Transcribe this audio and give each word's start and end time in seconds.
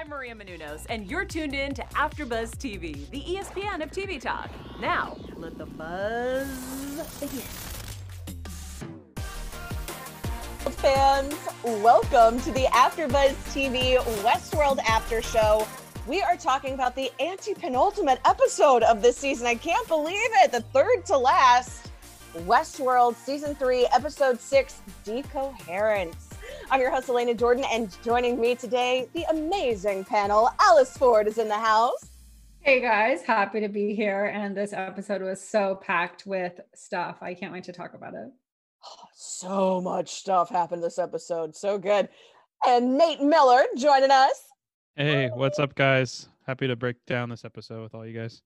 I'm 0.00 0.08
Maria 0.08 0.34
Menounos, 0.34 0.86
and 0.88 1.10
you're 1.10 1.26
tuned 1.26 1.54
in 1.54 1.74
to 1.74 1.82
AfterBuzz 1.82 2.52
TV, 2.52 3.10
the 3.10 3.20
ESPN 3.20 3.82
of 3.82 3.90
TV 3.90 4.18
talk. 4.18 4.48
Now, 4.80 5.14
let 5.36 5.58
the 5.58 5.66
buzz 5.66 6.48
begin. 7.20 7.40
Fans, 10.78 11.36
welcome 11.82 12.40
to 12.40 12.50
the 12.50 12.64
AfterBuzz 12.72 13.34
TV 13.52 13.98
Westworld 14.22 14.78
After 14.88 15.20
Show. 15.20 15.68
We 16.06 16.22
are 16.22 16.34
talking 16.34 16.72
about 16.72 16.96
the 16.96 17.10
anti-penultimate 17.20 18.20
episode 18.24 18.82
of 18.84 19.02
this 19.02 19.18
season. 19.18 19.46
I 19.46 19.54
can't 19.54 19.86
believe 19.86 20.30
it. 20.42 20.50
The 20.50 20.62
third 20.62 21.04
to 21.08 21.18
last 21.18 21.90
Westworld 22.46 23.16
Season 23.16 23.54
3, 23.54 23.86
Episode 23.92 24.40
6, 24.40 24.80
Decoherence. 25.04 26.29
I'm 26.72 26.80
your 26.80 26.92
host, 26.92 27.08
Alana 27.08 27.36
Jordan, 27.36 27.64
and 27.72 28.00
joining 28.04 28.40
me 28.40 28.54
today, 28.54 29.08
the 29.12 29.24
amazing 29.24 30.04
panel. 30.04 30.48
Alice 30.60 30.96
Ford 30.96 31.26
is 31.26 31.38
in 31.38 31.48
the 31.48 31.58
house. 31.58 32.10
Hey 32.60 32.80
guys, 32.80 33.22
happy 33.22 33.58
to 33.58 33.68
be 33.68 33.92
here. 33.92 34.26
And 34.26 34.56
this 34.56 34.72
episode 34.72 35.20
was 35.20 35.42
so 35.42 35.80
packed 35.82 36.26
with 36.26 36.60
stuff. 36.76 37.16
I 37.22 37.34
can't 37.34 37.52
wait 37.52 37.64
to 37.64 37.72
talk 37.72 37.94
about 37.94 38.14
it. 38.14 38.28
Oh, 38.86 39.04
so 39.12 39.80
much 39.80 40.10
stuff 40.10 40.48
happened 40.48 40.80
this 40.80 41.00
episode. 41.00 41.56
So 41.56 41.76
good. 41.76 42.08
And 42.64 42.96
Nate 42.96 43.20
Miller 43.20 43.64
joining 43.76 44.12
us. 44.12 44.40
Hey, 44.94 45.28
what's 45.34 45.58
up, 45.58 45.74
guys? 45.74 46.28
Happy 46.46 46.68
to 46.68 46.76
break 46.76 47.04
down 47.04 47.30
this 47.30 47.44
episode 47.44 47.82
with 47.82 47.96
all 47.96 48.06
you 48.06 48.16
guys. 48.16 48.42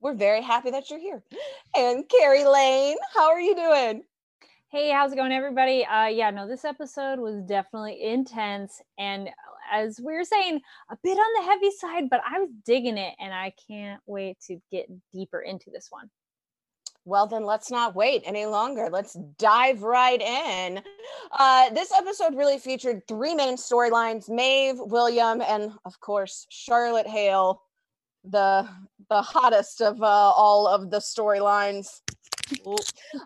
We're 0.00 0.14
very 0.14 0.40
happy 0.40 0.70
that 0.70 0.88
you're 0.88 1.00
here. 1.00 1.24
And 1.76 2.08
Kari 2.08 2.44
Lane, 2.44 2.98
how 3.12 3.26
are 3.26 3.40
you 3.40 3.56
doing? 3.56 4.04
Hey, 4.74 4.90
how's 4.90 5.12
it 5.12 5.16
going, 5.16 5.30
everybody? 5.30 5.86
Uh, 5.86 6.06
yeah, 6.06 6.30
no, 6.30 6.48
this 6.48 6.64
episode 6.64 7.20
was 7.20 7.40
definitely 7.44 8.02
intense, 8.02 8.82
and 8.98 9.30
as 9.72 10.00
we 10.02 10.14
were 10.14 10.24
saying, 10.24 10.60
a 10.90 10.96
bit 11.00 11.16
on 11.16 11.46
the 11.46 11.48
heavy 11.48 11.70
side, 11.70 12.10
but 12.10 12.20
I 12.28 12.40
was 12.40 12.48
digging 12.66 12.98
it, 12.98 13.14
and 13.20 13.32
I 13.32 13.52
can't 13.68 14.00
wait 14.06 14.36
to 14.48 14.58
get 14.72 14.88
deeper 15.12 15.42
into 15.42 15.70
this 15.70 15.86
one. 15.90 16.10
Well, 17.04 17.28
then 17.28 17.44
let's 17.44 17.70
not 17.70 17.94
wait 17.94 18.24
any 18.26 18.46
longer. 18.46 18.88
Let's 18.90 19.16
dive 19.38 19.84
right 19.84 20.20
in. 20.20 20.82
Uh, 21.30 21.70
this 21.70 21.92
episode 21.92 22.34
really 22.34 22.58
featured 22.58 23.06
three 23.06 23.36
main 23.36 23.56
storylines 23.56 24.28
Maeve, 24.28 24.78
William, 24.80 25.40
and 25.40 25.70
of 25.84 26.00
course, 26.00 26.48
Charlotte 26.50 27.06
Hale, 27.06 27.62
the, 28.24 28.68
the 29.08 29.22
hottest 29.22 29.80
of 29.80 30.02
uh, 30.02 30.06
all 30.06 30.66
of 30.66 30.90
the 30.90 30.98
storylines. 30.98 32.00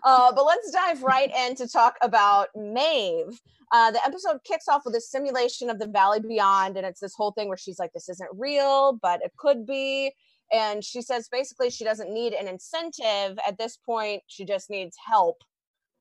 Uh, 0.03 0.31
but 0.33 0.45
let's 0.45 0.71
dive 0.71 1.03
right 1.03 1.31
in 1.35 1.55
to 1.55 1.67
talk 1.67 1.95
about 2.01 2.49
Maeve. 2.55 3.39
Uh, 3.71 3.91
the 3.91 4.03
episode 4.05 4.43
kicks 4.43 4.67
off 4.67 4.81
with 4.85 4.95
a 4.95 5.01
simulation 5.01 5.69
of 5.69 5.77
the 5.77 5.87
Valley 5.87 6.19
Beyond, 6.19 6.77
and 6.77 6.85
it's 6.85 6.99
this 6.99 7.13
whole 7.15 7.31
thing 7.31 7.47
where 7.47 7.57
she's 7.57 7.79
like, 7.79 7.93
"This 7.93 8.09
isn't 8.09 8.29
real, 8.33 8.93
but 9.01 9.21
it 9.23 9.31
could 9.37 9.65
be." 9.65 10.13
And 10.51 10.83
she 10.83 11.01
says 11.01 11.29
basically 11.31 11.69
she 11.69 11.83
doesn't 11.83 12.11
need 12.11 12.33
an 12.33 12.47
incentive 12.47 13.37
at 13.47 13.57
this 13.57 13.77
point; 13.77 14.23
she 14.27 14.45
just 14.45 14.69
needs 14.69 14.97
help 15.05 15.43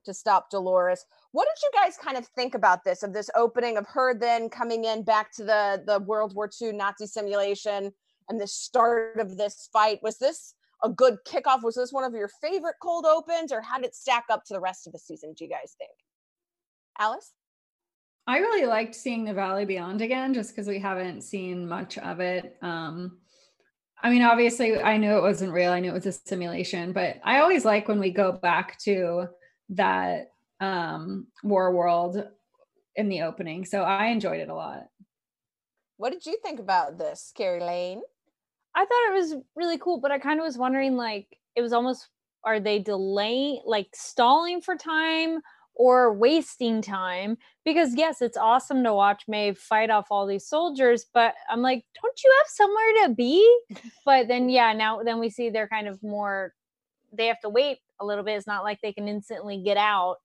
to 0.06 0.14
stop 0.14 0.48
Dolores. 0.50 1.04
What 1.32 1.46
did 1.46 1.62
you 1.62 1.70
guys 1.78 1.98
kind 1.98 2.16
of 2.16 2.26
think 2.28 2.54
about 2.54 2.84
this? 2.84 3.02
Of 3.02 3.12
this 3.12 3.28
opening 3.34 3.76
of 3.76 3.86
her 3.88 4.14
then 4.14 4.48
coming 4.48 4.84
in 4.84 5.02
back 5.02 5.32
to 5.32 5.44
the 5.44 5.82
the 5.86 5.98
World 6.00 6.34
War 6.34 6.48
II 6.60 6.72
Nazi 6.72 7.06
simulation 7.06 7.92
and 8.30 8.40
the 8.40 8.46
start 8.46 9.20
of 9.20 9.36
this 9.36 9.68
fight? 9.72 10.02
Was 10.02 10.18
this 10.18 10.54
a 10.82 10.88
good 10.88 11.16
kickoff? 11.26 11.62
Was 11.62 11.74
this 11.74 11.92
one 11.92 12.04
of 12.04 12.12
your 12.12 12.30
favorite 12.40 12.76
cold 12.82 13.06
opens, 13.06 13.52
or 13.52 13.60
how 13.60 13.76
did 13.78 13.86
it 13.86 13.94
stack 13.94 14.24
up 14.30 14.44
to 14.46 14.54
the 14.54 14.60
rest 14.60 14.86
of 14.86 14.92
the 14.92 14.98
season? 14.98 15.34
Do 15.36 15.44
you 15.44 15.50
guys 15.50 15.74
think? 15.78 15.90
Alice? 16.98 17.32
I 18.26 18.38
really 18.38 18.66
liked 18.66 18.94
seeing 18.94 19.24
the 19.24 19.32
Valley 19.32 19.64
Beyond 19.64 20.02
again, 20.02 20.34
just 20.34 20.50
because 20.50 20.68
we 20.68 20.78
haven't 20.78 21.22
seen 21.22 21.66
much 21.66 21.96
of 21.96 22.20
it. 22.20 22.56
Um, 22.60 23.18
I 24.02 24.10
mean, 24.10 24.22
obviously, 24.22 24.80
I 24.80 24.96
knew 24.98 25.16
it 25.16 25.22
wasn't 25.22 25.52
real. 25.52 25.72
I 25.72 25.80
knew 25.80 25.90
it 25.90 25.94
was 25.94 26.06
a 26.06 26.12
simulation, 26.12 26.92
but 26.92 27.16
I 27.24 27.40
always 27.40 27.64
like 27.64 27.88
when 27.88 27.98
we 27.98 28.10
go 28.10 28.32
back 28.32 28.78
to 28.80 29.28
that 29.70 30.28
um, 30.60 31.28
war 31.42 31.74
world 31.74 32.22
in 32.96 33.08
the 33.08 33.22
opening. 33.22 33.64
So 33.64 33.82
I 33.82 34.06
enjoyed 34.06 34.40
it 34.40 34.50
a 34.50 34.54
lot. 34.54 34.84
What 35.96 36.12
did 36.12 36.26
you 36.26 36.38
think 36.42 36.60
about 36.60 36.98
this, 36.98 37.32
Kari 37.34 37.60
Lane? 37.60 38.02
I 38.74 38.84
thought 38.84 39.10
it 39.10 39.14
was 39.14 39.36
really 39.56 39.78
cool, 39.78 40.00
but 40.00 40.12
I 40.12 40.18
kind 40.18 40.40
of 40.40 40.44
was 40.44 40.58
wondering, 40.58 40.96
like, 40.96 41.38
it 41.56 41.62
was 41.62 41.72
almost 41.72 42.08
are 42.44 42.60
they 42.60 42.78
delaying, 42.78 43.62
like, 43.66 43.88
stalling 43.94 44.60
for 44.60 44.76
time? 44.76 45.40
or 45.78 46.12
wasting 46.12 46.82
time 46.82 47.38
because 47.64 47.94
yes 47.94 48.20
it's 48.20 48.36
awesome 48.36 48.82
to 48.82 48.92
watch 48.92 49.22
Maeve 49.28 49.56
fight 49.56 49.90
off 49.90 50.08
all 50.10 50.26
these 50.26 50.46
soldiers 50.46 51.06
but 51.14 51.34
I'm 51.48 51.62
like 51.62 51.84
don't 52.02 52.20
you 52.22 52.34
have 52.38 52.48
somewhere 52.48 53.06
to 53.06 53.14
be 53.14 53.60
but 54.04 54.28
then 54.28 54.50
yeah 54.50 54.72
now 54.72 55.02
then 55.02 55.20
we 55.20 55.30
see 55.30 55.48
they're 55.48 55.68
kind 55.68 55.88
of 55.88 56.02
more 56.02 56.52
they 57.12 57.26
have 57.26 57.40
to 57.40 57.48
wait 57.48 57.78
a 58.00 58.04
little 58.04 58.24
bit 58.24 58.36
it's 58.36 58.46
not 58.46 58.64
like 58.64 58.80
they 58.82 58.92
can 58.92 59.08
instantly 59.08 59.62
get 59.62 59.76
out 59.76 60.16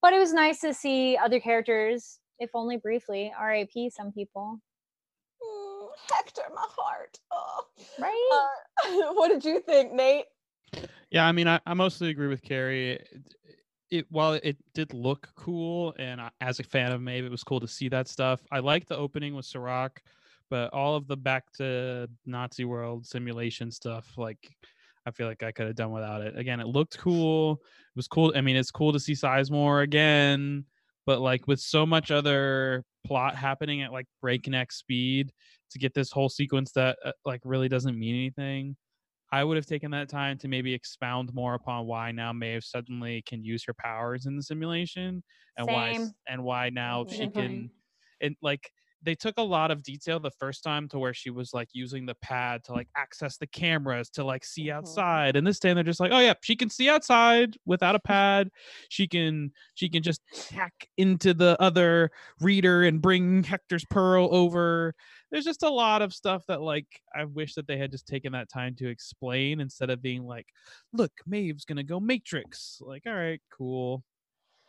but 0.00 0.12
it 0.14 0.18
was 0.18 0.32
nice 0.32 0.60
to 0.60 0.74
see 0.74 1.16
other 1.16 1.38
characters 1.38 2.18
if 2.38 2.50
only 2.54 2.78
briefly 2.78 3.32
R.A.P. 3.38 3.90
some 3.90 4.10
people 4.10 4.58
Hector 6.12 6.42
my 6.54 6.66
heart 6.68 7.18
oh. 7.30 7.66
right 7.98 8.48
Uh, 8.84 9.12
what 9.14 9.28
did 9.28 9.44
you 9.44 9.60
think 9.60 9.92
Nate 9.92 10.26
Yeah, 11.10 11.26
I 11.26 11.32
mean, 11.32 11.48
I, 11.48 11.60
I 11.66 11.74
mostly 11.74 12.10
agree 12.10 12.28
with 12.28 12.42
Kari. 12.42 12.92
It, 12.92 13.08
it 13.90 14.06
while 14.10 14.32
it 14.32 14.56
did 14.74 14.94
look 14.94 15.28
cool, 15.36 15.94
and 15.98 16.20
I, 16.20 16.30
as 16.40 16.58
a 16.58 16.64
fan 16.64 16.92
of 16.92 17.02
Maeve, 17.02 17.26
it 17.26 17.30
was 17.30 17.44
cool 17.44 17.60
to 17.60 17.68
see 17.68 17.88
that 17.90 18.08
stuff. 18.08 18.40
I 18.50 18.60
liked 18.60 18.88
the 18.88 18.96
opening 18.96 19.34
with 19.34 19.44
Serac, 19.44 20.02
but 20.48 20.72
all 20.72 20.96
of 20.96 21.06
the 21.06 21.16
back 21.16 21.52
to 21.58 22.08
Nazi 22.24 22.64
world 22.64 23.06
simulation 23.06 23.70
stuff, 23.70 24.06
like 24.16 24.56
I 25.06 25.10
feel 25.10 25.26
like 25.26 25.42
I 25.42 25.52
could 25.52 25.66
have 25.66 25.76
done 25.76 25.92
without 25.92 26.22
it. 26.22 26.38
Again, 26.38 26.60
it 26.60 26.66
looked 26.66 26.98
cool. 26.98 27.60
It 27.62 27.96
was 27.96 28.08
cool. 28.08 28.32
I 28.34 28.40
mean, 28.40 28.56
it's 28.56 28.70
cool 28.70 28.92
to 28.92 29.00
see 29.00 29.12
Sizemore 29.12 29.82
again, 29.82 30.64
but 31.06 31.20
like 31.20 31.46
with 31.46 31.60
so 31.60 31.84
much 31.84 32.10
other 32.10 32.84
plot 33.04 33.36
happening 33.36 33.82
at 33.82 33.92
like 33.92 34.06
breakneck 34.20 34.72
speed 34.72 35.32
to 35.70 35.78
get 35.78 35.94
this 35.94 36.10
whole 36.12 36.28
sequence 36.28 36.72
that 36.72 36.96
uh, 37.04 37.12
like 37.24 37.40
really 37.44 37.68
doesn't 37.68 37.98
mean 37.98 38.14
anything. 38.14 38.76
I 39.32 39.44
would 39.44 39.56
have 39.56 39.66
taken 39.66 39.90
that 39.92 40.10
time 40.10 40.36
to 40.38 40.48
maybe 40.48 40.74
expound 40.74 41.32
more 41.32 41.54
upon 41.54 41.86
why 41.86 42.12
now 42.12 42.32
Maeve 42.34 42.64
suddenly 42.64 43.22
can 43.26 43.42
use 43.42 43.64
her 43.66 43.74
powers 43.74 44.26
in 44.26 44.36
the 44.36 44.42
simulation 44.42 45.22
and 45.56 45.66
why 45.66 45.96
and 46.28 46.44
why 46.44 46.68
now 46.68 47.06
she 47.08 47.20
Good 47.20 47.34
point. 47.34 47.46
can 47.46 47.70
and 48.20 48.36
like 48.42 48.70
they 49.04 49.14
took 49.14 49.34
a 49.36 49.42
lot 49.42 49.70
of 49.70 49.82
detail 49.82 50.20
the 50.20 50.30
first 50.30 50.62
time 50.62 50.88
to 50.88 50.98
where 50.98 51.12
she 51.14 51.30
was 51.30 51.52
like 51.52 51.68
using 51.72 52.06
the 52.06 52.14
pad 52.16 52.62
to 52.64 52.72
like 52.72 52.88
access 52.96 53.36
the 53.36 53.46
cameras 53.46 54.08
to 54.10 54.24
like 54.24 54.44
see 54.44 54.66
Mhm. 54.66 54.74
outside 54.74 55.36
and 55.36 55.46
this 55.46 55.58
time 55.58 55.74
they're 55.74 55.84
just 55.84 56.00
like 56.00 56.12
oh 56.12 56.20
yeah 56.20 56.34
she 56.42 56.54
can 56.56 56.70
see 56.70 56.88
outside 56.88 57.56
without 57.66 57.94
a 57.94 58.00
pad. 58.00 58.48
She 58.88 59.06
can 59.08 59.52
she 59.74 59.88
can 59.88 60.02
just 60.02 60.20
hack 60.50 60.88
into 60.96 61.34
the 61.34 61.60
other 61.60 62.10
reader 62.40 62.82
and 62.84 63.02
bring 63.02 63.42
hector's 63.42 63.84
pearl 63.84 64.28
over. 64.32 64.94
There's 65.30 65.44
just 65.44 65.62
a 65.62 65.70
lot 65.70 66.02
of 66.02 66.12
stuff 66.14 66.44
that 66.48 66.60
like 66.62 66.86
i 67.14 67.24
wish 67.24 67.54
that 67.54 67.66
they 67.66 67.78
had 67.78 67.90
just 67.90 68.06
taken 68.06 68.32
that 68.32 68.48
time 68.50 68.74
to 68.76 68.88
explain 68.88 69.60
instead 69.60 69.90
of 69.90 70.00
being 70.02 70.24
like 70.24 70.46
look 70.92 71.12
maeve's 71.26 71.64
gonna 71.64 71.82
go 71.84 71.98
matrix. 72.00 72.78
Like 72.80 73.02
all 73.06 73.14
right 73.14 73.40
cool 73.50 74.04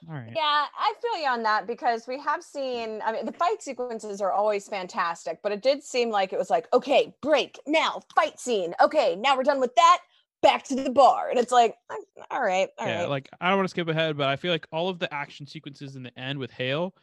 all 0.09 0.15
right 0.15 0.33
Yeah, 0.35 0.65
I 0.77 0.93
feel 1.01 1.21
you 1.21 1.27
on 1.27 1.43
that 1.43 1.67
because 1.67 2.07
we 2.07 2.19
have 2.19 2.43
seen, 2.43 3.01
I 3.05 3.11
mean, 3.11 3.25
the 3.25 3.31
fight 3.31 3.61
sequences 3.61 4.21
are 4.21 4.31
always 4.31 4.67
fantastic, 4.67 5.41
but 5.41 5.51
it 5.51 5.61
did 5.61 5.83
seem 5.83 6.09
like 6.09 6.33
it 6.33 6.39
was 6.39 6.49
like, 6.49 6.67
okay, 6.73 7.15
break 7.21 7.59
now, 7.67 8.01
fight 8.15 8.39
scene. 8.39 8.73
Okay, 8.81 9.15
now 9.15 9.35
we're 9.37 9.43
done 9.43 9.59
with 9.59 9.75
that. 9.75 9.99
Back 10.41 10.63
to 10.65 10.75
the 10.75 10.89
bar. 10.89 11.29
And 11.29 11.39
it's 11.39 11.51
like, 11.53 11.75
"Mm, 11.89 12.23
all 12.31 12.41
right, 12.41 12.69
all 12.77 12.85
right. 12.85 13.01
yeah, 13.01 13.05
like 13.05 13.29
I 13.39 13.47
don't 13.49 13.57
want 13.57 13.65
to 13.67 13.71
skip 13.71 13.87
ahead, 13.87 14.17
but 14.17 14.27
I 14.27 14.35
feel 14.35 14.51
like 14.51 14.67
all 14.71 14.89
of 14.89 14.99
the 14.99 15.13
action 15.13 15.47
sequences 15.47 15.95
in 15.95 16.03
the 16.03 16.19
end 16.19 16.37
with 16.39 16.51
Hale 16.51 16.93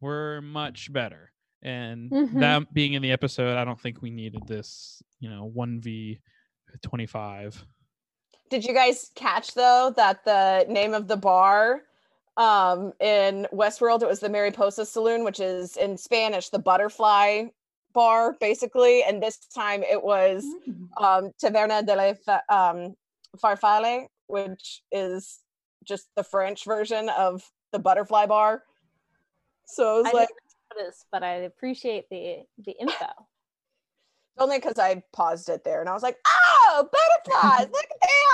were 0.00 0.40
much 0.42 0.92
better. 0.92 1.32
And 1.62 2.10
Mhm. 2.10 2.40
that 2.40 2.72
being 2.74 2.94
in 2.94 3.02
the 3.02 3.12
episode, 3.12 3.56
I 3.56 3.64
don't 3.64 3.78
think 3.78 4.02
we 4.02 4.10
needed 4.10 4.46
this, 4.46 5.02
you 5.20 5.28
know, 5.30 5.44
one 5.44 5.80
v 5.80 6.18
twenty 6.82 7.06
five. 7.06 7.64
Did 8.48 8.64
you 8.64 8.74
guys 8.74 9.12
catch 9.14 9.54
though 9.54 9.92
that 9.96 10.24
the 10.24 10.66
name 10.68 10.94
of 10.94 11.06
the 11.06 11.16
bar 11.16 11.82
um 12.36 12.92
in 13.00 13.46
Westworld 13.52 14.02
it 14.02 14.08
was 14.08 14.20
the 14.20 14.28
Mariposa 14.28 14.86
Saloon, 14.86 15.24
which 15.24 15.40
is 15.40 15.76
in 15.76 15.96
Spanish 15.96 16.48
the 16.48 16.58
butterfly 16.58 17.46
bar, 17.92 18.36
basically. 18.40 19.02
And 19.02 19.22
this 19.22 19.36
time 19.54 19.82
it 19.82 20.02
was 20.02 20.44
Mm. 20.68 20.88
um 21.02 21.30
Taverna 21.42 21.84
de 21.84 21.94
la 21.96 22.14
Fa- 22.14 22.44
um, 22.48 22.94
Farfalle, 23.36 24.06
which 24.28 24.82
is 24.92 25.40
just 25.84 26.08
the 26.16 26.22
French 26.24 26.64
version 26.64 27.08
of 27.08 27.42
the 27.72 27.78
butterfly 27.78 28.26
bar. 28.26 28.62
So 29.66 29.98
it 29.98 30.02
was 30.02 30.06
I 30.14 30.16
like 30.16 30.28
notice, 30.76 31.04
but 31.10 31.22
I 31.22 31.34
appreciate 31.50 32.08
the 32.10 32.44
the 32.58 32.72
info. 32.80 33.06
Only 34.40 34.58
because 34.58 34.78
I 34.78 35.02
paused 35.12 35.48
it 35.50 35.64
there 35.64 35.80
and 35.80 35.88
I 35.88 35.92
was 35.92 36.02
like, 36.02 36.16
oh, 36.26 36.88
butterflies, 36.90 37.68
look, 37.72 37.86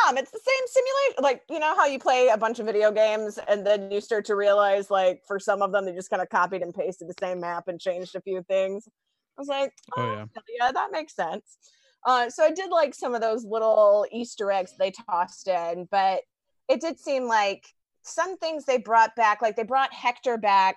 damn, 0.07 0.17
it's 0.17 0.31
the 0.31 0.39
same 0.39 0.67
simulation. 0.67 1.23
Like, 1.23 1.43
you 1.51 1.59
know 1.59 1.75
how 1.75 1.87
you 1.87 1.99
play 1.99 2.29
a 2.29 2.37
bunch 2.39 2.61
of 2.61 2.67
video 2.67 2.93
games 2.93 3.39
and 3.49 3.67
then 3.67 3.91
you 3.91 4.01
start 4.01 4.25
to 4.27 4.37
realize, 4.37 4.91
like, 4.91 5.23
for 5.27 5.41
some 5.41 5.63
of 5.63 5.73
them, 5.73 5.85
they 5.85 5.93
just 5.93 6.09
kind 6.09 6.23
of 6.23 6.29
copied 6.29 6.63
and 6.63 6.73
pasted 6.73 7.09
the 7.09 7.15
same 7.21 7.41
map 7.41 7.67
and 7.67 7.81
changed 7.81 8.15
a 8.15 8.21
few 8.21 8.43
things. 8.45 8.89
I 9.37 9.41
was 9.41 9.49
like, 9.49 9.73
Oh, 9.97 10.03
oh, 10.03 10.13
yeah. 10.13 10.25
yeah, 10.61 10.73
that 10.73 10.93
makes 10.93 11.15
sense. 11.15 11.59
Uh, 12.07 12.31
so 12.31 12.45
I 12.45 12.53
did 12.53 12.71
like 12.71 12.95
some 12.95 13.15
of 13.15 13.21
those 13.21 13.45
little 13.45 14.07
Easter 14.13 14.53
eggs 14.53 14.73
they 14.79 14.93
tossed 14.93 15.49
in, 15.49 15.89
but 15.91 16.21
it 16.69 16.81
did 16.81 17.01
seem 17.01 17.27
like 17.27 17.65
some 18.03 18.37
things 18.39 18.65
they 18.65 18.79
brought 18.79 19.17
back, 19.17 19.43
like 19.43 19.57
they 19.57 19.65
brought 19.65 19.93
Hector 19.93 20.39
back, 20.39 20.77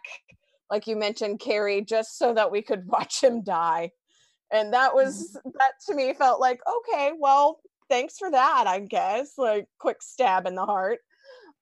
like 0.72 0.88
you 0.88 0.96
mentioned, 0.96 1.40
Kari, 1.40 1.82
just 1.82 2.18
so 2.18 2.34
that 2.34 2.52
we 2.52 2.64
could 2.64 2.84
watch 2.88 3.24
him 3.24 3.44
die. 3.44 3.92
And 4.52 4.74
that 4.74 4.94
was 4.96 5.34
that 5.34 5.74
to 5.88 5.96
me 5.96 6.14
felt 6.14 6.42
like, 6.42 6.60
okay, 6.68 7.12
well, 7.18 7.60
thanks 7.90 8.18
for 8.18 8.32
that, 8.32 8.66
I 8.68 8.80
guess. 8.80 9.38
Like 9.38 9.68
quick 9.80 10.02
stab 10.02 10.46
in 10.46 10.56
the 10.56 10.66
heart. 10.66 11.00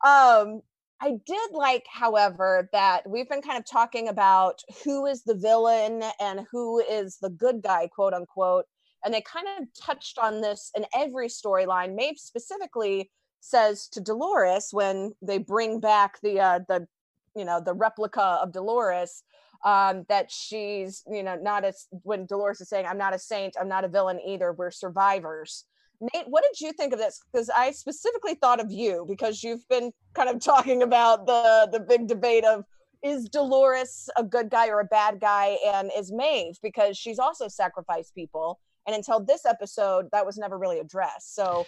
Um, 0.06 0.62
I 1.00 1.20
did 1.26 1.52
like, 1.52 1.86
however, 1.92 2.70
that 2.72 3.08
we've 3.08 3.30
been 3.30 3.42
kind 3.42 3.58
of 3.58 3.66
talking 3.66 4.08
about 4.08 4.62
who 4.84 5.06
is 5.06 5.24
the 5.24 5.36
villain 5.36 6.04
and 6.20 6.46
who 6.52 6.80
is 6.80 7.18
the 7.18 7.30
good 7.30 7.62
guy, 7.62 7.88
quote 7.88 8.14
unquote. 8.14 8.66
And 9.06 9.14
they 9.14 9.22
kind 9.22 9.48
of 9.60 9.68
touched 9.80 10.18
on 10.18 10.42
this 10.42 10.72
in 10.76 10.86
every 10.96 11.28
storyline. 11.28 11.96
Maeve 11.96 12.18
specifically 12.18 13.12
says 13.42 13.88
to 13.90 14.02
Dolores 14.02 14.70
when 14.72 15.14
they 15.22 15.38
bring 15.38 15.80
back 15.80 16.20
the 16.22 16.40
uh, 16.40 16.60
the 16.68 16.88
you 17.36 17.46
know 17.46 17.62
the 17.64 17.74
replica 17.74 18.40
of 18.42 18.52
Dolores 18.52 19.24
um, 19.64 20.06
that 20.10 20.32
she's 20.32 21.04
you 21.10 21.24
know 21.24 21.36
not 21.36 21.64
as 21.64 21.88
when 22.04 22.26
Dolores 22.26 22.62
is 22.62 22.70
saying 22.70 22.86
I'm 22.86 22.98
not 22.98 23.14
a 23.14 23.20
saint, 23.20 23.56
I'm 23.60 23.70
not 23.70 23.84
a 23.84 23.88
villain 23.88 24.20
either. 24.26 24.54
We're 24.54 24.72
survivors. 24.72 25.66
Nate, 26.00 26.28
what 26.28 26.44
did 26.44 26.62
you 26.62 26.74
think 26.74 26.94
of 26.94 27.00
this? 27.00 27.20
Because 27.32 27.50
I 27.50 27.72
specifically 27.72 28.36
thought 28.36 28.60
of 28.60 28.72
you 28.72 29.06
because 29.08 29.44
you've 29.44 29.68
been 29.68 29.92
kind 30.14 30.30
of 30.30 30.40
talking 30.44 30.84
about 30.84 31.26
the 31.26 31.70
the 31.72 31.80
big 31.80 32.08
debate 32.08 32.46
of 32.46 32.64
is 33.04 33.30
Dolores 33.30 34.10
a 34.18 34.24
good 34.24 34.50
guy 34.50 34.70
or 34.70 34.80
a 34.80 34.86
bad 34.86 35.20
guy, 35.20 35.58
and 35.66 35.92
is 35.98 36.12
Maeve 36.12 36.58
because 36.62 36.98
she's 36.98 37.20
also 37.20 37.48
sacrificed 37.48 38.16
people, 38.16 38.60
and 38.88 38.96
until 38.96 39.20
this 39.20 39.46
episode, 39.46 40.10
that 40.12 40.26
was 40.26 40.38
never 40.38 40.58
really 40.58 40.80
addressed. 40.80 41.36
So 41.36 41.68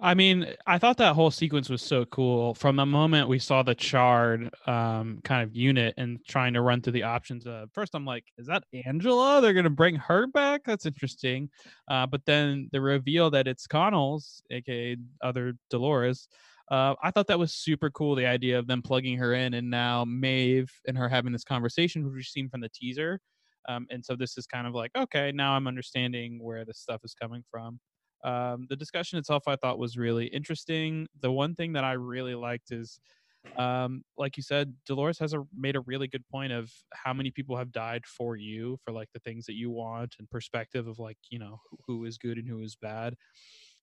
I 0.00 0.14
mean, 0.14 0.46
I 0.66 0.78
thought 0.78 0.96
that 0.98 1.14
whole 1.14 1.30
sequence 1.30 1.68
was 1.68 1.82
so 1.82 2.04
cool. 2.04 2.54
From 2.54 2.76
the 2.76 2.86
moment 2.86 3.28
we 3.28 3.40
saw 3.40 3.64
the 3.64 3.74
charred 3.74 4.48
um, 4.66 5.18
kind 5.24 5.42
of 5.42 5.56
unit 5.56 5.94
and 5.96 6.24
trying 6.28 6.54
to 6.54 6.60
run 6.60 6.80
through 6.80 6.92
the 6.92 7.02
options, 7.02 7.46
uh, 7.46 7.66
first 7.72 7.94
I'm 7.94 8.04
like, 8.04 8.24
is 8.36 8.46
that 8.46 8.62
Angela? 8.84 9.40
They're 9.40 9.54
gonna 9.54 9.70
bring 9.70 9.96
her 9.96 10.28
back? 10.28 10.62
That's 10.64 10.86
interesting. 10.86 11.50
Uh, 11.88 12.06
but 12.06 12.24
then 12.26 12.68
the 12.70 12.80
reveal 12.80 13.30
that 13.30 13.48
it's 13.48 13.66
Charlores, 13.66 14.40
aka 14.50 14.96
other 15.22 15.54
Dolores. 15.68 16.28
Uh, 16.70 16.94
I 17.02 17.10
thought 17.10 17.26
that 17.28 17.38
was 17.38 17.54
super 17.54 17.90
cool. 17.90 18.14
The 18.14 18.26
idea 18.26 18.58
of 18.58 18.66
them 18.66 18.82
plugging 18.82 19.18
her 19.18 19.32
in, 19.34 19.54
and 19.54 19.70
now 19.70 20.04
Maeve 20.04 20.70
and 20.86 20.96
her 20.98 21.08
having 21.08 21.32
this 21.32 21.44
conversation, 21.44 22.04
which 22.04 22.14
we've 22.14 22.24
seen 22.24 22.50
from 22.50 22.60
the 22.60 22.68
teaser. 22.68 23.20
Um, 23.68 23.86
and 23.90 24.04
so 24.04 24.16
this 24.16 24.38
is 24.38 24.46
kind 24.46 24.66
of 24.66 24.74
like, 24.74 24.90
okay, 24.96 25.32
now 25.32 25.52
I'm 25.52 25.68
understanding 25.68 26.42
where 26.42 26.64
this 26.64 26.78
stuff 26.80 27.02
is 27.04 27.14
coming 27.14 27.44
from. 27.50 27.80
Um, 28.24 28.66
the 28.68 28.76
discussion 28.76 29.18
itself 29.18 29.44
I 29.46 29.56
thought 29.56 29.78
was 29.78 29.96
really 29.96 30.26
interesting. 30.26 31.06
The 31.20 31.30
one 31.32 31.54
thing 31.54 31.74
that 31.74 31.84
I 31.84 31.92
really 31.92 32.34
liked 32.34 32.72
is, 32.72 33.00
um, 33.56 34.02
like 34.16 34.36
you 34.36 34.42
said, 34.42 34.74
Dolores 34.86 35.18
has 35.20 35.34
a, 35.34 35.44
made 35.56 35.76
a 35.76 35.80
really 35.80 36.08
good 36.08 36.24
point 36.28 36.52
of 36.52 36.72
how 36.92 37.12
many 37.12 37.30
people 37.30 37.56
have 37.56 37.72
died 37.72 38.06
for 38.06 38.36
you 38.36 38.78
for 38.84 38.92
like 38.92 39.08
the 39.14 39.20
things 39.20 39.46
that 39.46 39.54
you 39.54 39.70
want 39.70 40.16
and 40.18 40.30
perspective 40.30 40.86
of 40.88 40.98
like 40.98 41.18
you 41.30 41.38
know 41.38 41.60
who, 41.86 42.04
is 42.04 42.18
good 42.18 42.38
and 42.38 42.48
who 42.48 42.60
is 42.60 42.76
bad, 42.76 43.14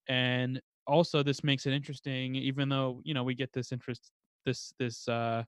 and 0.08 0.62
also 0.88 1.24
this 1.24 1.44
makes 1.44 1.66
it 1.66 1.74
interesting 1.74 2.36
even 2.36 2.70
though 2.70 3.02
you 3.04 3.14
know 3.14 3.24
we 3.24 3.34
get 3.36 3.52
this 3.54 3.72
interest 3.72 4.12
this 4.46 4.74
this 4.80 5.08
uh 5.08 5.44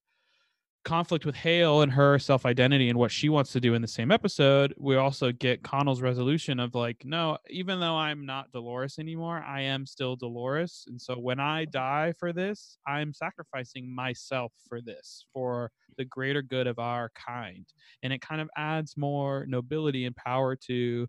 conflict 0.87 1.25
with 1.25 1.35
Hale 1.35 1.81
and 1.81 1.91
her 1.91 2.17
self 2.17 2.45
identity 2.45 2.89
and 2.89 2.97
what 2.97 3.11
she 3.11 3.27
wants 3.27 3.51
to 3.51 3.59
do 3.59 3.73
in 3.73 3.81
the 3.81 3.87
same 3.89 4.09
episode, 4.09 4.73
we 4.77 4.95
also 4.95 5.33
get 5.33 5.61
Charlores 5.61 6.01
resolution 6.01 6.61
of 6.61 6.75
like, 6.75 7.03
no, 7.03 7.37
even 7.49 7.81
though 7.81 7.97
I'm 7.97 8.25
not 8.25 8.53
Dolores 8.53 8.97
anymore, 8.97 9.43
I 9.45 9.63
am 9.63 9.85
still 9.85 10.15
Dolores. 10.15 10.85
And 10.87 10.99
so 10.99 11.15
when 11.15 11.41
I 11.41 11.65
die 11.65 12.13
for 12.17 12.31
this, 12.31 12.77
I'm 12.87 13.13
sacrificing 13.13 13.93
myself 13.93 14.53
for 14.69 14.79
this, 14.79 15.25
for 15.33 15.71
the 15.97 16.05
greater 16.05 16.41
good 16.41 16.67
of 16.67 16.79
our 16.79 17.11
kind. 17.13 17.65
And 18.01 18.13
it 18.13 18.21
kind 18.21 18.39
of 18.39 18.49
adds 18.55 18.95
more 18.95 19.45
nobility 19.45 20.05
and 20.05 20.15
power 20.15 20.55
to 20.67 21.05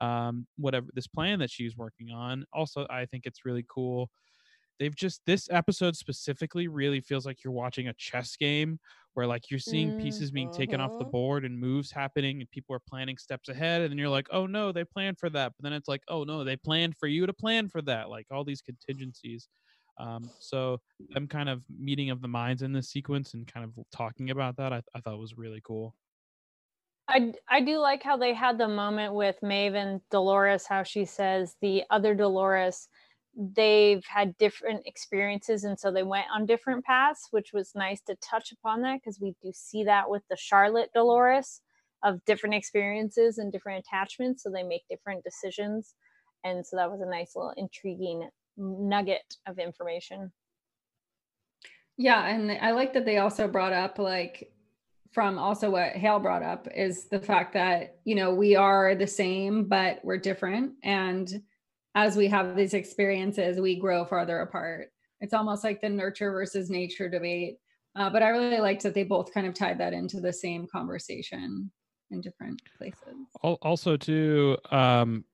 um, 0.00 0.46
whatever 0.56 0.86
this 0.94 1.08
plan 1.08 1.40
that 1.40 1.50
she's 1.50 1.76
working 1.76 2.12
on. 2.12 2.44
Also, 2.52 2.86
I 2.88 3.06
think 3.06 3.26
it's 3.26 3.44
really 3.44 3.66
cool. 3.68 4.08
They've 4.78 4.94
just 4.94 5.22
this 5.26 5.48
episode 5.50 5.96
specifically 5.96 6.68
really 6.68 7.00
feels 7.00 7.26
like 7.26 7.42
you're 7.42 7.52
watching 7.52 7.88
a 7.88 7.94
chess 7.94 8.36
game 8.36 8.78
where 9.16 9.26
like 9.26 9.50
you're 9.50 9.58
seeing 9.58 9.92
Mm, 9.92 9.94
pieces 9.94 10.30
being 10.30 10.50
taken 10.50 10.80
off 10.80 10.92
the 10.98 11.04
mhm. 11.04 11.10
board 11.12 11.44
and 11.44 11.58
moves 11.58 11.90
happening 11.90 12.40
and 12.40 12.50
people 12.50 12.76
are 12.76 12.80
planning 12.88 13.16
steps 13.18 13.48
ahead 13.48 13.82
and 13.82 13.90
then 13.90 13.98
you're 13.98 14.10
like 14.10 14.28
oh 14.30 14.46
no 14.46 14.72
they 14.72 14.84
planned 14.84 15.18
for 15.18 15.30
that 15.30 15.52
but 15.58 15.64
then 15.64 15.72
it's 15.72 15.88
like 15.88 16.02
oh 16.08 16.24
no 16.24 16.44
they 16.44 16.56
planned 16.56 16.96
for 16.96 17.08
you 17.08 17.26
to 17.26 17.32
plan 17.32 17.68
for 17.68 17.82
that 17.82 18.10
like 18.10 18.26
all 18.30 18.44
these 18.44 18.62
contingencies 18.62 19.48
um, 19.98 20.30
so 20.38 20.80
them 21.14 21.26
kind 21.26 21.48
of 21.48 21.64
meeting 21.70 22.10
of 22.10 22.20
the 22.20 22.28
minds 22.28 22.62
in 22.62 22.72
this 22.72 22.90
sequence 22.90 23.34
and 23.34 23.46
kind 23.46 23.64
of 23.64 23.72
talking 23.90 24.30
about 24.30 24.56
that 24.58 24.72
i, 24.72 24.82
I 24.94 25.00
thought 25.00 25.18
was 25.18 25.36
really 25.38 25.62
cool 25.64 25.96
I, 27.08 27.34
I 27.48 27.60
do 27.60 27.78
like 27.78 28.02
how 28.02 28.16
they 28.16 28.34
had 28.34 28.58
the 28.58 28.68
moment 28.68 29.14
with 29.14 29.42
Maeve 29.42 29.74
and 29.74 30.00
Dolores, 30.10 30.66
how 30.66 30.82
she 30.82 31.04
says 31.04 31.56
the 31.60 31.84
other 31.90 32.14
Dolores, 32.14 32.88
they've 33.36 34.04
had 34.06 34.36
different 34.38 34.86
experiences. 34.86 35.64
And 35.64 35.78
so 35.78 35.92
they 35.92 36.02
went 36.02 36.26
on 36.34 36.46
different 36.46 36.84
paths, 36.84 37.28
which 37.30 37.50
was 37.52 37.72
nice 37.74 38.00
to 38.02 38.16
touch 38.16 38.52
upon 38.52 38.82
that 38.82 39.00
because 39.00 39.20
we 39.20 39.34
do 39.42 39.52
see 39.54 39.84
that 39.84 40.08
with 40.08 40.22
the 40.30 40.36
Charlotte 40.36 40.90
Dolores 40.94 41.60
of 42.02 42.24
different 42.24 42.54
experiences 42.54 43.38
and 43.38 43.52
different 43.52 43.84
attachments. 43.84 44.42
So 44.42 44.50
they 44.50 44.62
make 44.62 44.82
different 44.88 45.22
decisions. 45.22 45.94
And 46.44 46.66
so 46.66 46.76
that 46.76 46.90
was 46.90 47.00
a 47.00 47.10
nice 47.10 47.32
little 47.36 47.52
intriguing 47.56 48.28
nugget 48.56 49.36
of 49.46 49.58
information. 49.58 50.32
Yeah, 51.98 52.26
and 52.26 52.52
I 52.52 52.72
like 52.72 52.92
that 52.94 53.04
they 53.04 53.18
also 53.18 53.48
brought 53.48 53.72
up 53.72 53.98
like 53.98 54.52
from 55.12 55.38
also 55.38 55.70
what 55.70 55.92
Hale 55.92 56.20
brought 56.20 56.42
up 56.42 56.68
is 56.74 57.08
the 57.08 57.20
fact 57.20 57.54
that 57.54 57.98
you 58.04 58.14
know 58.14 58.34
we 58.34 58.54
are 58.54 58.94
the 58.94 59.06
same 59.06 59.64
but 59.64 60.00
we're 60.04 60.18
different 60.18 60.72
and 60.82 61.42
as 61.96 62.14
we 62.14 62.28
have 62.28 62.54
these 62.54 62.74
experiences 62.74 63.58
we 63.58 63.80
grow 63.80 64.04
farther 64.04 64.40
apart. 64.40 64.88
It's 65.20 65.32
almost 65.32 65.64
like 65.64 65.80
the 65.80 65.88
nurture 65.88 66.30
versus 66.30 66.70
nature 66.70 67.08
debate. 67.08 67.56
Uh, 67.96 68.10
but 68.10 68.22
I 68.22 68.28
really 68.28 68.60
liked 68.60 68.82
that 68.82 68.92
they 68.92 69.02
both 69.02 69.32
kind 69.32 69.46
of 69.46 69.54
tied 69.54 69.80
that 69.80 69.94
into 69.94 70.20
the 70.20 70.32
same 70.32 70.66
conversation 70.70 71.72
in 72.10 72.20
different 72.20 72.60
places. 72.78 73.16
Also 73.62 73.96
too 73.96 74.58
um 74.70 75.24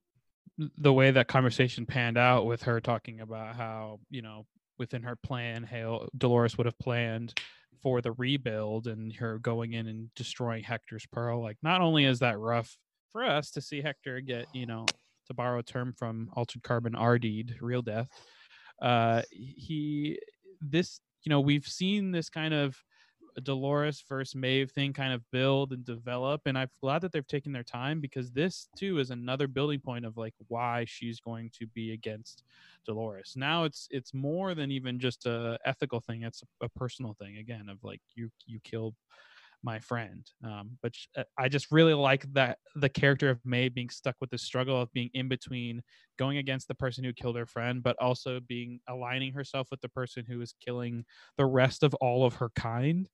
the 0.78 0.92
way 0.92 1.10
that 1.10 1.28
conversation 1.28 1.84
panned 1.84 2.16
out 2.16 2.46
with 2.46 2.62
her 2.62 2.80
talking 2.80 3.20
about 3.20 3.56
how 3.56 3.98
you 4.10 4.22
know 4.22 4.46
within 4.78 5.02
her 5.02 5.16
plan 5.16 5.64
hale 5.64 6.08
dolores 6.16 6.56
would 6.56 6.66
have 6.66 6.78
planned 6.78 7.34
for 7.82 8.00
the 8.00 8.12
rebuild 8.12 8.86
and 8.86 9.12
her 9.14 9.38
going 9.38 9.72
in 9.72 9.86
and 9.86 10.14
destroying 10.14 10.62
hector's 10.62 11.06
pearl 11.10 11.42
like 11.42 11.56
not 11.62 11.80
only 11.80 12.04
is 12.04 12.20
that 12.20 12.38
rough 12.38 12.76
for 13.12 13.24
us 13.24 13.50
to 13.50 13.60
see 13.60 13.80
hector 13.80 14.20
get 14.20 14.46
you 14.54 14.66
know 14.66 14.84
to 15.32 15.36
borrow 15.36 15.58
a 15.58 15.62
term 15.62 15.92
from 15.96 16.30
altered 16.34 16.62
carbon 16.62 16.96
RD'd 16.96 17.56
real 17.60 17.82
death 17.82 18.08
uh 18.80 19.22
he 19.30 20.18
this 20.60 21.00
you 21.22 21.30
know 21.30 21.40
we've 21.40 21.66
seen 21.66 22.10
this 22.10 22.28
kind 22.28 22.54
of 22.54 22.76
Dolores 23.40 24.04
versus 24.08 24.34
Maeve 24.34 24.70
thing 24.70 24.92
kind 24.92 25.12
of 25.12 25.22
build 25.30 25.72
and 25.72 25.84
develop. 25.84 26.42
And 26.46 26.58
I'm 26.58 26.68
glad 26.80 27.02
that 27.02 27.12
they've 27.12 27.26
taken 27.26 27.52
their 27.52 27.62
time 27.62 28.00
because 28.00 28.30
this 28.30 28.68
too 28.76 28.98
is 28.98 29.10
another 29.10 29.48
building 29.48 29.80
point 29.80 30.04
of 30.04 30.16
like 30.16 30.34
why 30.48 30.84
she's 30.86 31.20
going 31.20 31.50
to 31.58 31.66
be 31.68 31.92
against 31.92 32.44
Dolores. 32.86 33.34
Now 33.36 33.64
it's 33.64 33.88
it's 33.90 34.12
more 34.12 34.54
than 34.54 34.70
even 34.70 34.98
just 34.98 35.26
a 35.26 35.58
ethical 35.64 36.00
thing. 36.00 36.22
It's 36.22 36.42
a 36.60 36.68
personal 36.68 37.14
thing 37.14 37.38
again 37.38 37.68
of 37.68 37.78
like 37.82 38.00
you 38.14 38.30
you 38.46 38.60
killed 38.64 38.94
my 39.62 39.78
friend. 39.78 40.28
Um, 40.44 40.78
but 40.82 40.92
uh, 41.16 41.24
I 41.38 41.48
just 41.48 41.70
really 41.70 41.94
like 41.94 42.24
that 42.34 42.58
the 42.74 42.88
character 42.88 43.30
of 43.30 43.40
Maeve 43.44 43.74
being 43.74 43.90
stuck 43.90 44.16
with 44.20 44.30
the 44.30 44.38
struggle 44.38 44.80
of 44.80 44.92
being 44.92 45.10
in 45.14 45.28
between 45.28 45.82
going 46.18 46.38
against 46.38 46.68
the 46.68 46.74
person 46.74 47.04
who 47.04 47.12
killed 47.12 47.36
her 47.36 47.46
friend, 47.46 47.82
but 47.82 47.96
also 48.00 48.40
being 48.40 48.80
aligning 48.88 49.32
herself 49.32 49.68
with 49.70 49.80
the 49.80 49.88
person 49.88 50.24
who 50.26 50.40
is 50.40 50.54
killing 50.64 51.04
the 51.36 51.46
rest 51.46 51.82
of 51.82 51.94
all 51.94 52.24
of 52.24 52.34
her 52.34 52.50
kind 52.56 53.08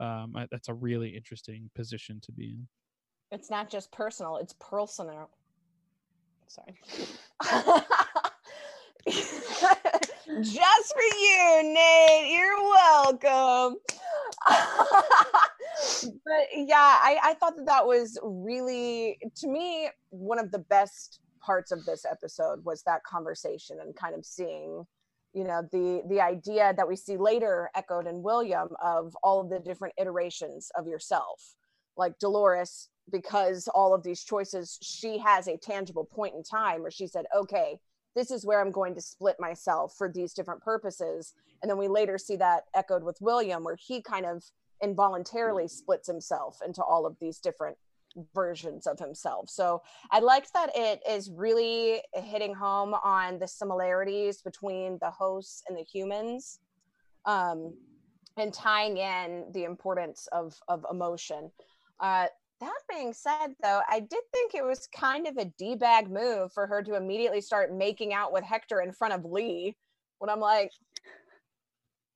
um, 0.00 0.34
I- 0.34 0.48
that's 0.50 0.68
a 0.68 0.74
really 0.74 1.10
interesting 1.10 1.70
position 1.74 2.20
to 2.22 2.32
be 2.32 2.52
in. 2.52 2.66
it's 3.30 3.50
not 3.50 3.68
just 3.70 3.92
personal, 3.92 4.38
it's 4.38 4.54
personal. 4.58 5.30
Sorry. 6.48 6.80
just 10.42 10.94
for 10.94 11.02
you, 11.20 11.62
Nate. 11.62 12.32
You're 12.32 12.60
welcome. 12.60 13.78
but 16.24 16.46
yeah, 16.52 16.76
I, 16.76 17.18
I 17.22 17.34
thought 17.34 17.56
that 17.56 17.66
that 17.66 17.86
was 17.86 18.18
really, 18.22 19.18
to 19.36 19.48
me, 19.48 19.90
one 20.10 20.38
of 20.38 20.50
the 20.50 20.58
best 20.58 21.20
parts 21.40 21.72
of 21.72 21.84
this 21.84 22.04
episode 22.10 22.64
was 22.64 22.82
that 22.82 23.02
conversation 23.04 23.78
and 23.80 23.94
kind 23.96 24.14
of 24.14 24.24
seeing 24.26 24.86
you 25.32 25.44
know 25.44 25.62
the 25.70 26.02
the 26.08 26.20
idea 26.20 26.74
that 26.76 26.86
we 26.86 26.96
see 26.96 27.16
later 27.16 27.70
echoed 27.76 28.06
in 28.08 28.20
william 28.20 28.68
of 28.82 29.16
all 29.22 29.40
of 29.40 29.48
the 29.48 29.60
different 29.60 29.94
iterations 29.96 30.72
of 30.76 30.88
yourself 30.88 31.54
like 31.96 32.18
dolores 32.18 32.90
because 33.10 33.68
all 33.74 33.94
of 33.94 34.02
these 34.02 34.22
choices, 34.22 34.78
she 34.82 35.18
has 35.18 35.48
a 35.48 35.56
tangible 35.56 36.04
point 36.04 36.34
in 36.34 36.42
time 36.42 36.82
where 36.82 36.90
she 36.90 37.06
said, 37.06 37.26
okay, 37.36 37.78
this 38.14 38.30
is 38.30 38.44
where 38.44 38.60
I'm 38.60 38.70
going 38.70 38.94
to 38.94 39.00
split 39.00 39.36
myself 39.38 39.94
for 39.96 40.10
these 40.10 40.32
different 40.32 40.62
purposes. 40.62 41.34
And 41.62 41.70
then 41.70 41.78
we 41.78 41.88
later 41.88 42.18
see 42.18 42.36
that 42.36 42.64
echoed 42.74 43.04
with 43.04 43.18
William, 43.20 43.62
where 43.62 43.76
he 43.76 44.02
kind 44.02 44.26
of 44.26 44.44
involuntarily 44.82 45.68
splits 45.68 46.06
himself 46.06 46.58
into 46.64 46.82
all 46.82 47.06
of 47.06 47.16
these 47.20 47.38
different 47.38 47.76
versions 48.34 48.86
of 48.86 48.98
himself. 48.98 49.48
So 49.48 49.82
I 50.10 50.18
liked 50.18 50.52
that 50.52 50.70
it 50.74 51.00
is 51.08 51.30
really 51.30 52.02
hitting 52.14 52.54
home 52.54 52.94
on 52.94 53.38
the 53.38 53.46
similarities 53.46 54.42
between 54.42 54.98
the 55.00 55.10
hosts 55.10 55.62
and 55.68 55.78
the 55.78 55.84
humans. 55.84 56.58
Um, 57.24 57.74
and 58.36 58.52
tying 58.52 58.96
in 58.96 59.44
the 59.52 59.64
importance 59.64 60.28
of 60.32 60.54
of 60.68 60.84
emotion. 60.90 61.50
Uh, 62.00 62.26
that 62.60 62.78
being 62.90 63.12
said, 63.14 63.54
though, 63.62 63.80
I 63.88 64.00
did 64.00 64.20
think 64.32 64.54
it 64.54 64.64
was 64.64 64.86
kind 64.88 65.26
of 65.26 65.36
a 65.38 65.46
d 65.58 65.74
bag 65.76 66.10
move 66.10 66.52
for 66.52 66.66
her 66.66 66.82
to 66.82 66.94
immediately 66.94 67.40
start 67.40 67.74
making 67.74 68.12
out 68.12 68.32
with 68.32 68.44
Hector 68.44 68.80
in 68.80 68.92
front 68.92 69.14
of 69.14 69.24
Lee. 69.24 69.76
When 70.18 70.28
I'm 70.28 70.40
like, 70.40 70.72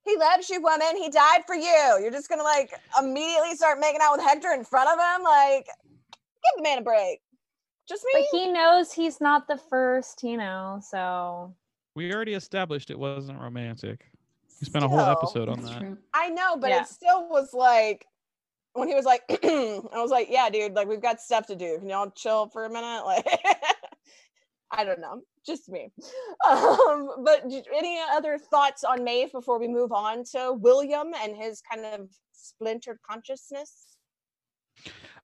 he 0.05 0.17
loves 0.17 0.49
you, 0.51 0.61
woman. 0.61 0.97
He 0.97 1.09
died 1.09 1.43
for 1.47 1.55
you. 1.55 1.99
You're 2.01 2.11
just 2.11 2.29
gonna 2.29 2.43
like 2.43 2.73
immediately 3.01 3.55
start 3.57 3.79
making 3.81 4.01
out 4.03 4.13
with 4.17 4.25
Hector 4.27 4.53
in 4.53 4.65
front 4.65 4.89
of 4.89 4.99
him. 4.99 5.23
Like, 5.25 5.67
give 5.67 6.57
the 6.57 6.63
man 6.63 6.79
a 6.79 6.83
break. 6.83 7.21
Just 7.89 8.05
me. 8.05 8.27
But 8.33 8.39
he 8.39 8.51
knows 8.51 8.93
he's 8.93 9.21
not 9.21 9.47
the 9.49 9.57
first, 9.59 10.23
you 10.23 10.37
know, 10.37 10.81
so 10.83 11.55
We 11.95 12.13
already 12.13 12.35
established 12.35 12.91
it 12.91 12.99
wasn't 12.99 13.41
romantic. 13.41 14.07
We 14.61 14.67
spent 14.67 14.85
a 14.85 14.89
whole 14.89 15.01
episode 15.01 15.49
on 15.49 15.63
that. 15.65 15.81
true. 15.81 15.99
I 16.15 16.31
know, 16.31 16.57
but 16.57 16.71
Yeah. 16.71 16.83
it 16.83 16.89
still 16.89 17.29
was 17.29 17.53
like 17.53 18.07
when 18.73 18.89
he 18.89 18.95
was 18.95 19.05
like, 19.05 19.23
I 19.31 19.81
was 19.95 20.11
like, 20.11 20.29
yeah, 20.31 20.49
dude, 20.51 20.75
like 20.75 20.89
we've 20.89 21.03
got 21.03 21.21
stuff 21.21 21.47
to 21.49 21.57
do. 21.57 21.79
Can 21.79 21.89
y'all 21.89 22.11
chill 22.11 22.49
for 22.49 22.65
a 22.65 22.71
minute? 22.71 23.03
Like, 23.05 23.27
I 24.71 24.85
don't 24.85 25.01
know, 25.01 25.23
just 25.47 25.69
me. 25.69 25.91
Um, 26.47 27.09
but 27.25 27.45
any 27.75 27.99
other 28.13 28.37
thoughts 28.37 28.85
on 28.85 29.03
Maeve 29.03 29.33
before 29.33 29.59
we 29.59 29.67
move 29.67 29.93
on 29.93 30.25
to 30.33 30.53
William 30.53 31.13
and 31.23 31.35
his 31.35 31.63
kind 31.63 31.87
of 31.87 32.11
splintered 32.33 32.99
consciousness? 33.09 33.97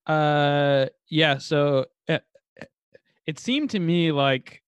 Uh, 0.07 0.87
yeah. 1.11 1.37
So 1.37 1.87
it, 2.09 2.25
it 3.27 3.39
seemed 3.39 3.71
to 3.71 3.79
me 3.79 4.13
like 4.13 4.63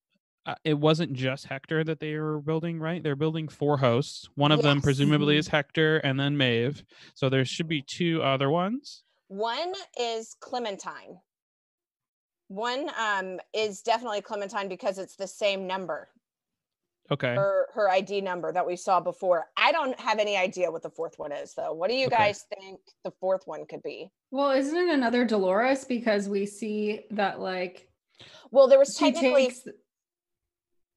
uh, 0.45 0.57
it 0.65 0.75
wasn't 0.75 1.13
just 1.13 1.47
Hector 1.47 1.85
that 1.85 2.01
they 2.01 2.17
were 2.17 2.41
building, 2.41 2.81
right? 2.81 3.03
They're 3.03 3.17
building 3.17 3.49
four 3.49 3.79
hosts. 3.79 4.29
One 4.35 4.53
of 4.53 4.63
them 4.63 4.83
presumably 4.83 5.37
is 5.37 5.49
Hector, 5.49 5.99
and 5.99 6.19
then 6.19 6.37
Maeve. 6.37 6.83
So 7.15 7.29
there 7.29 7.45
should 7.45 7.69
be 7.69 7.83
two 7.83 8.23
other 8.23 8.51
ones. 8.51 9.05
One 9.29 9.73
is 9.99 10.35
Clementine. 10.41 11.19
One 12.53 12.91
um, 13.01 13.41
is 13.55 13.81
definitely 13.81 14.21
Clementine 14.21 14.69
because 14.69 14.99
it's 14.99 15.17
the 15.17 15.27
same 15.27 15.67
number. 15.67 16.09
Okay. 17.11 17.35
her 17.35 17.67
her 17.75 17.91
ID 17.91 18.21
number 18.21 18.53
that 18.53 18.67
we 18.67 18.77
saw 18.77 19.01
before. 19.01 19.47
I 19.57 19.73
don't 19.73 19.99
have 20.01 20.19
any 20.19 20.37
idea 20.37 20.71
what 20.71 20.83
the 20.83 20.89
fourth 20.91 21.19
one 21.19 21.33
is 21.33 21.53
though. 21.55 21.73
What 21.73 21.91
do 21.91 21.97
you 21.97 22.07
Okay. 22.07 22.17
guys 22.17 22.45
think 22.59 22.79
the 23.05 23.11
fourth 23.21 23.43
one 23.47 23.67
could 23.67 23.83
be? 23.83 24.11
Well, 24.31 24.53
isn't 24.53 24.77
it 24.77 24.89
another 24.95 25.25
Dolores? 25.25 25.85
Because 25.85 26.29
we 26.29 26.47
see 26.47 27.01
that 27.11 27.41
like 27.41 27.89
Well, 28.51 28.69
there 28.69 28.79
was 28.79 28.97
she 28.97 29.13
technically 29.13 29.47
takes. 29.49 29.67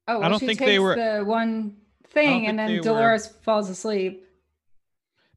Oh, 0.08 0.20
well, 0.20 0.30
don't 0.30 0.38
she 0.40 0.46
think 0.46 0.60
they 0.60 0.78
were- 0.78 0.94
the 0.94 1.24
one 1.24 1.76
thing, 2.08 2.46
and 2.46 2.58
think 2.58 2.68
they 2.68 2.74
then 2.74 2.76
were- 2.76 2.82
Dolores 2.82 3.26
falls 3.42 3.68
asleep. 3.68 4.25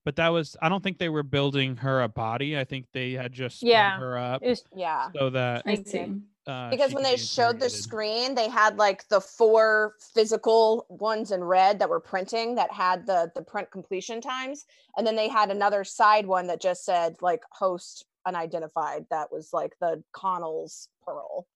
But 0.05 0.15
that 0.15 0.29
was 0.29 0.55
I 0.61 0.69
don't 0.69 0.83
think 0.83 0.97
they 0.97 1.09
were 1.09 1.23
building 1.23 1.77
her 1.77 2.01
a 2.01 2.07
body. 2.07 2.57
I 2.57 2.63
think 2.63 2.85
they 2.93 3.11
had 3.13 3.31
just 3.33 3.61
Yeah. 3.63 3.97
her 3.99 4.17
up 4.17 4.41
was 4.41 4.63
yeah. 4.75 5.09
so 5.15 5.29
that 5.31 5.63
I 5.65 5.75
see. 5.75 6.13
uh, 6.47 6.69
Because 6.69 6.93
when 6.93 7.03
they 7.03 7.17
showed 7.17 7.59
the 7.59 7.69
screen, 7.69 8.33
they 8.35 8.49
had 8.49 8.77
like 8.77 9.07
the 9.09 9.21
four 9.21 9.95
physical 10.13 10.85
ones 10.89 11.31
in 11.31 11.43
red 11.43 11.79
that 11.79 11.89
were 11.89 11.99
printing 11.99 12.55
that 12.55 12.71
had 12.71 13.05
the 13.05 13.31
the 13.35 13.41
print 13.43 13.69
completion 13.71 14.21
times, 14.21 14.65
and 14.97 15.05
then 15.05 15.15
they 15.15 15.27
had 15.27 15.51
another 15.51 15.83
side 15.83 16.25
one 16.25 16.47
that 16.47 16.61
just 16.61 16.85
said 16.85 17.15
like 17.21 17.43
host 17.51 18.05
unidentified. 18.25 19.05
That 19.11 19.31
was 19.31 19.53
like 19.53 19.73
the 19.79 20.03
Charlores 20.15 20.87
pearl, 21.05 21.47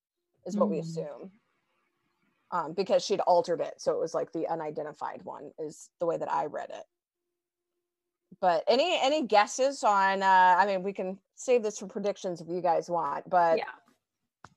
is 0.45 0.55
what 0.57 0.69
we 0.69 0.77
Mm. 0.77 0.81
assume. 0.81 1.31
Um, 2.51 2.73
because 2.73 3.03
she'd 3.03 3.19
altered 3.21 3.61
it, 3.61 3.81
so 3.81 3.93
it 3.93 3.99
was 3.99 4.13
like 4.13 4.31
the 4.31 4.47
unidentified 4.47 5.23
one 5.23 5.51
is 5.57 5.89
the 5.99 6.05
way 6.05 6.17
that 6.17 6.31
I 6.31 6.45
read 6.45 6.69
it. 6.69 6.83
But 8.41 8.63
any 8.67 8.99
any 9.01 9.25
guesses 9.25 9.83
on? 9.83 10.23
Uh, 10.23 10.55
I 10.57 10.65
mean, 10.65 10.83
we 10.83 10.93
can 10.93 11.17
save 11.35 11.63
this 11.63 11.79
for 11.79 11.87
predictions 11.87 12.41
if 12.41 12.47
you 12.47 12.61
guys 12.61 12.89
want, 12.89 13.29
but 13.29 13.57
yeah. 13.57 13.63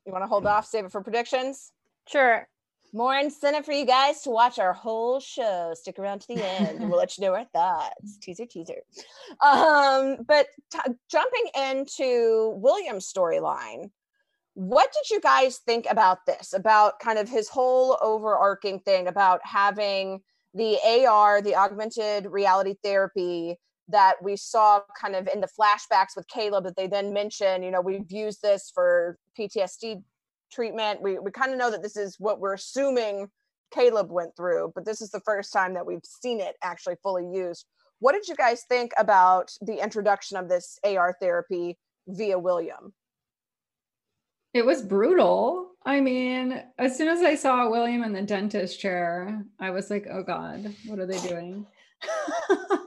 you 0.05 0.13
want 0.13 0.23
to 0.23 0.29
hold 0.29 0.47
off, 0.47 0.67
save 0.67 0.85
it 0.85 0.93
for 0.93 1.03
predictions? 1.03 1.73
Sure. 2.09 2.47
More 2.93 3.17
incentive 3.17 3.65
for 3.65 3.73
you 3.73 3.85
guys 3.85 4.23
to 4.23 4.31
watch 4.31 4.59
our 4.59 4.73
whole 4.73 5.21
show. 5.21 5.73
Stick 5.75 5.99
around 5.99 6.21
to 6.23 6.35
the 6.35 6.45
end, 6.45 6.89
we'll 6.89 6.99
let 6.99 7.19
you 7.19 7.25
know 7.25 7.35
our 7.35 7.45
thoughts. 7.47 8.19
Teaser, 8.23 8.47
teaser. 8.47 8.81
Um, 9.45 10.19
but 10.27 10.47
t- 10.73 10.95
jumping 11.11 11.51
into 11.55 12.55
William's 12.57 13.13
storyline, 13.13 13.91
what 14.55 14.91
did 14.93 15.11
you 15.11 15.21
guys 15.21 15.59
think 15.59 15.87
about 15.91 16.25
this? 16.27 16.55
About 16.55 16.99
kind 17.01 17.19
of 17.19 17.29
his 17.29 17.49
whole 17.49 17.99
overarching 18.01 18.81
thing 18.81 19.09
about 19.09 19.41
having 19.45 20.21
the 20.57 20.79
AR, 21.07 21.43
the 21.43 21.55
augmented 21.55 22.27
reality 22.27 22.75
therapy 22.83 23.57
that 23.89 24.15
we 24.23 24.37
saw 24.37 24.81
kind 25.01 25.15
of 25.15 25.29
in 25.33 25.41
the 25.41 25.49
flashbacks 25.49 26.17
with 26.17 26.27
Caleb 26.29 26.65
that 26.65 26.77
they 26.77 26.87
then 26.87 27.13
mentioned, 27.13 27.63
you 27.63 27.71
know, 27.71 27.81
we've 27.81 28.11
used 28.11 28.43
this 28.43 28.71
for 28.75 29.19
PTSD 29.39 30.03
treatment. 30.51 31.03
We 31.03 31.19
we 31.19 31.31
kind 31.31 31.53
of 31.53 31.59
know 31.59 31.71
that 31.71 31.83
this 31.83 31.97
is 31.97 32.17
what 32.19 32.41
we're 32.41 32.55
assuming 32.55 33.29
Caleb 33.73 34.11
went 34.11 34.35
through, 34.37 34.73
but 34.75 34.85
this 34.85 35.01
is 35.01 35.11
the 35.11 35.21
first 35.21 35.53
time 35.53 35.75
that 35.75 35.87
we've 35.87 36.05
seen 36.05 36.41
it 36.41 36.57
actually 36.63 36.97
fully 37.03 37.27
used. 37.33 37.67
What 37.99 38.13
did 38.13 38.27
you 38.29 38.35
guys 38.35 38.65
think 38.69 38.93
about 38.99 39.53
the 39.61 39.83
introduction 39.83 40.37
of 40.37 40.49
this 40.49 40.79
AR 40.85 41.17
therapy 41.21 41.79
via 42.09 42.39
William? 42.39 42.93
It 44.57 44.65
was 44.65 44.81
brutal. 44.81 45.73
I 45.85 46.01
mean, 46.01 46.63
as 46.79 46.97
soon 46.97 47.09
as 47.09 47.21
I 47.21 47.35
saw 47.35 47.71
William 47.71 48.03
in 48.03 48.15
the 48.15 48.23
dentist 48.23 48.81
chair, 48.81 49.45
I 49.61 49.71
was 49.71 49.91
like, 49.91 50.07
"Oh 50.11 50.23
God, 50.23 50.75
what 50.87 50.99
are 50.99 51.07
they 51.07 51.21
doing?" 51.21 51.67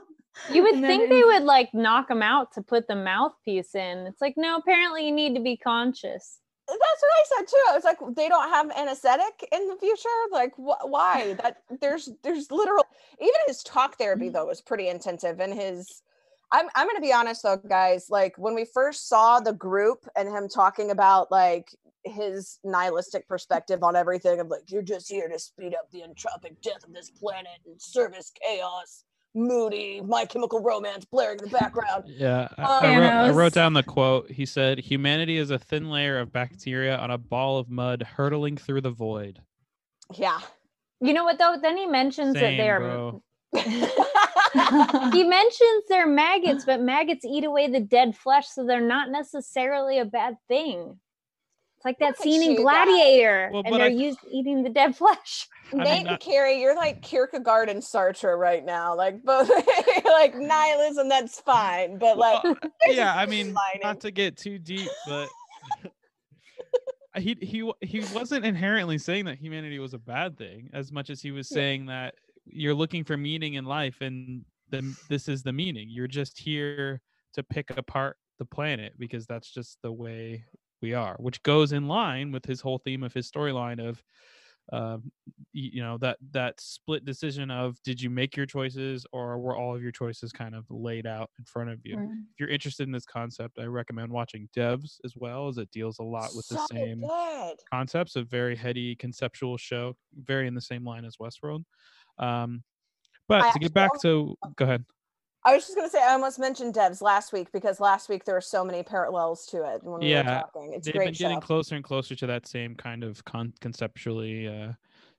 You 0.50 0.62
would 0.62 0.74
And 0.76 0.84
then 0.84 0.98
think 0.98 1.10
they 1.10 1.20
in- 1.20 1.26
would 1.26 1.42
like 1.42 1.72
knock 1.74 2.10
him 2.10 2.22
out 2.22 2.52
to 2.54 2.62
put 2.62 2.88
the 2.88 2.96
mouthpiece 2.96 3.74
in. 3.74 4.06
It's 4.06 4.20
like, 4.20 4.34
no, 4.36 4.56
apparently 4.56 5.06
you 5.06 5.12
need 5.12 5.34
to 5.34 5.40
be 5.40 5.56
conscious. 5.56 6.38
That's 6.66 6.78
what 6.78 7.12
I 7.12 7.24
said 7.26 7.48
too. 7.48 7.64
I 7.68 7.74
was 7.74 7.84
like, 7.84 7.98
they 8.16 8.28
don't 8.28 8.48
have 8.48 8.70
anesthetic 8.76 9.48
in 9.52 9.68
the 9.68 9.76
future. 9.76 10.08
Like, 10.32 10.54
wh- 10.56 10.84
why? 10.88 11.34
That 11.34 11.58
there's 11.80 12.08
there's 12.22 12.50
literal. 12.50 12.84
Even 13.20 13.34
his 13.46 13.62
talk 13.62 13.98
therapy 13.98 14.28
mm. 14.28 14.32
though 14.32 14.46
was 14.46 14.60
pretty 14.60 14.88
intensive, 14.88 15.40
and 15.40 15.52
his. 15.52 16.02
I'm 16.52 16.66
I'm 16.74 16.86
gonna 16.86 17.00
be 17.00 17.12
honest 17.12 17.42
though, 17.42 17.56
guys. 17.56 18.06
Like 18.10 18.34
when 18.36 18.54
we 18.54 18.64
first 18.64 19.08
saw 19.08 19.40
the 19.40 19.52
group 19.52 20.06
and 20.16 20.28
him 20.28 20.48
talking 20.48 20.90
about 20.90 21.30
like 21.30 21.74
his 22.04 22.58
nihilistic 22.64 23.28
perspective 23.28 23.82
on 23.82 23.94
everything 23.94 24.40
of 24.40 24.48
like 24.48 24.70
you're 24.70 24.82
just 24.82 25.10
here 25.10 25.28
to 25.28 25.38
speed 25.38 25.74
up 25.74 25.90
the 25.92 26.00
entropic 26.00 26.60
death 26.62 26.84
of 26.86 26.92
this 26.92 27.10
planet 27.10 27.60
and 27.66 27.80
service 27.80 28.32
chaos. 28.42 29.04
Moody, 29.32 30.00
My 30.00 30.24
Chemical 30.24 30.60
Romance 30.60 31.04
blaring 31.04 31.38
in 31.38 31.44
the 31.44 31.56
background. 31.56 32.02
Yeah, 32.08 32.48
I, 32.58 32.62
I, 32.64 32.98
wrote, 32.98 33.06
I 33.06 33.30
wrote 33.30 33.52
down 33.52 33.74
the 33.74 33.84
quote. 33.84 34.28
He 34.28 34.44
said, 34.44 34.80
"Humanity 34.80 35.36
is 35.36 35.52
a 35.52 35.58
thin 35.58 35.88
layer 35.88 36.18
of 36.18 36.32
bacteria 36.32 36.96
on 36.96 37.12
a 37.12 37.18
ball 37.18 37.58
of 37.58 37.70
mud 37.70 38.02
hurtling 38.02 38.56
through 38.56 38.80
the 38.80 38.90
void." 38.90 39.40
Yeah. 40.16 40.40
You 41.00 41.12
know 41.14 41.24
what 41.24 41.38
though? 41.38 41.56
Then 41.60 41.76
he 41.76 41.86
mentions 41.86 42.34
Same, 42.34 42.56
that 42.56 42.62
they're 42.62 42.80
bro. 42.80 43.22
he 45.12 45.24
mentions 45.24 45.84
they're 45.88 46.06
maggots, 46.06 46.64
but 46.64 46.80
maggots 46.80 47.24
eat 47.24 47.44
away 47.44 47.68
the 47.68 47.80
dead 47.80 48.16
flesh, 48.16 48.48
so 48.48 48.64
they're 48.64 48.80
not 48.80 49.10
necessarily 49.10 49.98
a 49.98 50.04
bad 50.04 50.36
thing. 50.48 50.98
It's 51.76 51.84
like 51.84 51.98
that 52.00 52.08
Look 52.10 52.18
scene 52.22 52.42
in. 52.50 52.56
Gladiator, 52.62 53.50
Well, 53.52 53.62
and 53.64 53.74
they're 53.74 53.82
I- 53.84 53.88
used 53.88 54.18
eating 54.30 54.62
the 54.62 54.68
dead 54.68 54.94
flesh. 54.96 55.48
I 55.72 55.76
mean, 55.76 55.84
Nate 55.84 56.04
not- 56.04 56.12
and 56.12 56.20
Kari, 56.20 56.60
you're 56.60 56.76
like 56.76 57.00
Kierkegaard 57.02 57.68
and 57.70 57.80
Sartre 57.82 58.38
right 58.38 58.64
now. 58.64 58.94
Like 58.94 59.22
both 59.24 59.48
like 60.04 60.34
nihilism, 60.36 61.08
that's 61.08 61.40
fine. 61.40 61.96
But 61.98 62.18
like 62.18 62.44
Well, 62.44 62.56
there's 62.84 62.96
yeah, 62.96 63.14
I 63.16 63.24
mean, 63.26 63.54
lining. 63.54 63.80
not 63.82 64.00
to 64.00 64.10
get 64.10 64.36
too 64.36 64.58
deep, 64.58 64.90
but 65.08 65.28
he 67.16 67.36
he 67.40 67.70
he 67.80 68.00
wasn't 68.14 68.44
inherently 68.44 68.98
saying 68.98 69.24
that 69.24 69.38
humanity 69.38 69.78
was 69.78 69.94
a 69.94 69.98
bad 69.98 70.36
thing, 70.38 70.70
as 70.72 70.92
much 70.92 71.10
as 71.10 71.20
he 71.20 71.30
was 71.32 71.50
Yeah. 71.50 71.54
saying 71.56 71.86
that 71.86 72.14
you're 72.52 72.74
looking 72.74 73.04
for 73.04 73.16
meaning 73.16 73.54
in 73.54 73.64
life, 73.64 74.00
and 74.00 74.44
then 74.70 74.96
this 75.08 75.28
is 75.28 75.42
the 75.42 75.52
meaning. 75.52 75.88
You're 75.90 76.06
just 76.06 76.38
here 76.38 77.00
to 77.34 77.42
pick 77.42 77.76
apart 77.76 78.16
the 78.38 78.44
planet 78.44 78.94
because 78.98 79.26
that's 79.26 79.52
just 79.52 79.78
the 79.82 79.92
way 79.92 80.44
we 80.82 80.94
are, 80.94 81.16
which 81.18 81.42
goes 81.42 81.72
in 81.72 81.88
line 81.88 82.32
with 82.32 82.44
his 82.44 82.60
whole 82.60 82.78
theme 82.78 83.02
of 83.02 83.12
his 83.12 83.30
storyline 83.30 83.86
of 83.86 84.02
um, 84.72 85.10
you 85.52 85.82
know 85.82 85.98
that 85.98 86.16
that 86.30 86.60
split 86.60 87.04
decision 87.04 87.50
of 87.50 87.76
did 87.82 88.00
you 88.00 88.08
make 88.08 88.36
your 88.36 88.46
choices 88.46 89.04
or 89.12 89.38
were 89.38 89.56
all 89.56 89.74
of 89.74 89.82
your 89.82 89.90
choices 89.90 90.30
kind 90.30 90.54
of 90.54 90.64
laid 90.70 91.06
out 91.06 91.28
in 91.40 91.44
front 91.44 91.70
of 91.70 91.80
you 91.82 91.98
if 91.98 92.38
you're 92.38 92.48
interested 92.48 92.86
in 92.86 92.92
this 92.92 93.04
concept 93.04 93.58
i 93.58 93.64
recommend 93.64 94.12
watching 94.12 94.48
devs 94.56 94.98
as 95.04 95.14
well 95.16 95.48
as 95.48 95.58
it 95.58 95.68
deals 95.72 95.98
a 95.98 96.04
lot 96.04 96.30
with 96.36 96.46
the 96.46 96.64
same 96.70 97.00
good. 97.00 97.56
concepts 97.68 98.14
a 98.14 98.22
very 98.22 98.54
heady 98.54 98.94
conceptual 98.94 99.56
show 99.56 99.96
very 100.22 100.46
in 100.46 100.54
the 100.54 100.60
same 100.60 100.84
line 100.84 101.04
as 101.04 101.16
westworld 101.16 101.64
um 102.20 102.62
but 103.28 103.44
I 103.44 103.50
to 103.50 103.58
get 103.58 103.74
back 103.74 103.90
to 104.02 104.36
go 104.56 104.64
ahead 104.64 104.84
I 105.44 105.54
was 105.54 105.64
just 105.64 105.74
gonna 105.74 105.88
say 105.88 106.02
I 106.02 106.12
almost 106.12 106.38
mentioned 106.38 106.74
Devs 106.74 107.00
last 107.00 107.32
week 107.32 107.50
because 107.50 107.80
last 107.80 108.08
week 108.10 108.24
there 108.24 108.34
were 108.34 108.42
so 108.42 108.62
many 108.62 108.82
parallels 108.82 109.46
to 109.46 109.64
it 109.74 109.82
when 109.82 110.00
we 110.00 110.08
Yeah, 110.08 110.22
were 110.22 110.40
talking. 110.40 110.72
It's 110.74 110.86
they've 110.86 110.94
been 110.94 111.12
getting 111.14 111.40
closer 111.40 111.76
and 111.76 111.84
closer 111.84 112.14
to 112.14 112.26
that 112.26 112.46
same 112.46 112.74
kind 112.74 113.02
of 113.02 113.24
con- 113.24 113.54
conceptually 113.60 114.46
uh, 114.48 114.72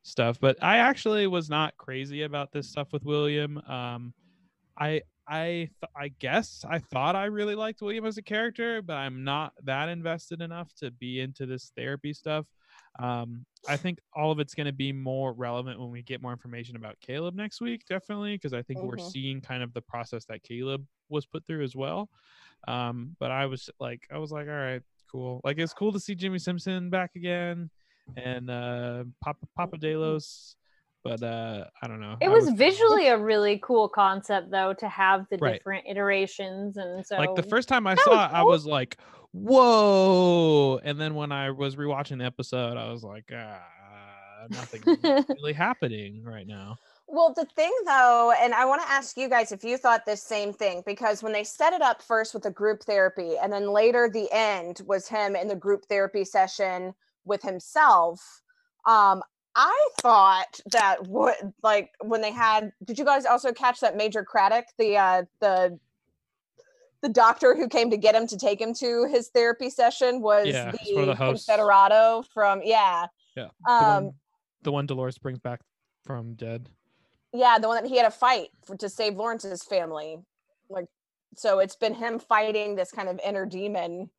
stuff. 0.03 0.39
But 0.39 0.62
I 0.63 0.77
actually 0.77 1.25
was 1.25 1.50
not 1.50 1.75
crazy 1.77 2.22
about 2.22 2.51
this 2.51 2.70
stuff 2.70 2.93
with 2.93 3.03
William. 3.03 3.58
Um, 3.67 4.13
I 4.77 5.01
I 5.27 5.41
th- 5.41 5.91
I 5.96 6.10
guess 6.20 6.63
I 6.70 6.77
thought 6.79 7.15
I 7.15 7.25
really 7.25 7.55
liked 7.55 7.81
William 7.81 8.05
as 8.05 8.17
a 8.20 8.22
character, 8.22 8.84
but 8.84 8.93
I'm 8.93 9.24
not 9.24 9.53
that 9.63 9.89
invested 9.89 10.41
enough 10.41 10.72
to 10.75 10.91
be 10.91 11.20
into 11.20 11.48
this 11.48 11.72
therapy 11.75 12.13
stuff. 12.13 12.46
Um, 13.00 13.46
I 13.68 13.78
think 13.78 14.00
all 14.16 14.32
of 14.32 14.40
it's 14.40 14.56
going 14.56 14.66
to 14.66 14.74
be 14.74 14.92
more 14.92 15.34
relevant 15.34 15.80
when 15.80 15.92
we 15.92 16.02
get 16.02 16.22
more 16.22 16.32
information 16.32 16.76
about 16.76 17.00
Caleb 17.00 17.36
next 17.36 17.62
week, 17.62 17.86
definitely, 17.88 18.36
because 18.36 18.54
I 18.54 18.62
think 18.64 18.82
we're 18.82 18.98
Mhm. 18.98 19.12
seeing 19.12 19.42
kind 19.42 19.64
of 19.64 19.74
the 19.74 19.82
process 19.82 20.26
that 20.26 20.44
Caleb 20.44 20.86
was 21.10 21.26
put 21.26 21.46
through 21.46 21.64
as 21.64 21.76
well. 21.76 22.10
Um, 22.68 23.16
but 23.20 23.32
I 23.32 23.46
was 23.46 23.70
like, 23.80 24.08
I 24.12 24.18
was 24.18 24.32
like, 24.32 24.48
all 24.48 24.54
right, 24.54 24.82
cool. 25.12 25.42
Like 25.44 25.58
it's 25.60 25.74
cool 25.74 25.92
to 25.94 26.00
see 26.00 26.16
Jimmy 26.16 26.40
Simpson 26.40 26.90
back 26.90 27.12
again 27.16 27.70
and 28.18 28.50
uh 28.50 29.04
Papa 29.24 29.46
Papa 29.56 29.78
Delos. 29.78 30.56
But 31.04 31.24
uh 31.24 31.66
I 31.82 31.88
don't 31.88 32.00
know. 32.00 32.18
It 32.22 32.28
I 32.28 32.32
was 32.32 32.50
visually 32.52 33.08
a 33.08 33.18
really 33.18 33.60
cool 33.64 33.90
concept, 33.90 34.52
though, 34.52 34.74
to 34.76 34.88
have 34.88 35.28
the 35.30 35.38
Right. 35.38 35.54
different 35.54 35.86
iterations, 35.88 36.78
and 36.78 37.06
so 37.06 37.18
like 37.18 37.36
the 37.36 37.44
first 37.44 37.68
time 37.68 37.88
I 37.88 37.96
That 37.96 38.04
saw 38.06 38.12
was 38.26 38.32
it, 38.32 38.36
I 38.36 38.44
was 38.44 38.66
like, 38.66 38.98
whoa. 39.32 40.80
And 40.84 41.00
then 41.00 41.16
when 41.16 41.32
I 41.32 41.52
was 41.52 41.76
rewatching 41.76 42.20
the 42.20 42.26
episode, 42.26 42.78
I 42.78 42.92
was 42.92 43.04
like, 43.04 43.32
ah, 43.34 44.48
nothing 44.50 44.82
really 45.30 45.54
happening 45.54 46.24
right 46.24 46.48
now. 46.48 46.78
Well, 47.08 47.34
the 47.36 47.46
thing 47.46 47.74
though, 47.86 48.34
and 48.40 48.54
I 48.54 48.64
want 48.64 48.82
to 48.82 48.90
ask 48.90 49.18
you 49.18 49.28
guys 49.28 49.52
if 49.52 49.66
you 49.66 49.78
thought 49.78 50.06
this 50.06 50.24
same 50.24 50.54
thing, 50.54 50.82
because 50.86 51.22
when 51.22 51.34
they 51.34 51.44
set 51.44 51.74
it 51.74 51.82
up 51.82 52.02
first 52.02 52.34
with 52.34 52.44
the 52.44 52.52
group 52.52 52.84
therapy, 52.84 53.36
and 53.42 53.52
then 53.52 53.70
later 53.70 54.10
the 54.10 54.30
end 54.32 54.82
was 54.86 55.10
him 55.10 55.36
in 55.36 55.50
the 55.50 55.56
group 55.56 55.84
therapy 55.90 56.24
session 56.24 56.94
with 57.26 57.42
himself. 57.42 58.42
Um, 58.86 59.22
I 59.56 59.90
thought 60.02 60.62
that 60.72 61.06
what 61.08 61.36
like 61.62 61.92
when 62.02 62.22
they 62.22 62.32
had 62.32 62.72
did 62.86 62.98
you 62.98 63.04
guys 63.04 63.26
also 63.26 63.52
catch 63.52 63.82
that 63.82 63.98
Major 63.98 64.24
Craddock, 64.24 64.66
the 64.78 64.98
uh 64.98 65.24
the 65.42 65.78
the 67.01 67.10
doctor 67.10 67.55
who 67.55 67.67
came 67.67 67.89
to 67.89 67.98
get 67.98 68.15
him 68.15 68.27
to 68.27 68.38
take 68.38 68.62
him 68.62 68.74
to 68.75 69.08
his 69.12 69.29
therapy 69.29 69.70
session 69.70 70.22
was 70.22 70.48
Yeah, 70.48 70.72
the, 70.72 71.05
the. 71.05 71.15
Confederado 71.15 72.25
from 72.34 72.62
yeah. 72.63 73.08
Yeah. 73.36 73.48
The 73.65 73.72
Um 73.72 74.03
one, 74.05 74.13
the 74.63 74.72
one 74.72 74.86
Dolores 74.86 75.17
brings 75.17 75.39
back 75.39 75.62
from 76.05 76.34
dead. 76.36 76.70
yeah 77.34 77.58
the 77.60 77.67
one 77.67 77.81
that 77.81 77.89
he 77.89 77.98
had 77.98 78.05
a 78.05 78.12
fight 78.12 78.50
for, 78.65 78.75
to 78.75 78.89
save 78.89 79.15
lawrence's 79.15 79.63
family 79.63 80.17
like 80.70 80.86
so 81.36 81.60
it's 81.60 81.75
been 81.75 81.93
him 81.93 82.20
fighting 82.20 82.75
this 82.75 82.91
kind 82.91 83.08
of 83.08 83.20
inner 83.25 83.46
demon 83.46 84.10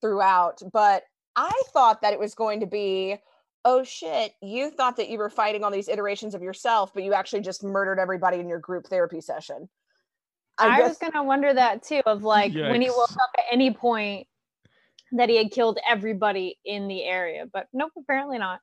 throughout 0.00 0.62
but 0.72 1.02
i 1.36 1.62
thought 1.72 2.02
that 2.02 2.12
it 2.12 2.18
was 2.18 2.34
going 2.34 2.60
to 2.60 2.66
be 2.66 3.16
oh 3.64 3.82
shit 3.82 4.32
you 4.42 4.70
thought 4.70 4.96
that 4.96 5.08
you 5.08 5.18
were 5.18 5.30
fighting 5.30 5.64
all 5.64 5.70
these 5.70 5.88
iterations 5.88 6.34
of 6.34 6.42
yourself 6.42 6.92
but 6.94 7.02
you 7.02 7.12
actually 7.14 7.40
just 7.40 7.64
murdered 7.64 7.98
everybody 7.98 8.38
in 8.38 8.48
your 8.48 8.58
group 8.60 8.86
therapy 8.86 9.20
session 9.20 9.68
I, 10.60 10.78
guess- 10.78 10.88
was 10.88 10.98
gonna 10.98 11.24
wonder 11.24 11.52
that 11.52 11.82
too, 11.82 12.02
of 12.06 12.22
like 12.22 12.54
when 12.54 12.80
he 12.80 12.90
woke 12.90 13.10
up 13.12 13.30
at 13.38 13.44
any 13.52 13.72
point 13.72 14.26
that 15.12 15.28
he 15.28 15.36
had 15.36 15.50
killed 15.50 15.78
everybody 15.88 16.58
in 16.64 16.86
the 16.88 17.02
area, 17.04 17.46
but 17.52 17.66
nope, 17.72 17.92
apparently 17.98 18.38
not. 18.38 18.60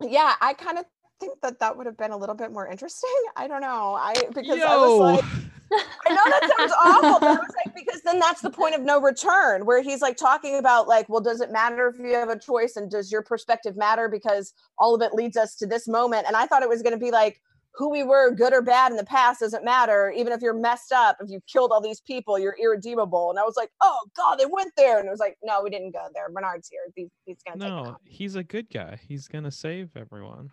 yeah 0.00 0.34
i 0.40 0.52
kind 0.54 0.78
of 0.78 0.84
think 1.20 1.40
that 1.42 1.60
that 1.60 1.76
would 1.76 1.86
have 1.86 1.96
been 1.96 2.10
a 2.10 2.16
little 2.16 2.34
bit 2.34 2.50
more 2.50 2.66
interesting 2.66 3.14
i 3.36 3.46
don't 3.46 3.60
know 3.60 3.94
i 3.94 4.12
because 4.34 4.60
i 4.60 4.76
was 4.76 5.22
like 5.22 5.24
I 5.72 6.12
know 6.12 6.22
that 6.26 6.52
sounds 6.58 6.72
awful, 6.84 7.20
but 7.20 7.28
I 7.28 7.34
was 7.34 7.54
like, 7.64 7.74
because 7.74 8.02
then 8.02 8.18
that's 8.18 8.42
the 8.42 8.50
point 8.50 8.74
of 8.74 8.82
no 8.82 9.00
return, 9.00 9.64
where 9.64 9.82
he's 9.82 10.02
like 10.02 10.18
talking 10.18 10.58
about 10.58 10.86
like, 10.86 11.08
well, 11.08 11.22
does 11.22 11.40
it 11.40 11.50
matter 11.50 11.88
if 11.88 11.98
you 11.98 12.14
have 12.14 12.28
a 12.28 12.38
choice, 12.38 12.76
and 12.76 12.90
does 12.90 13.10
your 13.10 13.22
perspective 13.22 13.74
matter 13.74 14.06
because 14.06 14.52
all 14.78 14.94
of 14.94 15.00
it 15.00 15.14
leads 15.14 15.36
us 15.36 15.56
to 15.56 15.66
this 15.66 15.88
moment? 15.88 16.26
And 16.26 16.36
I 16.36 16.46
thought 16.46 16.62
it 16.62 16.68
was 16.68 16.82
going 16.82 16.92
to 16.92 16.98
be 16.98 17.10
like 17.10 17.40
who 17.74 17.88
we 17.90 18.02
were, 18.02 18.30
good 18.34 18.52
or 18.52 18.60
bad 18.60 18.90
in 18.90 18.96
the 18.98 19.04
past, 19.04 19.40
doesn't 19.40 19.64
matter. 19.64 20.12
Even 20.14 20.32
if 20.32 20.42
you're 20.42 20.52
messed 20.54 20.92
up, 20.92 21.16
if 21.20 21.30
you 21.30 21.40
killed 21.50 21.72
all 21.72 21.80
these 21.80 22.00
people, 22.02 22.38
you're 22.38 22.56
irredeemable. 22.62 23.30
And 23.30 23.38
I 23.38 23.44
was 23.44 23.56
like, 23.56 23.70
oh 23.80 23.98
god, 24.16 24.36
they 24.36 24.44
went 24.46 24.72
there, 24.76 24.98
and 24.98 25.06
it 25.08 25.10
was 25.10 25.20
like, 25.20 25.36
no, 25.42 25.62
we 25.62 25.70
didn't 25.70 25.92
go 25.92 26.06
there. 26.14 26.28
Bernard's 26.30 26.68
here. 26.68 26.80
He's, 26.94 27.08
he's 27.24 27.38
gonna 27.46 27.68
No, 27.68 27.86
out. 27.92 28.00
he's 28.04 28.36
a 28.36 28.42
good 28.42 28.68
guy. 28.70 28.98
He's 29.08 29.26
gonna 29.28 29.50
save 29.50 29.90
everyone. 29.96 30.50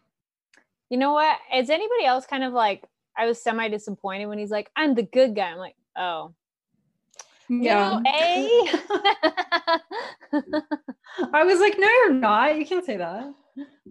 You 0.89 0.97
know 0.97 1.13
what? 1.13 1.38
Is 1.53 1.69
anybody 1.69 2.05
else 2.05 2.25
kind 2.25 2.43
of 2.43 2.53
like 2.53 2.84
I 3.17 3.25
was 3.25 3.41
semi 3.41 3.67
disappointed 3.67 4.27
when 4.27 4.39
he's 4.39 4.49
like, 4.51 4.69
I'm 4.75 4.95
the 4.95 5.03
good 5.03 5.36
guy. 5.36 5.49
I'm 5.51 5.58
like, 5.58 5.75
oh, 5.97 6.34
Yeah. 7.49 7.99
A. 8.08 8.71
I 11.34 11.43
was 11.43 11.60
like, 11.60 11.77
no, 11.77 11.88
you're 11.88 12.13
not. 12.13 12.58
You 12.58 12.65
can't 12.65 12.86
say 12.86 12.97
that. 12.97 13.34